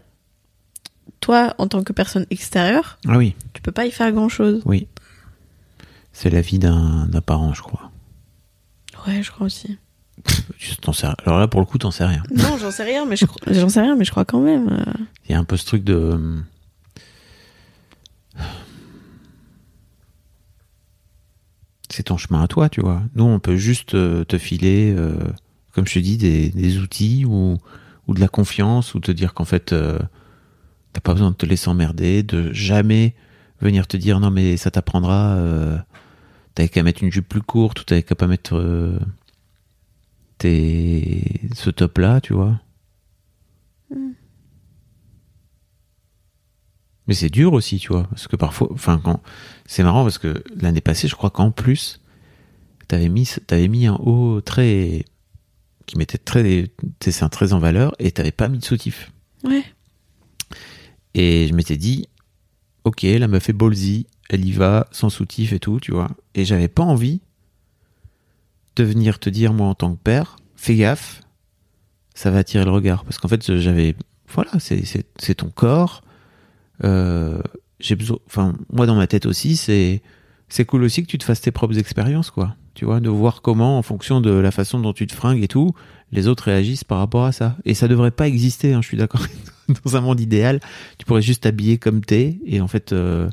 toi, 1.20 1.54
en 1.58 1.66
tant 1.66 1.82
que 1.82 1.92
personne 1.92 2.26
extérieure, 2.30 2.98
Ah 3.08 3.18
oui, 3.18 3.34
tu 3.54 3.62
peux 3.62 3.72
pas 3.72 3.86
y 3.86 3.90
faire 3.90 4.10
grand 4.12 4.28
chose. 4.28 4.62
oui. 4.66 4.86
C'est 6.16 6.30
la 6.30 6.40
vie 6.42 6.60
d'un 6.60 7.08
parent, 7.26 7.52
je 7.54 7.62
crois. 7.62 7.90
Ouais, 9.06 9.20
je 9.24 9.32
crois 9.32 9.46
aussi. 9.46 9.76
Sais- 10.60 11.06
Alors 11.26 11.40
là, 11.40 11.48
pour 11.48 11.58
le 11.60 11.66
coup, 11.66 11.76
t'en 11.78 11.90
sais 11.90 12.04
rien. 12.04 12.22
Non, 12.32 12.56
j'en 12.56 12.70
sais 12.70 12.84
rien, 12.84 13.04
mais 13.04 13.16
je 13.16 13.26
crois, 13.26 13.40
j'en 13.52 13.68
sais 13.68 13.80
rien, 13.80 13.96
mais 13.96 14.04
je 14.04 14.12
crois 14.12 14.24
quand 14.24 14.40
même. 14.40 14.68
euh. 14.70 14.92
Il 15.28 15.32
y 15.32 15.34
a 15.34 15.38
un 15.40 15.44
peu 15.44 15.56
ce 15.56 15.66
truc 15.66 15.82
de. 15.82 16.40
C'est 21.90 22.04
ton 22.04 22.16
chemin 22.16 22.42
à 22.42 22.48
toi, 22.48 22.68
tu 22.68 22.80
vois. 22.80 23.02
Nous, 23.14 23.24
on 23.24 23.38
peut 23.38 23.56
juste 23.56 23.94
euh, 23.94 24.24
te 24.24 24.38
filer, 24.38 24.92
euh, 24.96 25.14
comme 25.74 25.86
je 25.86 25.94
te 25.94 25.98
dis, 25.98 26.16
des, 26.16 26.50
des 26.50 26.78
outils 26.78 27.24
ou, 27.24 27.58
ou 28.06 28.14
de 28.14 28.20
la 28.20 28.28
confiance 28.28 28.94
ou 28.94 29.00
te 29.00 29.12
dire 29.12 29.34
qu'en 29.34 29.44
fait, 29.44 29.72
euh, 29.72 29.98
T'as 30.94 31.00
pas 31.00 31.12
besoin 31.12 31.32
de 31.32 31.36
te 31.36 31.44
laisser 31.44 31.68
emmerder, 31.68 32.22
de 32.22 32.52
jamais 32.52 33.16
venir 33.60 33.88
te 33.88 33.96
dire 33.96 34.20
non 34.20 34.30
mais 34.30 34.56
ça 34.56 34.70
t'apprendra. 34.70 35.34
Euh, 35.34 35.76
t'avais 36.54 36.68
qu'à 36.68 36.84
mettre 36.84 37.02
une 37.02 37.10
jupe 37.10 37.28
plus 37.28 37.42
courte 37.42 37.80
ou 37.80 37.84
t'avais 37.84 38.04
qu'à 38.04 38.14
pas 38.14 38.28
mettre 38.28 38.56
euh, 38.56 38.98
tes... 40.38 41.40
ce 41.52 41.70
top 41.70 41.98
là, 41.98 42.20
tu 42.20 42.32
vois. 42.32 42.60
Mais 47.08 47.14
c'est 47.14 47.28
dur 47.28 47.52
aussi, 47.52 47.78
tu 47.78 47.88
vois, 47.88 48.04
parce 48.04 48.28
que 48.28 48.36
parfois, 48.36 48.68
enfin, 48.72 49.00
quand 49.02 49.20
c'est 49.66 49.82
marrant 49.82 50.04
parce 50.04 50.18
que 50.18 50.42
l'année 50.56 50.80
passée, 50.80 51.08
je 51.08 51.16
crois 51.16 51.30
qu'en 51.30 51.50
plus, 51.50 52.00
t'avais 52.86 53.08
mis, 53.08 53.28
t'avais 53.48 53.68
mis 53.68 53.86
un 53.86 53.96
haut 53.96 54.40
très 54.40 55.04
qui 55.86 55.98
mettait 55.98 56.18
très 56.18 56.70
tes 56.98 57.12
seins 57.12 57.28
très 57.28 57.52
en 57.52 57.58
valeur 57.58 57.94
et 57.98 58.10
t'avais 58.10 58.32
pas 58.32 58.48
mis 58.48 58.58
de 58.58 58.64
soutif. 58.64 59.12
Ouais. 59.44 59.64
Et 61.14 61.46
je 61.48 61.54
m'étais 61.54 61.76
dit, 61.76 62.08
ok, 62.84 63.02
la 63.02 63.28
meuf 63.28 63.48
est 63.48 63.52
ballsy, 63.52 64.06
elle 64.28 64.44
y 64.44 64.52
va 64.52 64.88
sans 64.90 65.10
soutif 65.10 65.52
et 65.52 65.60
tout, 65.60 65.80
tu 65.80 65.92
vois. 65.92 66.10
Et 66.34 66.44
j'avais 66.44 66.68
pas 66.68 66.82
envie 66.82 67.20
de 68.76 68.84
venir 68.84 69.18
te 69.18 69.30
dire, 69.30 69.52
moi, 69.52 69.68
en 69.68 69.74
tant 69.74 69.94
que 69.94 70.00
père, 70.00 70.36
fais 70.56 70.74
gaffe, 70.74 71.20
ça 72.14 72.30
va 72.30 72.38
attirer 72.38 72.64
le 72.64 72.70
regard. 72.70 73.04
Parce 73.04 73.18
qu'en 73.18 73.28
fait, 73.28 73.58
j'avais, 73.58 73.94
voilà, 74.32 74.50
c'est, 74.58 75.34
ton 75.34 75.50
corps. 75.50 76.02
Euh, 76.82 77.40
j'ai 77.78 77.94
besoin, 77.94 78.18
enfin, 78.26 78.54
moi, 78.72 78.86
dans 78.86 78.96
ma 78.96 79.06
tête 79.06 79.26
aussi, 79.26 79.56
c'est, 79.56 80.02
c'est 80.48 80.64
cool 80.64 80.82
aussi 80.82 81.02
que 81.02 81.08
tu 81.08 81.18
te 81.18 81.24
fasses 81.24 81.40
tes 81.40 81.52
propres 81.52 81.78
expériences, 81.78 82.30
quoi. 82.30 82.56
Tu 82.74 82.84
vois, 82.84 82.98
de 83.00 83.08
voir 83.08 83.40
comment, 83.40 83.78
en 83.78 83.82
fonction 83.82 84.20
de 84.20 84.30
la 84.30 84.50
façon 84.50 84.80
dont 84.80 84.92
tu 84.92 85.06
te 85.06 85.14
fringues 85.14 85.42
et 85.42 85.48
tout, 85.48 85.72
les 86.10 86.26
autres 86.26 86.44
réagissent 86.44 86.82
par 86.84 86.98
rapport 86.98 87.24
à 87.24 87.30
ça. 87.32 87.56
Et 87.64 87.74
ça 87.74 87.86
devrait 87.86 88.10
pas 88.10 88.26
exister, 88.26 88.72
hein, 88.72 88.82
je 88.82 88.88
suis 88.88 88.96
d'accord. 88.96 89.20
Dans 89.84 89.96
un 89.96 90.00
monde 90.00 90.20
idéal, 90.20 90.60
tu 90.98 91.06
pourrais 91.06 91.22
juste 91.22 91.44
t'habiller 91.44 91.78
comme 91.78 92.04
t'es, 92.04 92.38
et 92.44 92.60
en 92.60 92.66
fait, 92.68 92.92
euh, 92.92 93.30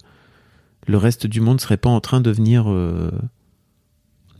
le 0.88 0.98
reste 0.98 1.26
du 1.28 1.42
monde 1.42 1.60
serait 1.60 1.78
pas 1.78 1.90
en 1.90 2.00
train 2.02 2.22
de 2.22 2.30
venir 2.32 2.70
euh, 2.72 3.12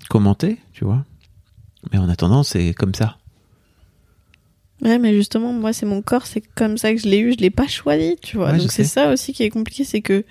commenter, 0.10 0.58
tu 0.72 0.86
vois. 0.86 1.04
Mais 1.92 1.98
en 1.98 2.08
attendant, 2.08 2.44
c'est 2.44 2.74
comme 2.74 2.94
ça. 2.94 3.18
Ouais, 4.84 4.98
mais 5.00 5.14
justement, 5.14 5.52
moi, 5.54 5.74
c'est 5.74 5.86
mon 5.86 6.02
corps, 6.02 6.26
c'est 6.26 6.42
comme 6.42 6.78
ça 6.78 6.94
que 6.94 7.00
je 7.00 7.08
l'ai 7.08 7.20
eu, 7.20 7.34
je 7.34 7.38
l'ai 7.38 7.50
pas 7.52 7.68
choisi, 7.68 8.16
tu 8.22 8.38
vois. 8.38 8.52
Ouais, 8.52 8.58
Donc 8.60 8.72
c'est 8.72 8.84
ça 8.84 9.12
aussi 9.12 9.34
qui 9.34 9.44
est 9.44 9.50
compliqué, 9.50 9.84
c'est 9.84 10.02
que 10.02 10.24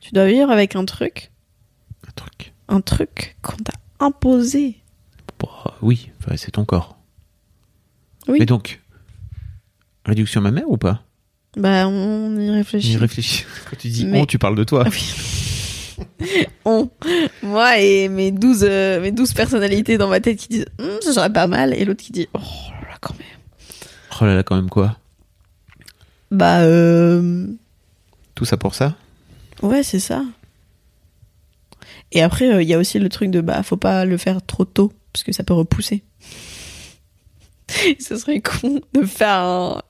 tu 0.00 0.12
dois 0.12 0.26
vivre 0.26 0.50
avec 0.50 0.76
un 0.76 0.84
truc, 0.84 1.30
Un 2.06 2.12
truc. 2.12 2.52
un 2.68 2.80
truc 2.80 3.36
qu'on 3.42 3.56
t'a 3.56 3.72
imposé. 4.02 4.76
Bah, 5.40 5.74
oui, 5.82 6.10
enfin, 6.20 6.36
c'est 6.36 6.52
ton 6.52 6.64
corps. 6.64 6.98
Oui. 8.28 8.38
Mais 8.40 8.46
donc, 8.46 8.80
réduction 10.04 10.40
mammaire 10.40 10.68
ou 10.70 10.76
pas? 10.76 11.02
Bah, 11.56 11.86
on 11.88 12.38
y 12.38 12.50
réfléchit. 12.50 12.92
J'y 12.92 12.96
réfléchis. 12.96 13.44
Quand 13.70 13.76
tu 13.78 13.88
dis 13.88 14.06
Mais- 14.06 14.20
on, 14.20 14.26
tu 14.26 14.38
parles 14.38 14.56
de 14.56 14.64
toi. 14.64 14.84
Ah 14.86 14.90
oui. 14.90 16.06
on. 16.64 16.90
Moi 17.42 17.78
et 17.78 18.08
mes 18.08 18.30
12, 18.32 18.64
euh, 18.68 19.00
mes 19.00 19.12
12 19.12 19.32
personnalités 19.34 19.98
dans 19.98 20.08
ma 20.08 20.20
tête 20.20 20.38
qui 20.38 20.48
disent 20.48 20.66
Hum, 20.78 20.98
ça 21.00 21.12
serait 21.12 21.32
pas 21.32 21.46
mal, 21.46 21.74
et 21.74 21.84
l'autre 21.84 22.02
qui 22.02 22.12
dit 22.12 22.28
oh 22.34 22.38
là 22.38 22.88
là, 22.90 22.96
quand 23.00 23.14
même. 23.18 23.28
Oh 24.20 24.24
là 24.24 24.34
là, 24.36 24.42
quand 24.42 24.56
même 24.56 24.70
quoi? 24.70 24.96
Bah, 26.30 26.60
euh, 26.62 27.46
Tout 28.34 28.44
ça 28.46 28.56
pour 28.56 28.74
ça? 28.74 28.94
Ouais, 29.60 29.82
c'est 29.82 30.00
ça. 30.00 30.24
Et 32.12 32.22
après, 32.22 32.52
euh, 32.52 32.62
il 32.62 32.68
y 32.68 32.74
a 32.74 32.78
aussi 32.78 32.98
le 32.98 33.08
truc 33.08 33.30
de 33.30 33.40
bah, 33.40 33.62
faut 33.62 33.76
pas 33.76 34.04
le 34.04 34.16
faire 34.16 34.44
trop 34.44 34.64
tôt, 34.64 34.92
parce 35.12 35.22
que 35.24 35.32
ça 35.32 35.42
peut 35.44 35.54
repousser. 35.54 36.02
Ce 38.00 38.16
serait 38.16 38.40
con 38.40 38.80
de 38.94 39.02
faire 39.04 39.34
un- 39.38 39.82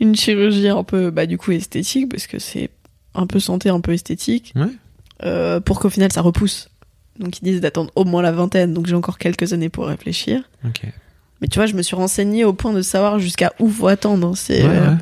une 0.00 0.14
chirurgie 0.16 0.68
un 0.68 0.84
peu, 0.84 1.10
bah, 1.10 1.26
du 1.26 1.38
coup, 1.38 1.52
esthétique, 1.52 2.08
parce 2.10 2.26
que 2.26 2.38
c'est 2.38 2.70
un 3.14 3.26
peu 3.26 3.40
santé, 3.40 3.68
un 3.68 3.80
peu 3.80 3.92
esthétique, 3.92 4.52
Ouais. 4.56 4.66
euh, 5.24 5.60
pour 5.60 5.80
qu'au 5.80 5.90
final 5.90 6.10
ça 6.12 6.20
repousse. 6.22 6.68
Donc 7.18 7.38
ils 7.38 7.44
disent 7.44 7.60
d'attendre 7.60 7.90
au 7.94 8.04
moins 8.04 8.22
la 8.22 8.32
vingtaine, 8.32 8.72
donc 8.74 8.86
j'ai 8.86 8.94
encore 8.94 9.18
quelques 9.18 9.52
années 9.52 9.68
pour 9.68 9.86
réfléchir. 9.86 10.42
Mais 11.40 11.48
tu 11.48 11.58
vois, 11.58 11.66
je 11.66 11.74
me 11.74 11.82
suis 11.82 11.94
renseignée 11.96 12.44
au 12.44 12.52
point 12.52 12.72
de 12.72 12.82
savoir 12.82 13.18
jusqu'à 13.18 13.52
où 13.58 13.68
faut 13.68 13.86
attendre. 13.88 14.36
C'est, 14.36 14.62
Ouais, 14.62 14.76
euh, 14.76 14.90
ouais. 14.92 14.96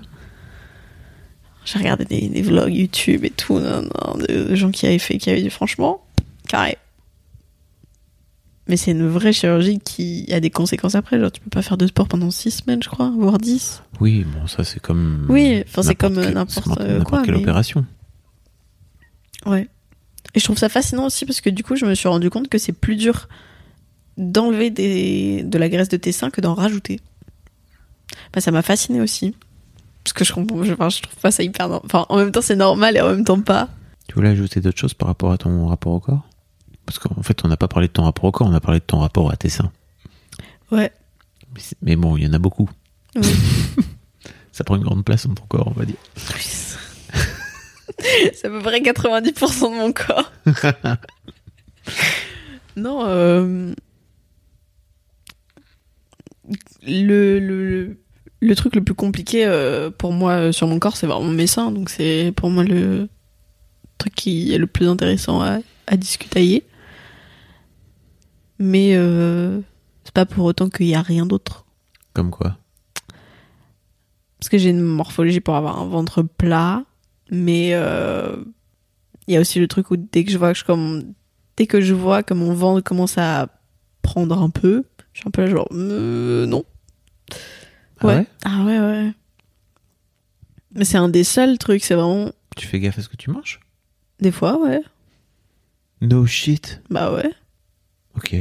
J'ai 1.65 1.79
regardé 1.79 2.05
des, 2.05 2.29
des 2.29 2.43
vlogs 2.43 2.73
YouTube 2.73 3.25
et 3.25 3.31
tout, 3.31 3.59
non, 3.61 3.83
non, 3.83 4.15
de, 4.19 4.45
de 4.49 4.55
gens 4.55 4.71
qui 4.71 4.87
avaient 4.87 4.99
fait, 4.99 5.19
qui 5.19 5.31
avaient 5.31 5.43
dit 5.43 5.51
franchement, 5.51 6.03
carré. 6.51 6.77
Mais 8.69 8.77
c'est 8.77 8.93
une 8.93 9.09
vraie 9.09 9.33
chirurgie 9.33 9.79
qui 9.81 10.33
a 10.33 10.39
des 10.39 10.51
conséquences 10.51 10.95
après. 10.95 11.19
Genre, 11.19 11.33
tu 11.33 11.41
peux 11.41 11.51
pas 11.51 11.63
faire 11.63 11.77
de 11.77 11.87
sport 11.87 12.07
pendant 12.07 12.31
6 12.31 12.51
semaines, 12.51 12.83
je 12.83 12.89
crois, 12.89 13.11
voire 13.11 13.39
10. 13.39 13.83
Oui, 14.01 14.25
bon, 14.25 14.47
ça 14.47 14.63
c'est 14.63 14.79
comme. 14.81 15.27
Oui, 15.29 15.63
enfin, 15.67 15.83
c'est 15.83 15.95
comme, 15.97 16.15
n'importe 16.15 16.63
quoi, 17.05 17.23
quelle 17.25 17.35
mais- 17.35 17.41
opération. 17.41 17.85
Ouais. 19.47 19.69
Et 20.35 20.39
je 20.39 20.45
trouve 20.45 20.59
ça 20.59 20.69
fascinant 20.69 21.07
aussi 21.07 21.25
parce 21.27 21.41
que 21.41 21.51
du 21.51 21.65
coup, 21.65 21.75
je 21.75 21.87
me 21.87 21.95
suis 21.95 22.07
rendu 22.07 22.31
compte 22.31 22.49
que 22.49 22.59
c'est 22.59 22.73
plus 22.73 22.95
dur 22.95 23.29
d'enlever 24.17 24.71
des... 24.71 25.43
de 25.43 25.59
la 25.59 25.69
graisse 25.69 25.89
de 25.89 25.97
tes 25.97 26.13
seins 26.13 26.31
que 26.31 26.41
d'en 26.41 26.55
rajouter. 26.55 27.01
Bah, 28.33 28.41
ça 28.41 28.51
m'a 28.53 28.63
fasciné 28.63 29.01
aussi. 29.01 29.35
Parce 30.05 30.13
que 30.13 30.25
je 30.25 30.33
comprends, 30.33 30.63
je, 30.63 30.73
enfin, 30.75 30.89
je 30.91 31.03
trouve 31.03 31.17
pas 31.17 31.31
ça 31.33 31.43
hyper. 31.43 31.71
Enfin, 31.85 32.07
en 32.09 32.19
même 32.19 32.31
temps, 32.31 32.43
c'est 32.43 32.55
normal 32.57 32.97
et 32.97 33.01
en 33.01 33.09
même 33.11 33.25
temps 33.25 33.41
pas. 33.41 33.69
Tu 34.07 34.15
voulais 34.15 34.29
ajouter 34.29 34.61
d'autres 34.61 34.79
choses 34.79 34.95
par 34.95 35.09
rapport 35.09 35.33
à 35.33 35.39
ton 35.39 35.67
rapport 35.67 35.93
au 35.95 36.01
corps? 36.01 36.27
Parce 36.87 36.99
qu'en 36.99 37.23
fait, 37.23 37.45
on 37.45 37.49
n'a 37.49 37.57
pas 37.57 37.69
parlé 37.69 37.89
de 37.89 37.93
ton 37.93 38.05
rapport 38.05 38.25
au 38.25 38.33
corps, 38.33 38.49
on 38.49 38.55
a 38.55 38.61
parlé 38.61 38.81
de 38.81 38.85
ton 38.85 38.99
rapport 38.99 39.31
à 39.31 39.37
tes 39.37 39.49
seins. 39.49 39.71
Ouais. 40.71 40.93
Mais, 41.83 41.97
bon, 41.97 42.17
il 42.17 42.25
y 42.25 42.27
en 42.27 42.33
a 42.33 42.39
beaucoup. 42.39 42.71
Oui. 43.17 43.23
Ça 44.53 44.65
prend 44.65 44.77
une 44.77 44.83
grande 44.83 45.05
place 45.05 45.27
dans 45.27 45.35
ton 45.35 45.47
corps, 45.47 45.69
on 45.69 45.79
va 45.79 45.85
dire. 45.85 45.97
c'est 47.99 48.45
à 48.47 48.51
peu 48.51 48.61
près 48.61 48.81
90% 48.81 49.73
de 49.73 49.77
mon 49.77 49.93
corps. 49.93 50.33
non, 52.77 53.05
euh... 53.07 53.73
le, 56.87 57.39
le, 57.39 57.97
le 58.41 58.57
truc 58.57 58.75
le 58.75 58.83
plus 58.83 58.95
compliqué 58.95 59.47
euh, 59.47 59.91
pour 59.91 60.13
moi 60.13 60.33
euh, 60.33 60.53
sur 60.53 60.67
mon 60.67 60.79
corps, 60.79 60.97
c'est 60.97 61.07
vraiment 61.07 61.31
mes 61.31 61.47
seins. 61.47 61.71
Donc 61.71 61.91
c'est 61.91 62.33
pour 62.37 62.51
moi 62.51 62.65
le 62.65 63.09
truc 63.99 64.15
qui 64.15 64.53
est 64.53 64.59
le 64.59 64.67
plus 64.67 64.89
intéressant 64.89 65.41
à, 65.43 65.59
à 65.87 65.97
discutailler. 65.97 66.65
Mais 68.61 68.95
euh, 68.95 69.61
c'est 70.05 70.13
pas 70.15 70.27
pour 70.27 70.45
autant 70.45 70.69
qu'il 70.69 70.87
y 70.87 70.95
a 70.95 71.01
rien 71.03 71.25
d'autre. 71.27 71.65
Comme 72.13 72.31
quoi? 72.31 72.59
Parce 74.39 74.51
que 74.51 74.59
j'ai 74.59 74.71
une 74.71 74.83
morphologie 74.83 75.41
pour 75.41 75.57
avoir 75.57 75.81
un 75.81 75.87
ventre 75.87 76.23
plat, 76.23 76.85
mais 77.31 77.71
euh, 77.73 78.37
il 79.27 79.35
y 79.35 79.37
a 79.37 79.41
aussi 79.41 79.59
le 79.61 79.67
truc 79.67 79.91
où 79.91 79.97
dès 79.97 80.25
que 80.25 80.31
je 80.31 80.39
vois 80.39 80.53
que 80.53 80.59
je 80.59 80.65
comme 80.65 81.15
dès 81.57 81.67
que 81.67 81.81
je 81.81 81.95
vois 81.95 82.23
que 82.23 82.35
mon 82.35 82.53
ventre 82.55 82.83
commence 82.83 83.19
à 83.19 83.49
prendre 84.03 84.41
un 84.41 84.51
peu, 84.51 84.85
je 85.13 85.21
suis 85.21 85.29
un 85.29 85.31
peu 85.31 85.43
là 85.43 85.51
genre 85.51 85.69
euh, 85.73 86.47
non. 86.47 86.65
Ah 88.01 88.07
ouais? 88.07 88.27
Ah 88.45 88.65
ouais 88.65 88.79
ouais. 88.79 89.13
Mais 90.75 90.85
c'est 90.85 90.99
un 90.99 91.09
des 91.09 91.25
seuls 91.25 91.59
trucs, 91.59 91.85
c'est 91.85 91.95
vraiment 91.95 92.31
Tu 92.57 92.67
fais 92.67 92.81
gaffe 92.81 92.99
à 92.99 93.03
ce 93.03 93.09
que 93.09 93.17
tu 93.17 93.31
manges? 93.31 93.61
Des 94.21 94.31
fois 94.31 94.59
ouais. 94.59 94.83
No 96.01 96.27
shit. 96.27 96.83
Bah 96.91 97.13
ouais. 97.13 97.31
Ok. 98.21 98.37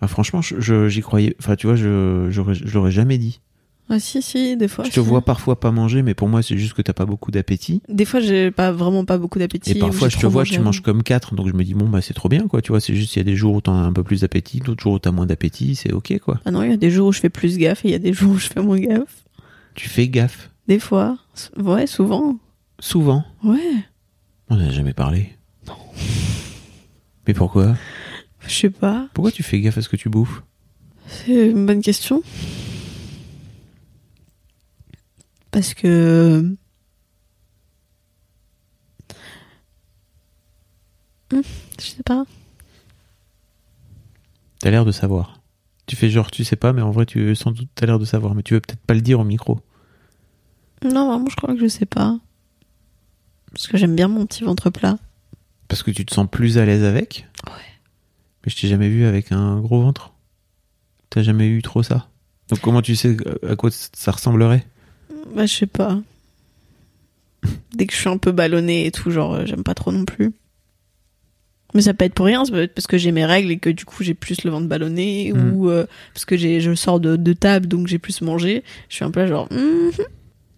Ah, 0.00 0.08
franchement, 0.08 0.40
j'y 0.42 1.00
croyais. 1.00 1.36
Enfin, 1.38 1.54
tu 1.54 1.68
vois, 1.68 1.76
je, 1.76 2.26
je 2.30 2.74
l'aurais 2.74 2.90
jamais 2.90 3.18
dit. 3.18 3.40
Ah 3.88 4.00
si 4.00 4.22
si, 4.22 4.56
des 4.56 4.68
fois. 4.68 4.84
je 4.84 4.90
te 4.90 5.00
vois 5.00 5.20
parfois 5.20 5.60
pas 5.60 5.70
manger, 5.70 6.02
mais 6.02 6.14
pour 6.14 6.28
moi, 6.28 6.42
c'est 6.42 6.56
juste 6.56 6.72
que 6.72 6.82
t'as 6.82 6.92
pas 6.92 7.04
beaucoup 7.04 7.30
d'appétit. 7.30 7.82
Des 7.88 8.04
fois 8.04 8.20
j'ai 8.20 8.50
pas 8.50 8.72
vraiment 8.72 9.04
pas 9.04 9.18
beaucoup 9.18 9.38
d'appétit. 9.38 9.72
Et 9.72 9.74
parfois, 9.74 10.08
je 10.08 10.18
te 10.18 10.26
vois, 10.26 10.44
tu 10.44 10.58
manges 10.60 10.80
comme 10.80 11.02
quatre, 11.02 11.34
donc 11.34 11.48
je 11.48 11.52
me 11.52 11.62
dis, 11.62 11.74
bon, 11.74 11.88
bah, 11.88 12.00
c'est 12.00 12.14
trop 12.14 12.28
bien, 12.28 12.48
quoi. 12.48 12.62
Tu 12.62 12.72
vois, 12.72 12.80
c'est 12.80 12.94
juste, 12.94 13.14
il 13.14 13.18
y 13.18 13.20
a 13.20 13.24
des 13.24 13.36
jours 13.36 13.54
où 13.54 13.60
t'as 13.60 13.72
un 13.72 13.92
peu 13.92 14.02
plus 14.02 14.22
d'appétit, 14.22 14.60
d'autres 14.60 14.82
jours 14.82 14.94
où 14.94 14.98
t'as 14.98 15.12
moins 15.12 15.26
d'appétit, 15.26 15.76
c'est 15.76 15.92
ok, 15.92 16.18
quoi. 16.20 16.40
Ah 16.44 16.50
non, 16.50 16.62
il 16.62 16.70
y 16.70 16.74
a 16.74 16.76
des 16.76 16.90
jours 16.90 17.08
où 17.08 17.12
je 17.12 17.20
fais 17.20 17.28
plus 17.28 17.58
gaffe 17.58 17.84
et 17.84 17.88
il 17.88 17.92
y 17.92 17.94
a 17.94 17.98
des 17.98 18.12
jours 18.12 18.32
où 18.32 18.38
je 18.38 18.48
fais 18.48 18.62
moins 18.62 18.78
gaffe. 18.78 19.24
Tu 19.74 19.88
fais 19.88 20.08
gaffe. 20.08 20.50
Des 20.68 20.78
fois. 20.78 21.18
Ouais, 21.58 21.86
souvent. 21.86 22.38
Souvent. 22.80 23.24
Ouais. 23.44 23.84
On 24.48 24.56
n'a 24.56 24.70
jamais 24.70 24.94
parlé. 24.94 25.32
Non. 25.66 25.74
Mais 27.26 27.34
pourquoi? 27.34 27.76
Je 28.46 28.52
sais 28.54 28.70
pas. 28.70 29.08
Pourquoi 29.14 29.30
tu 29.30 29.42
fais 29.42 29.60
gaffe 29.60 29.78
à 29.78 29.82
ce 29.82 29.88
que 29.88 29.96
tu 29.96 30.08
bouffes? 30.08 30.42
C'est 31.06 31.50
une 31.50 31.66
bonne 31.66 31.82
question. 31.82 32.22
Parce 35.50 35.74
que. 35.74 36.56
Hmm, 41.32 41.40
Je 41.78 41.84
sais 41.86 42.02
pas. 42.02 42.24
T'as 44.60 44.70
l'air 44.70 44.84
de 44.84 44.92
savoir. 44.92 45.40
Tu 45.86 45.96
fais 45.96 46.08
genre, 46.10 46.30
tu 46.30 46.44
sais 46.44 46.56
pas, 46.56 46.72
mais 46.72 46.82
en 46.82 46.90
vrai, 46.90 47.04
tu 47.06 47.34
sans 47.34 47.50
doute 47.50 47.68
t'as 47.74 47.86
l'air 47.86 47.98
de 47.98 48.04
savoir, 48.04 48.34
mais 48.34 48.42
tu 48.42 48.54
veux 48.54 48.60
peut-être 48.60 48.80
pas 48.80 48.94
le 48.94 49.00
dire 49.00 49.18
au 49.20 49.24
micro. 49.24 49.60
Non, 50.84 51.08
vraiment, 51.08 51.28
je 51.28 51.36
crois 51.36 51.54
que 51.54 51.60
je 51.60 51.66
sais 51.68 51.86
pas. 51.86 52.18
Parce 53.52 53.66
que 53.66 53.76
j'aime 53.76 53.94
bien 53.96 54.08
mon 54.08 54.24
petit 54.26 54.44
ventre 54.44 54.70
plat. 54.70 54.98
Parce 55.72 55.82
que 55.82 55.90
tu 55.90 56.04
te 56.04 56.12
sens 56.12 56.28
plus 56.30 56.58
à 56.58 56.66
l'aise 56.66 56.84
avec 56.84 57.26
Ouais. 57.46 57.52
Mais 58.44 58.52
je 58.54 58.60
t'ai 58.60 58.68
jamais 58.68 58.90
vu 58.90 59.06
avec 59.06 59.32
un 59.32 59.58
gros 59.58 59.80
ventre. 59.80 60.12
T'as 61.08 61.22
jamais 61.22 61.46
eu 61.48 61.62
trop 61.62 61.82
ça? 61.82 62.08
Donc 62.50 62.60
comment 62.60 62.82
tu 62.82 62.94
sais 62.94 63.16
à 63.48 63.56
quoi 63.56 63.70
ça 63.70 64.10
ressemblerait? 64.12 64.66
Bah, 65.34 65.46
je 65.46 65.54
sais 65.54 65.66
pas. 65.66 65.98
Dès 67.74 67.86
que 67.86 67.94
je 67.94 67.98
suis 68.00 68.10
un 68.10 68.18
peu 68.18 68.32
ballonnée 68.32 68.84
et 68.84 68.90
tout, 68.90 69.10
genre, 69.10 69.32
euh, 69.32 69.46
j'aime 69.46 69.62
pas 69.64 69.72
trop 69.72 69.92
non 69.92 70.04
plus. 70.04 70.32
Mais 71.74 71.80
ça 71.80 71.94
peut 71.94 72.04
être 72.04 72.12
pour 72.14 72.26
rien, 72.26 72.44
ça 72.44 72.52
peut 72.52 72.60
être 72.62 72.74
parce 72.74 72.86
que 72.86 72.98
j'ai 72.98 73.12
mes 73.12 73.24
règles 73.24 73.50
et 73.50 73.58
que 73.58 73.70
du 73.70 73.86
coup 73.86 74.02
j'ai 74.04 74.12
plus 74.12 74.44
le 74.44 74.50
ventre 74.50 74.68
ballonné 74.68 75.32
Mm. 75.32 75.52
ou 75.54 75.70
euh, 75.70 75.86
parce 76.12 76.26
que 76.26 76.36
j'ai, 76.36 76.60
je 76.60 76.74
sors 76.74 77.00
de, 77.00 77.16
de 77.16 77.32
table 77.32 77.66
donc 77.66 77.86
j'ai 77.86 77.98
plus 77.98 78.20
mangé. 78.20 78.62
Je 78.90 78.96
suis 78.96 79.04
un 79.06 79.10
peu 79.10 79.20
là 79.20 79.26
genre. 79.26 79.48
mhm. 79.50 79.92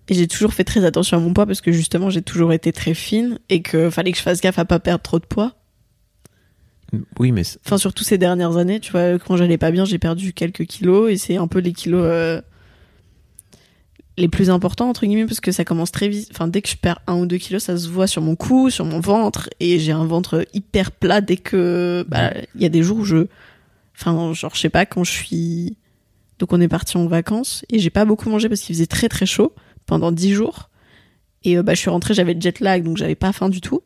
Et 0.09 0.15
j'ai 0.15 0.29
toujours 0.29 0.53
fait 0.53 0.65
très 0.65 0.85
attention 0.85 1.17
à 1.17 1.21
mon 1.21 1.33
poids 1.33 1.47
parce 1.47 1.61
que 1.61 1.73
justement 1.73 2.11
j'ai 2.11 2.23
toujours 2.23 2.53
été 2.53 2.73
très 2.73 2.95
fine 2.95 3.39
et 3.49 3.63
que 3.63 3.89
fallait 3.89 4.13
que 4.13 4.19
je 4.19 4.23
fasse 4.23 4.41
gaffe 4.41 4.59
à 4.59 4.65
pas 4.65 4.79
perdre 4.79 5.03
trop 5.03 5.19
de 5.19 5.25
poids. 5.25 5.53
Oui, 7.19 7.33
mais 7.33 7.43
Enfin 7.65 7.79
surtout 7.79 8.05
ces 8.05 8.19
dernières 8.19 8.57
années, 8.57 8.81
tu 8.81 8.93
vois, 8.93 9.19
quand 9.19 9.37
j'allais 9.37 9.59
pas 9.59 9.71
bien, 9.71 9.85
j'ai 9.85 9.99
perdu 9.99 10.33
quelques 10.33 10.67
kilos 10.67 11.11
et 11.11 11.17
c'est 11.17 11.37
un 11.37 11.49
peu 11.49 11.59
les 11.59 11.73
kilos 11.73 12.05
euh, 12.05 12.41
les 14.17 14.29
plus 14.29 14.51
importants 14.51 14.89
entre 14.89 15.07
guillemets 15.07 15.27
parce 15.27 15.41
que 15.41 15.53
ça 15.53 15.65
commence 15.65 15.91
très 15.91 16.09
vite. 16.09 16.29
Enfin 16.33 16.49
dès 16.49 16.61
que 16.61 16.69
je 16.69 16.77
perds 16.77 17.01
un 17.07 17.17
ou 17.17 17.27
deux 17.27 17.39
kilos, 17.39 17.63
ça 17.63 17.77
se 17.77 17.89
voit 17.89 18.07
sur 18.07 18.21
mon 18.21 18.37
cou, 18.37 18.69
sur 18.69 18.85
mon 18.85 19.01
ventre 19.01 19.49
et 19.59 19.79
j'ai 19.79 19.93
un 19.93 20.05
ventre 20.05 20.47
hyper 20.53 20.93
plat 20.93 21.23
dès 21.23 21.39
que 21.39 22.05
bah, 22.09 22.33
il 22.55 22.61
y 22.61 22.67
a 22.67 22.69
des 22.69 22.83
jours 22.83 22.99
où 22.99 23.05
je, 23.05 23.27
enfin 23.99 24.35
genre 24.35 24.55
je 24.55 24.61
sais 24.61 24.69
pas 24.69 24.85
quand 24.85 25.03
je 25.03 25.13
suis, 25.13 25.77
donc 26.39 26.53
on 26.53 26.61
est 26.61 26.69
parti 26.69 26.99
en 26.99 27.07
vacances 27.07 27.65
et 27.71 27.79
j'ai 27.79 27.91
pas 27.91 28.05
beaucoup 28.05 28.29
mangé 28.29 28.49
parce 28.49 28.61
qu'il 28.61 28.75
faisait 28.75 28.87
très 28.87 29.09
très 29.09 29.27
chaud 29.27 29.55
pendant 29.87 30.13
dix 30.13 30.33
jours 30.33 30.71
et 31.45 31.59
euh, 31.59 31.63
bah 31.63 31.75
je 31.75 31.81
suis 31.81 31.91
rentrée, 31.91 32.15
j'avais 32.15 32.35
le 32.35 32.41
jet 32.41 32.61
lag 32.61 32.83
donc 32.83 32.97
j'avais 32.97 33.15
pas 33.15 33.33
faim 33.33 33.49
du 33.49 33.61
tout. 33.61 33.83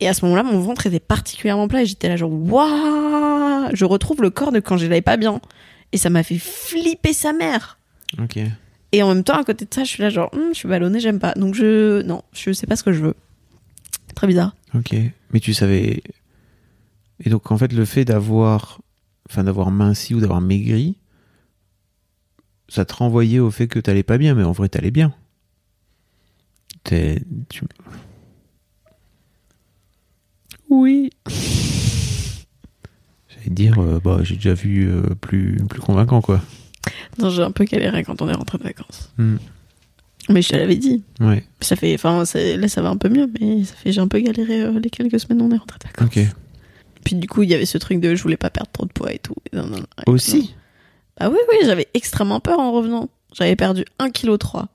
Et 0.00 0.08
à 0.08 0.14
ce 0.14 0.24
moment-là, 0.24 0.44
mon 0.44 0.60
ventre 0.60 0.86
était 0.86 1.00
particulièrement 1.00 1.66
plat 1.68 1.82
et 1.82 1.86
j'étais 1.86 2.08
là 2.08 2.16
genre 2.16 2.32
waouh, 2.32 3.68
je 3.72 3.84
retrouve 3.84 4.22
le 4.22 4.30
corps 4.30 4.52
de 4.52 4.60
quand 4.60 4.76
j'allais 4.76 5.02
pas 5.02 5.16
bien. 5.16 5.40
Et 5.92 5.98
ça 5.98 6.10
m'a 6.10 6.22
fait 6.22 6.38
flipper 6.38 7.12
sa 7.12 7.32
mère. 7.32 7.78
ok. 8.20 8.38
Et 8.92 9.02
en 9.02 9.08
même 9.08 9.22
temps, 9.22 9.36
à 9.38 9.44
côté 9.44 9.66
de 9.66 9.74
ça, 9.74 9.84
je 9.84 9.88
suis 9.88 10.02
là 10.02 10.08
genre 10.08 10.30
Hum, 10.32 10.48
je 10.52 10.58
suis 10.58 10.68
ballonnée, 10.68 11.00
j'aime 11.00 11.18
pas. 11.18 11.32
Donc 11.34 11.54
je 11.54 12.00
non, 12.02 12.22
je 12.32 12.52
sais 12.52 12.66
pas 12.66 12.76
ce 12.76 12.82
que 12.82 12.92
je 12.92 13.00
veux. 13.00 13.14
Très 14.14 14.26
bizarre. 14.26 14.54
Ok. 14.74 14.94
Mais 15.32 15.40
tu 15.40 15.52
savais. 15.52 16.02
Et 17.22 17.30
donc, 17.30 17.50
en 17.50 17.58
fait, 17.58 17.72
le 17.72 17.84
fait 17.84 18.04
d'avoir. 18.04 18.80
Enfin, 19.28 19.44
d'avoir 19.44 19.70
minci 19.70 20.14
ou 20.14 20.20
d'avoir 20.20 20.40
maigri, 20.40 20.96
ça 22.68 22.84
te 22.84 22.94
renvoyait 22.94 23.38
au 23.38 23.50
fait 23.50 23.66
que 23.66 23.78
t'allais 23.78 24.02
pas 24.02 24.18
bien, 24.18 24.34
mais 24.34 24.44
en 24.44 24.52
vrai, 24.52 24.68
t'allais 24.68 24.90
bien. 24.90 25.12
T'es. 26.84 27.22
Tu... 27.48 27.62
Oui. 30.70 31.10
J'allais 33.28 33.50
dire, 33.50 33.78
euh, 33.78 34.00
bah, 34.02 34.18
j'ai 34.22 34.34
déjà 34.36 34.54
vu 34.54 34.88
euh, 34.88 35.02
plus, 35.20 35.56
plus 35.68 35.80
convaincant, 35.80 36.20
quoi. 36.20 36.42
Non, 37.18 37.30
j'ai 37.30 37.42
un 37.42 37.50
peu 37.50 37.64
galéré 37.64 38.04
quand 38.04 38.20
on 38.22 38.28
est 38.28 38.34
rentré 38.34 38.58
de 38.58 38.62
vacances. 38.64 39.12
Hmm. 39.18 39.36
Mais 40.28 40.42
je 40.42 40.50
te 40.50 40.56
l'avais 40.56 40.76
dit. 40.76 41.02
Ouais, 41.20 41.42
Ça 41.62 41.74
fait, 41.74 41.94
enfin, 41.94 42.24
là 42.34 42.68
ça 42.68 42.82
va 42.82 42.90
un 42.90 42.98
peu 42.98 43.08
mieux, 43.08 43.30
mais 43.40 43.64
ça 43.64 43.74
fait 43.74 43.92
j'ai 43.92 44.00
un 44.00 44.08
peu 44.08 44.20
galéré 44.20 44.60
euh, 44.60 44.78
les 44.78 44.90
quelques 44.90 45.18
semaines 45.18 45.40
où 45.40 45.46
on 45.46 45.50
est 45.50 45.56
rentré 45.56 45.78
de 45.78 45.86
vacances. 45.86 46.06
ok. 46.06 46.36
Puis 47.02 47.16
du 47.16 47.26
coup, 47.26 47.42
il 47.42 47.48
y 47.48 47.54
avait 47.54 47.64
ce 47.64 47.78
truc 47.78 48.00
de 48.00 48.14
je 48.14 48.22
voulais 48.22 48.36
pas 48.36 48.50
perdre 48.50 48.70
trop 48.70 48.84
de 48.84 48.92
poids 48.92 49.10
et 49.12 49.18
tout. 49.18 49.34
Et 49.50 49.56
non, 49.56 49.66
non, 49.66 49.78
non. 49.78 49.86
Et 50.06 50.10
Aussi 50.10 50.54
Ah 51.18 51.30
oui, 51.30 51.38
oui, 51.50 51.56
j'avais 51.64 51.88
extrêmement 51.94 52.40
peur 52.40 52.58
en 52.58 52.72
revenant. 52.72 53.08
J'avais 53.32 53.56
perdu 53.56 53.84
1,3 53.98 54.12
kg. 54.12 54.66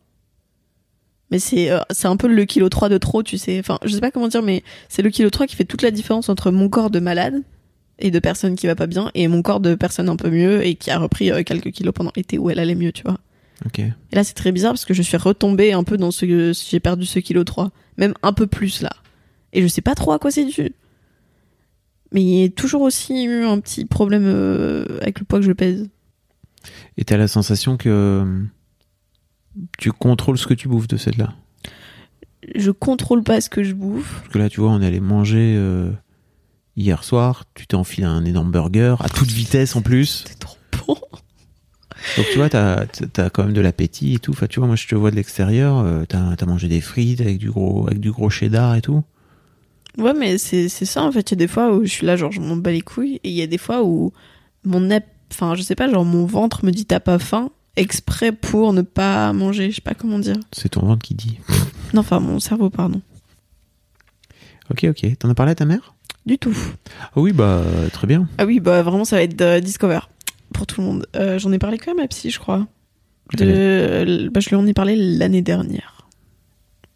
Mais 1.32 1.40
c'est 1.40 1.72
euh, 1.72 1.80
c'est 1.90 2.08
un 2.08 2.18
peu 2.18 2.28
le 2.28 2.46
kilo 2.46 2.70
3 2.70 2.90
de 2.90 2.98
trop, 2.98 3.24
tu 3.24 3.38
sais. 3.38 3.60
Enfin, 3.60 3.80
je 3.84 3.94
sais 3.94 4.02
pas 4.02 4.12
comment 4.12 4.28
dire, 4.28 4.44
mais 4.44 4.64
c'est 4.88 5.02
le 5.02 5.10
kilo 5.10 5.30
3 5.30 5.48
qui 5.48 5.56
fait 5.56 5.66
toute 5.66 5.82
la 5.82 5.90
différence 5.90 6.30
entre 6.30 6.52
mon 6.52 6.70
corps 6.70 6.92
de 6.92 7.00
malade 7.00 7.42
et 7.98 8.12
de 8.12 8.20
personne 8.20 8.56
qui 8.56 8.68
va 8.68 8.76
pas 8.76 8.88
bien 8.88 9.10
et 9.16 9.28
mon 9.28 9.42
corps 9.42 9.60
de 9.60 9.74
personne 9.76 10.10
un 10.10 10.16
peu 10.16 10.30
mieux 10.30 10.66
et 10.66 10.76
qui 10.76 10.92
a 10.92 11.00
repris 11.00 11.32
euh, 11.32 11.44
quelques 11.44 11.72
kilos 11.72 11.94
pendant 11.94 12.12
l'été 12.16 12.38
où 12.38 12.50
elle 12.50 12.60
allait 12.60 12.76
mieux, 12.76 12.92
tu 12.92 13.04
vois. 13.04 13.18
Ok. 13.66 13.80
Et 13.80 13.94
là, 14.12 14.24
c'est 14.24 14.34
très 14.34 14.52
bizarre 14.52 14.74
parce 14.74 14.86
que 14.86 14.94
je 14.94 15.02
suis 15.02 15.18
retombée 15.18 15.74
un 15.74 15.84
peu 15.84 15.98
dans 15.98 16.12
ce 16.12 16.54
j'ai 16.54 16.80
perdu 16.80 17.06
ce 17.06 17.20
kilo 17.20 17.44
3, 17.44 17.72
même 17.98 18.14
un 18.22 18.34
peu 18.34 18.46
plus 18.46 18.82
là. 18.82 18.92
Et 19.54 19.62
je 19.62 19.68
sais 19.68 19.82
pas 19.82 19.96
trop 19.96 20.12
à 20.12 20.20
quoi 20.20 20.32
c'est 20.32 20.46
dû. 20.46 20.74
Mais 22.12 22.22
il 22.22 22.42
y 22.42 22.44
a 22.44 22.50
toujours 22.50 22.82
aussi 22.82 23.24
eu 23.24 23.44
un 23.44 23.60
petit 23.60 23.86
problème 23.86 24.26
euh, 24.26 25.00
avec 25.02 25.20
le 25.20 25.26
poids 25.26 25.40
que 25.40 25.46
je 25.46 25.52
pèse. 25.52 25.90
Et 26.98 27.06
t'as 27.06 27.18
la 27.18 27.28
sensation 27.28 27.78
que 27.78 27.90
euh, 27.90 28.44
tu 29.78 29.92
contrôles 29.92 30.38
ce 30.38 30.48
que 30.48 30.54
tu 30.54 30.68
bouffes 30.68 30.88
de 30.88 30.98
celle-là? 30.98 31.34
Je 32.56 32.72
contrôle 32.72 33.24
pas 33.24 33.40
ce 33.42 33.50
que 33.50 33.64
je 33.64 33.74
bouffe. 33.74 34.20
Parce 34.22 34.34
que 34.34 34.40
là, 34.40 34.50
tu 34.50 34.60
vois, 34.60 34.72
on 34.72 34.82
est 34.82 34.86
allé 34.88 35.00
manger 35.00 35.56
euh, 35.58 35.92
hier 36.76 37.04
soir. 37.04 37.46
Tu 37.56 37.68
t'es 37.68 37.76
enfilé 37.76 38.06
un 38.06 38.26
énorme 38.26 38.52
burger 38.52 38.96
à 39.00 39.10
toute 39.10 39.30
vitesse 39.32 39.76
en 39.76 39.82
plus. 39.82 40.26
C'est 40.28 40.40
trop 40.40 40.58
bon. 40.86 40.98
Donc 42.18 42.28
tu 42.30 42.38
vois, 42.38 42.50
t'as 42.50 42.86
as 43.18 43.30
quand 43.30 43.46
même 43.46 43.54
de 43.54 43.62
l'appétit 43.62 44.16
et 44.16 44.20
tout. 44.20 44.32
Enfin, 44.32 44.48
tu 44.48 44.60
vois, 44.60 44.68
moi 44.68 44.76
je 44.76 44.88
te 44.88 44.96
vois 44.96 45.10
de 45.10 45.16
l'extérieur. 45.16 45.78
euh, 45.78 46.04
t'as 46.06 46.36
as 46.38 46.46
mangé 46.46 46.68
des 46.68 46.82
frites 46.82 47.22
avec 47.22 47.38
du 47.38 47.50
gros 47.50 47.88
avec 47.88 48.00
du 48.02 48.12
gros 48.12 48.30
cheddar 48.30 48.76
et 48.76 48.82
tout. 48.82 49.04
Ouais, 49.98 50.14
mais 50.14 50.38
c'est 50.38 50.68
ça 50.70 51.04
en 51.04 51.12
fait. 51.12 51.32
Il 51.32 51.36
y 51.36 51.38
a 51.38 51.38
des 51.38 51.48
fois 51.48 51.74
où 51.74 51.86
je 51.86 51.90
suis 51.92 52.06
là, 52.06 52.16
genre 52.18 52.32
je 52.32 52.42
m'en 52.42 52.58
bats 52.58 52.72
les 52.72 52.82
couilles, 52.82 53.22
et 53.24 53.30
il 53.30 53.36
y 53.36 53.42
a 53.42 53.48
des 53.48 53.58
fois 53.58 53.84
où 53.84 54.12
mon 54.66 54.90
ap- 54.92 55.06
enfin 55.34 55.56
je 55.56 55.62
sais 55.62 55.76
pas, 55.76 55.90
genre 55.90 56.06
mon 56.06 56.26
ventre 56.26 56.64
me 56.66 56.72
dit 56.72 56.86
t'as 56.86 57.00
pas 57.00 57.20
faim 57.20 57.50
exprès 57.76 58.32
pour 58.32 58.74
ne 58.74 58.82
pas 58.82 59.34
manger. 59.34 59.72
Je 59.72 59.76
sais 59.76 59.82
pas 59.82 59.94
comment 59.94 60.20
dire. 60.20 60.38
C'est 60.52 60.70
ton 60.70 60.86
ventre 60.86 61.04
qui 61.04 61.16
dit. 61.16 61.40
Non, 61.94 62.02
enfin 62.02 62.20
mon 62.20 62.40
cerveau, 62.40 62.70
pardon. 62.70 63.02
Ok, 64.72 64.86
ok. 64.86 65.18
T'en 65.18 65.30
as 65.30 65.36
parlé 65.36 65.52
à 65.52 65.56
ta 65.56 65.66
mère? 65.66 65.94
Du 66.26 66.38
tout. 66.38 66.56
Ah 67.02 67.20
oui, 67.20 67.34
bah 67.34 67.64
très 67.92 68.08
bien. 68.08 68.28
Ah 68.38 68.46
oui, 68.46 68.60
bah 68.60 68.82
vraiment 68.82 69.06
ça 69.06 69.18
va 69.18 69.24
être 69.24 69.42
euh, 69.42 69.60
Discover 69.60 70.00
pour 70.54 70.66
tout 70.66 70.82
le 70.82 70.88
monde. 70.88 71.08
Euh, 71.16 71.38
J'en 71.38 71.52
ai 71.52 71.60
parlé 71.60 71.78
quand 71.78 71.92
même 71.92 72.00
à 72.00 72.04
ma 72.04 72.08
psy, 72.08 72.30
je 72.30 72.40
crois. 72.40 72.66
De... 73.34 74.30
Bah, 74.32 74.40
je 74.40 74.50
lui 74.50 74.56
en 74.56 74.66
ai 74.68 74.74
parlé 74.74 74.96
l'année 74.96 75.42
dernière. 75.42 76.08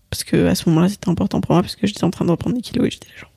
Parce 0.09 0.23
que 0.23 0.47
à 0.47 0.55
ce 0.55 0.69
moment-là, 0.69 0.88
c'était 0.88 1.09
important 1.09 1.41
pour 1.41 1.53
moi 1.53 1.61
parce 1.61 1.75
que 1.75 1.88
j'étais 1.88 2.03
en 2.03 2.11
train 2.11 2.25
de 2.25 2.31
reprendre 2.31 2.55
des 2.55 2.61
kilos 2.61 2.88
et 2.88 2.91
j'étais 2.91 3.09
genre. 3.17 3.31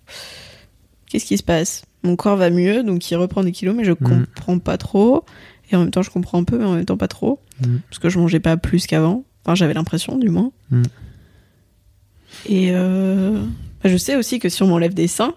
Qu'est-ce 1.11 1.27
qui 1.27 1.37
se 1.37 1.43
passe? 1.43 1.83
Mon 2.03 2.17
corps 2.17 2.37
va 2.37 2.49
mieux, 2.51 2.83
donc 2.83 3.11
il 3.11 3.17
reprend 3.17 3.45
des 3.45 3.53
kilos, 3.53 3.75
mais 3.77 3.85
je 3.85 3.93
comprends 3.93 4.59
pas 4.59 4.79
trop. 4.79 5.25
Et 5.71 5.77
en 5.77 5.81
même 5.81 5.91
temps, 5.91 6.03
je 6.03 6.11
comprends 6.11 6.39
un 6.41 6.45
peu, 6.45 6.59
mais 6.59 6.65
en 6.65 6.75
même 6.77 6.85
temps 6.87 6.97
pas 6.97 7.09
trop. 7.09 7.41
Mm. 7.61 7.77
Parce 7.91 7.99
que 7.99 8.09
je 8.09 8.19
mangeais 8.19 8.41
pas 8.41 8.57
plus 8.57 8.87
qu'avant. 8.87 9.25
Enfin, 9.45 9.55
j'avais 9.55 9.75
l'impression, 9.75 10.17
du 10.17 10.29
moins. 10.31 10.51
Mm. 10.71 10.83
Et 12.47 12.69
euh... 12.73 13.43
bah, 13.83 13.91
je 13.91 13.97
sais 13.97 14.17
aussi 14.17 14.39
que 14.39 14.49
si 14.49 14.63
on 14.63 14.69
m'enlève 14.69 14.95
des 14.95 15.09
seins, 15.09 15.35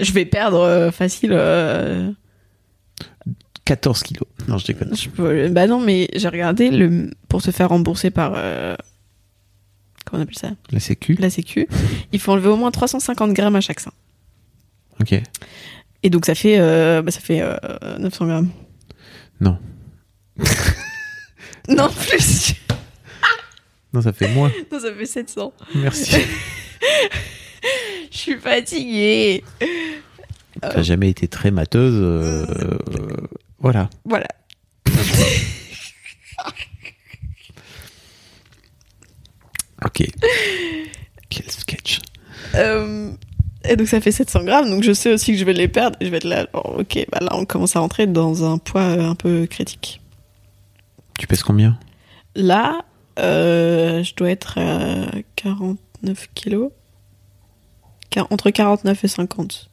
je 0.00 0.12
vais 0.12 0.24
perdre 0.26 0.60
euh, 0.60 0.90
facile. 0.90 1.30
euh, 1.32 2.10
14 3.64 4.02
kilos. 4.02 4.26
Non, 4.46 4.58
je 4.58 4.66
déconne. 4.66 4.94
je 4.96 5.08
peux- 5.08 5.48
Bah 5.48 5.66
non, 5.66 5.80
mais 5.80 6.08
j'ai 6.14 6.28
regardé 6.28 6.70
le 6.70 7.10
pour 7.28 7.42
se 7.42 7.50
faire 7.50 7.68
rembourser 7.68 8.10
par 8.10 8.32
euh, 8.36 8.74
comment 10.04 10.20
on 10.20 10.22
appelle 10.24 10.38
ça? 10.38 10.50
La 10.70 10.80
sécu. 10.80 11.14
La 11.20 11.30
Sécu. 11.30 11.68
Il 12.12 12.18
faut 12.20 12.32
enlever 12.32 12.48
au 12.48 12.56
moins 12.56 12.70
350 12.70 13.32
grammes 13.32 13.56
à 13.56 13.60
chaque 13.60 13.80
sein. 13.80 13.92
Ok. 15.00 15.20
Et 16.02 16.10
donc 16.10 16.26
ça 16.26 16.34
fait 16.34 16.58
euh, 16.58 17.02
bah, 17.02 17.10
ça 17.10 17.20
fait 17.20 17.40
euh, 17.42 17.56
900 17.98 18.26
grammes. 18.26 18.50
Non. 19.40 19.58
Non 21.68 21.88
plus. 21.90 22.54
Non, 23.92 24.02
ça 24.02 24.12
fait 24.12 24.28
moins. 24.28 24.50
non, 24.72 24.80
ça 24.80 24.92
fait 24.92 25.06
700. 25.06 25.52
Merci. 25.76 26.16
Je 28.12 28.16
suis 28.16 28.36
fatiguée. 28.36 29.42
T'as 30.60 30.82
jamais 30.82 31.08
été 31.08 31.26
très 31.26 31.50
mateuse. 31.50 31.94
euh, 31.94 32.46
euh, 32.90 33.16
voilà. 33.58 33.88
Voilà. 34.04 34.26
Ok. 39.84 40.04
Quel 41.28 41.50
sketch. 41.50 42.00
Euh, 42.54 43.12
et 43.68 43.76
donc 43.76 43.88
ça 43.88 44.00
fait 44.00 44.12
700 44.12 44.44
grammes, 44.44 44.70
donc 44.70 44.82
je 44.82 44.92
sais 44.92 45.12
aussi 45.12 45.32
que 45.32 45.38
je 45.38 45.44
vais 45.44 45.52
les 45.52 45.68
perdre. 45.68 45.96
Et 46.00 46.06
je 46.06 46.10
vais 46.10 46.18
être 46.18 46.24
là, 46.24 46.46
alors, 46.52 46.78
ok, 46.78 47.06
bah 47.10 47.18
là 47.20 47.30
on 47.32 47.44
commence 47.44 47.76
à 47.76 47.80
rentrer 47.80 48.06
dans 48.06 48.44
un 48.50 48.58
poids 48.58 48.82
euh, 48.82 49.10
un 49.10 49.14
peu 49.14 49.46
critique. 49.46 50.00
Tu 51.18 51.26
pèses 51.26 51.42
combien? 51.42 51.78
Là, 52.34 52.82
euh, 53.18 54.02
je 54.02 54.14
dois 54.14 54.30
être 54.30 54.58
à 54.58 55.10
49 55.36 56.28
kilos. 56.34 56.70
Entre 58.30 58.50
49 58.50 59.04
et 59.04 59.08
50. 59.08 59.70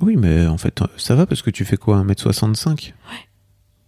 Oui, 0.00 0.16
mais 0.16 0.46
en 0.46 0.58
fait, 0.58 0.80
ça 0.96 1.14
va 1.14 1.26
parce 1.26 1.42
que 1.42 1.50
tu 1.50 1.64
fais 1.64 1.76
quoi? 1.76 2.04
1m65 2.04 2.92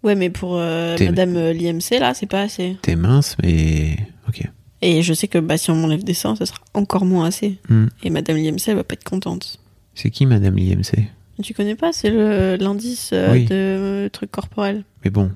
Ouais, 0.03 0.15
mais 0.15 0.31
pour 0.31 0.57
euh, 0.57 0.97
Madame 1.01 1.37
euh, 1.37 1.53
l'IMC, 1.53 1.99
là, 1.99 2.15
c'est 2.15 2.27
pas 2.27 2.43
assez. 2.43 2.77
T'es 2.83 2.95
mince, 2.97 3.37
mais. 3.43 3.97
Ok. 4.29 4.43
Et 4.83 5.03
je 5.03 5.15
sais 5.15 5.27
que 5.29 5.39
bah, 5.39 5.57
si 5.59 5.71
on 5.71 5.77
m'enlève 5.77 6.05
des 6.05 6.15
seins, 6.15 6.37
ça 6.37 6.45
sera 6.47 6.59
encore 6.75 7.05
moins 7.07 7.27
assez. 7.27 7.59
Hmm. 7.69 7.87
Et 8.03 8.11
Madame 8.11 8.37
l'IMC, 8.37 8.69
elle 8.69 8.77
va 8.77 8.85
pas 8.85 8.93
être 8.95 9.05
contente. 9.05 9.59
C'est 9.95 10.11
qui 10.11 10.27
Madame 10.27 10.57
l'IMC 10.57 11.09
Tu 11.43 11.55
connais 11.55 11.75
pas? 11.77 11.93
C'est 11.93 12.11
l'indice 12.59 13.11
euh, 13.15 13.33
Oui. 13.33 13.45
de 13.47 13.55
euh, 13.55 14.09
truc 14.11 14.31
corporel. 14.31 14.85
Mais 15.05 15.11
bon, 15.11 15.31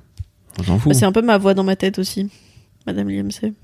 on 0.58 0.62
s'en 0.62 0.74
Bah, 0.74 0.80
fout. 0.80 0.94
c'est 0.94 1.06
un 1.06 1.12
peu 1.12 1.22
ma 1.22 1.38
voix 1.38 1.54
dans 1.54 1.64
ma 1.64 1.76
tête 1.76 1.98
aussi. 1.98 2.28
Madame 2.86 3.08
l'IMC. 3.08 3.54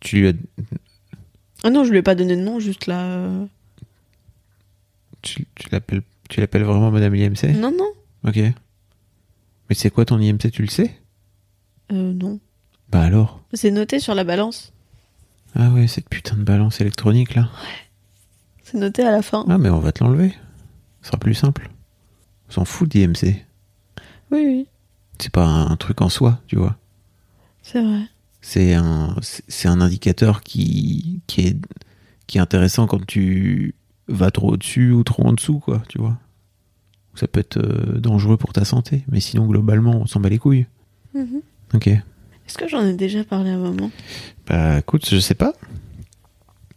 Tu 0.00 0.16
lui 0.20 0.28
as, 0.28 0.32
Ah 1.62 1.70
non, 1.70 1.84
je 1.84 1.90
lui 1.90 1.98
ai 1.98 2.02
pas 2.02 2.14
donné 2.16 2.36
de 2.36 2.42
nom, 2.42 2.58
juste 2.60 2.86
là. 2.86 3.00
euh, 3.04 3.46
tu, 5.22 5.46
tu 5.54 5.70
l'appelles 6.40 6.64
vraiment 6.64 6.90
Madame 6.90 7.14
l'IMC 7.14 7.44
Non, 7.56 7.70
non. 7.70 7.90
Ok. 8.26 8.36
Mais 8.36 9.74
c'est 9.74 9.90
quoi 9.90 10.04
ton 10.04 10.18
IMC 10.20 10.50
Tu 10.50 10.62
le 10.62 10.68
sais? 10.68 10.90
Euh, 11.92 12.12
non. 12.12 12.38
Bah 12.94 13.02
alors 13.02 13.40
C'est 13.52 13.72
noté 13.72 13.98
sur 13.98 14.14
la 14.14 14.22
balance. 14.22 14.72
Ah 15.56 15.68
ouais, 15.70 15.88
cette 15.88 16.08
putain 16.08 16.36
de 16.36 16.44
balance 16.44 16.80
électronique 16.80 17.34
là. 17.34 17.48
C'est 18.62 18.78
noté 18.78 19.02
à 19.02 19.10
la 19.10 19.20
fin. 19.20 19.44
Ah 19.48 19.58
mais 19.58 19.68
on 19.68 19.80
va 19.80 19.90
te 19.90 20.04
l'enlever. 20.04 20.32
Ce 21.02 21.08
sera 21.08 21.18
plus 21.18 21.34
simple. 21.34 21.70
On 22.48 22.52
s'en 22.52 22.64
fout 22.64 22.88
d'IMC. 22.88 23.44
Oui, 24.30 24.44
oui, 24.46 24.68
C'est 25.18 25.32
pas 25.32 25.44
un 25.44 25.74
truc 25.74 26.02
en 26.02 26.08
soi, 26.08 26.38
tu 26.46 26.54
vois. 26.54 26.76
c'est 27.62 27.82
vrai. 27.82 28.02
C'est 28.40 28.74
un, 28.74 29.16
c'est 29.22 29.66
un 29.66 29.80
indicateur 29.80 30.42
qui, 30.44 31.20
qui, 31.26 31.48
est, 31.48 31.56
qui 32.28 32.38
est 32.38 32.40
intéressant 32.40 32.86
quand 32.86 33.04
tu 33.04 33.74
vas 34.06 34.30
trop 34.30 34.52
au-dessus 34.52 34.92
ou 34.92 35.02
trop 35.02 35.24
en 35.26 35.32
dessous, 35.32 35.58
quoi, 35.58 35.82
tu 35.88 35.98
vois. 35.98 36.16
Ça 37.16 37.26
peut 37.26 37.40
être 37.40 37.56
euh, 37.56 37.98
dangereux 37.98 38.36
pour 38.36 38.52
ta 38.52 38.64
santé, 38.64 39.04
mais 39.08 39.18
sinon, 39.18 39.46
globalement, 39.48 39.96
on 39.96 40.06
s'en 40.06 40.20
bat 40.20 40.28
les 40.28 40.38
couilles. 40.38 40.66
Mhm. 41.12 41.40
Ok. 41.74 41.90
Est-ce 42.46 42.58
que 42.58 42.68
j'en 42.68 42.84
ai 42.84 42.94
déjà 42.94 43.24
parlé 43.24 43.50
à 43.50 43.56
maman? 43.56 43.90
Bah 44.46 44.78
écoute, 44.78 45.08
je 45.08 45.18
sais 45.18 45.34
pas. 45.34 45.52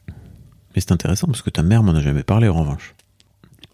Mais 0.08 0.82
c'est 0.82 0.92
intéressant 0.92 1.28
parce 1.28 1.42
que 1.42 1.50
ta 1.50 1.64
mère 1.64 1.84
m'en 1.84 1.94
a 1.94 2.02
jamais 2.02 2.24
parlé 2.24 2.48
en 2.48 2.60
revanche. 2.60 2.96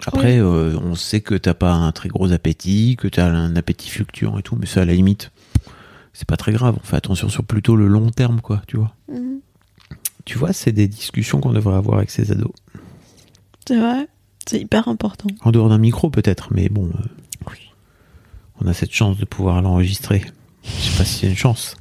Après, 0.05 0.39
euh, 0.39 0.77
on 0.79 0.95
sait 0.95 1.21
que 1.21 1.35
t'as 1.35 1.53
pas 1.53 1.71
un 1.71 1.91
très 1.91 2.09
gros 2.09 2.31
appétit, 2.31 2.95
que 2.97 3.07
t'as 3.07 3.27
un 3.27 3.55
appétit 3.55 3.89
fluctuant 3.89 4.37
et 4.37 4.41
tout, 4.41 4.57
mais 4.59 4.65
ça 4.65 4.81
à 4.81 4.85
la 4.85 4.93
limite, 4.93 5.31
c'est 6.13 6.27
pas 6.27 6.35
très 6.35 6.51
grave. 6.51 6.77
On 6.81 6.85
fait 6.85 6.97
attention 6.97 7.29
sur 7.29 7.43
plutôt 7.43 7.75
le 7.75 7.87
long 7.87 8.09
terme, 8.09 8.41
quoi, 8.41 8.61
tu 8.67 8.77
vois. 8.77 8.93
Mhm. 9.07 9.39
Tu 10.25 10.37
vois, 10.37 10.53
c'est 10.53 10.71
des 10.71 10.87
discussions 10.87 11.39
qu'on 11.39 11.53
devrait 11.53 11.75
avoir 11.75 11.97
avec 11.97 12.09
ces 12.09 12.31
ados. 12.31 12.51
C'est 13.67 13.77
vrai. 13.77 14.07
C'est 14.47 14.59
hyper 14.59 14.87
important. 14.87 15.29
En 15.41 15.51
dehors 15.51 15.69
d'un 15.69 15.77
micro 15.77 16.09
peut-être, 16.09 16.49
mais 16.53 16.67
bon, 16.67 16.89
euh, 16.89 17.51
on 18.61 18.67
a 18.67 18.73
cette 18.73 18.93
chance 18.93 19.17
de 19.17 19.25
pouvoir 19.25 19.61
l'enregistrer. 19.61 20.25
Je 20.63 20.69
sais 20.69 20.97
pas 20.97 21.05
si 21.05 21.19
c'est 21.19 21.27
une 21.27 21.35
chance. 21.35 21.75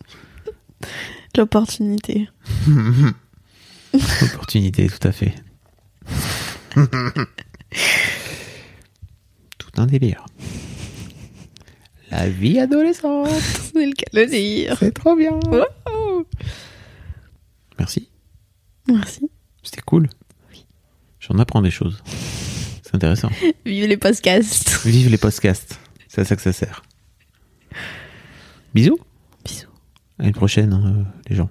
L'opportunité. 1.37 2.29
Opportunité, 4.23 4.89
tout 4.89 5.07
à 5.07 5.13
fait. 5.13 5.35
tout 9.59 9.71
un 9.77 9.87
délire. 9.87 10.27
La 12.11 12.29
vie 12.29 12.59
adolescente. 12.59 13.29
C'est 13.73 13.87
le 13.87 13.95
cas 13.95 14.05
de 14.13 14.21
le 14.21 14.27
dire. 14.27 14.77
C'est 14.79 14.93
trop 14.93 15.17
bien. 15.17 15.39
Wow. 15.47 16.27
Merci. 17.79 18.11
Merci. 18.87 19.31
C'était 19.63 19.81
cool. 19.81 20.09
J'en 21.21 21.39
apprends 21.39 21.63
des 21.63 21.71
choses. 21.71 22.03
C'est 22.83 22.95
intéressant. 22.95 23.31
Vive 23.65 23.87
les 23.87 23.97
podcasts. 23.97 24.85
Vive 24.85 25.09
les 25.09 25.17
podcasts. 25.17 25.79
C'est 26.09 26.21
à 26.21 26.25
ça 26.25 26.37
que 26.37 26.43
ça 26.43 26.53
sert. 26.53 26.83
Bisous. 28.75 28.99
Bisous. 29.45 29.69
À 30.19 30.27
une 30.27 30.33
prochaine, 30.33 30.73
hein, 30.73 31.05
les 31.29 31.37
gens. 31.37 31.51